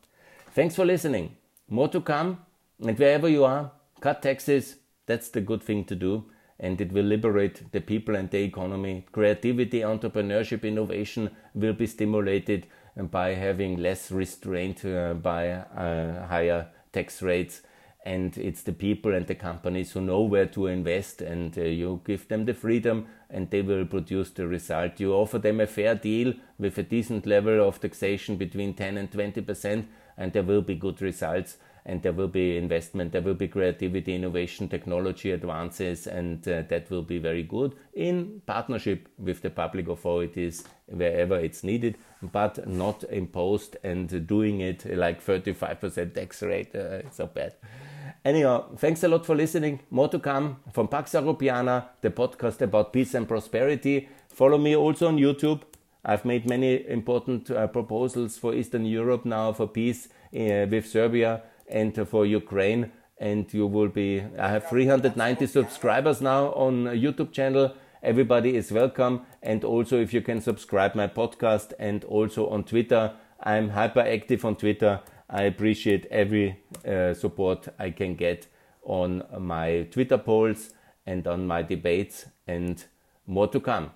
Thanks 0.54 0.76
for 0.76 0.86
listening. 0.86 1.36
More 1.70 1.90
to 1.90 2.02
come. 2.02 2.40
And 2.80 2.98
wherever 2.98 3.30
you 3.30 3.46
are 3.46 3.72
cut 4.02 4.22
taxes. 4.22 4.76
That's 5.06 5.30
the 5.30 5.42
good 5.42 5.64
thing 5.64 5.86
to 5.86 5.96
do. 5.96 6.26
And 6.60 6.80
it 6.80 6.92
will 6.92 7.04
liberate 7.04 7.72
the 7.72 7.82
people 7.82 8.16
and 8.16 8.30
the 8.30 8.44
economy. 8.44 9.06
Creativity 9.12 9.82
entrepreneurship 9.82 10.64
innovation 10.64 11.32
will 11.54 11.74
be 11.74 11.86
stimulated 11.86 12.68
by 12.96 13.34
having 13.34 13.78
less 13.78 14.10
restraint 14.10 14.86
uh, 14.86 15.14
by 15.16 15.50
uh, 15.50 16.28
higher 16.28 16.68
tax 16.94 17.22
rates 17.22 17.62
and 18.06 18.38
it's 18.38 18.62
the 18.62 18.72
people 18.72 19.14
and 19.16 19.26
the 19.26 19.36
companies 19.36 19.92
who 19.92 20.02
know 20.02 20.22
where 20.22 20.46
to 20.46 20.68
invest 20.68 21.22
and 21.22 21.58
uh, 21.58 21.62
you 21.62 22.02
give 22.06 22.28
them 22.28 22.46
the 22.46 22.54
freedom 22.54 23.08
and 23.32 23.50
they 23.50 23.64
will 23.64 23.86
produce 23.86 24.30
the 24.30 24.48
result. 24.48 25.00
You 25.00 25.14
offer 25.14 25.40
them 25.40 25.60
a 25.60 25.66
fair 25.66 25.96
deal 25.96 26.34
with 26.60 26.78
a 26.78 26.84
decent 26.84 27.26
level 27.26 27.68
of 27.68 27.82
taxation 27.82 28.38
between 28.38 28.76
10 28.76 28.98
and 28.98 29.12
20 29.12 29.42
percent 29.42 29.88
and 30.18 30.32
there 30.34 30.44
will 30.44 30.62
be 30.62 30.76
good 30.76 31.02
results 31.02 31.58
and 31.88 32.02
there 32.02 32.14
will 32.14 32.28
be 32.28 32.58
investment 32.58 33.12
there 33.12 33.22
will 33.22 33.36
be 33.36 33.48
creativity 33.48 34.16
innovation 34.16 34.68
technology 34.68 35.32
advances 35.32 36.08
and 36.08 36.48
uh, 36.48 36.64
that 36.64 36.90
will 36.90 37.04
be 37.04 37.20
very 37.20 37.44
good 37.44 37.76
in 37.94 38.42
partnership 38.46 39.08
with 39.20 39.42
the 39.42 39.50
public 39.50 39.88
authorities 39.88 40.64
wherever 40.88 41.38
it's 41.38 41.64
needed 41.64 41.98
but 42.32 42.68
not 42.68 43.04
imposed 43.06 43.78
and 43.84 44.26
doing 44.26 44.62
it 44.62 44.86
like 44.98 45.24
35% 45.24 46.14
tax 46.14 46.42
rate 46.42 46.74
uh, 46.76 47.02
it's 47.04 47.18
so 47.18 47.28
bad 47.28 47.54
Anyhow, 48.26 48.76
thanks 48.78 49.04
a 49.04 49.08
lot 49.08 49.24
for 49.24 49.36
listening. 49.36 49.82
More 49.92 50.08
to 50.08 50.18
come 50.18 50.58
from 50.74 50.88
Pax 50.88 51.12
Europiana, 51.12 51.90
the 52.02 52.10
podcast 52.10 52.60
about 52.60 52.92
peace 52.92 53.14
and 53.14 53.28
prosperity. 53.28 54.10
Follow 54.30 54.58
me 54.58 54.76
also 54.76 55.08
on 55.10 55.18
YouTube. 55.18 55.62
I've 56.04 56.26
made 56.26 56.50
many 56.50 56.90
important 56.90 57.52
uh, 57.52 57.68
proposals 57.68 58.36
for 58.36 58.56
Eastern 58.56 58.84
Europe 58.84 59.26
now 59.26 59.54
for 59.54 59.68
peace 59.68 60.08
uh, 60.34 60.66
with 60.68 60.88
Serbia 60.88 61.44
and 61.70 61.98
uh, 62.00 62.06
for 62.06 62.26
Ukraine. 62.26 62.92
And 63.20 63.54
you 63.54 63.68
will 63.68 63.90
be, 63.90 64.24
I 64.40 64.50
have 64.50 64.70
390 64.70 65.46
subscribers 65.46 66.20
now 66.20 66.48
on 66.54 66.86
YouTube 66.86 67.32
channel. 67.32 67.76
Everybody 68.02 68.56
is 68.56 68.72
welcome. 68.72 69.22
And 69.44 69.64
also, 69.64 70.02
if 70.02 70.16
you 70.16 70.22
can 70.22 70.42
subscribe 70.42 70.96
my 70.96 71.08
podcast 71.08 71.74
and 71.78 72.04
also 72.06 72.50
on 72.50 72.64
Twitter, 72.64 73.14
I'm 73.40 73.70
hyperactive 73.70 74.44
on 74.44 74.56
Twitter. 74.56 75.02
I 75.30 75.44
appreciate 75.44 76.06
every 76.12 76.60
uh, 76.88 77.14
support 77.14 77.68
I 77.80 77.90
can 77.90 78.16
get 78.16 78.48
on 78.84 79.24
my 79.40 79.88
Twitter 79.92 80.18
polls 80.18 80.74
and 81.06 81.28
on 81.28 81.48
my 81.48 81.62
debates, 81.62 82.26
and 82.48 82.84
more 83.28 83.48
to 83.48 83.60
come. 83.60 83.92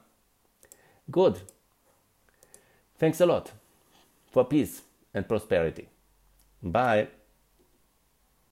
Good. 1.09 1.41
Thanks 2.97 3.21
a 3.21 3.25
lot 3.25 3.51
for 4.31 4.45
peace 4.45 4.81
and 5.13 5.27
prosperity. 5.27 5.89
Bye. 6.61 7.07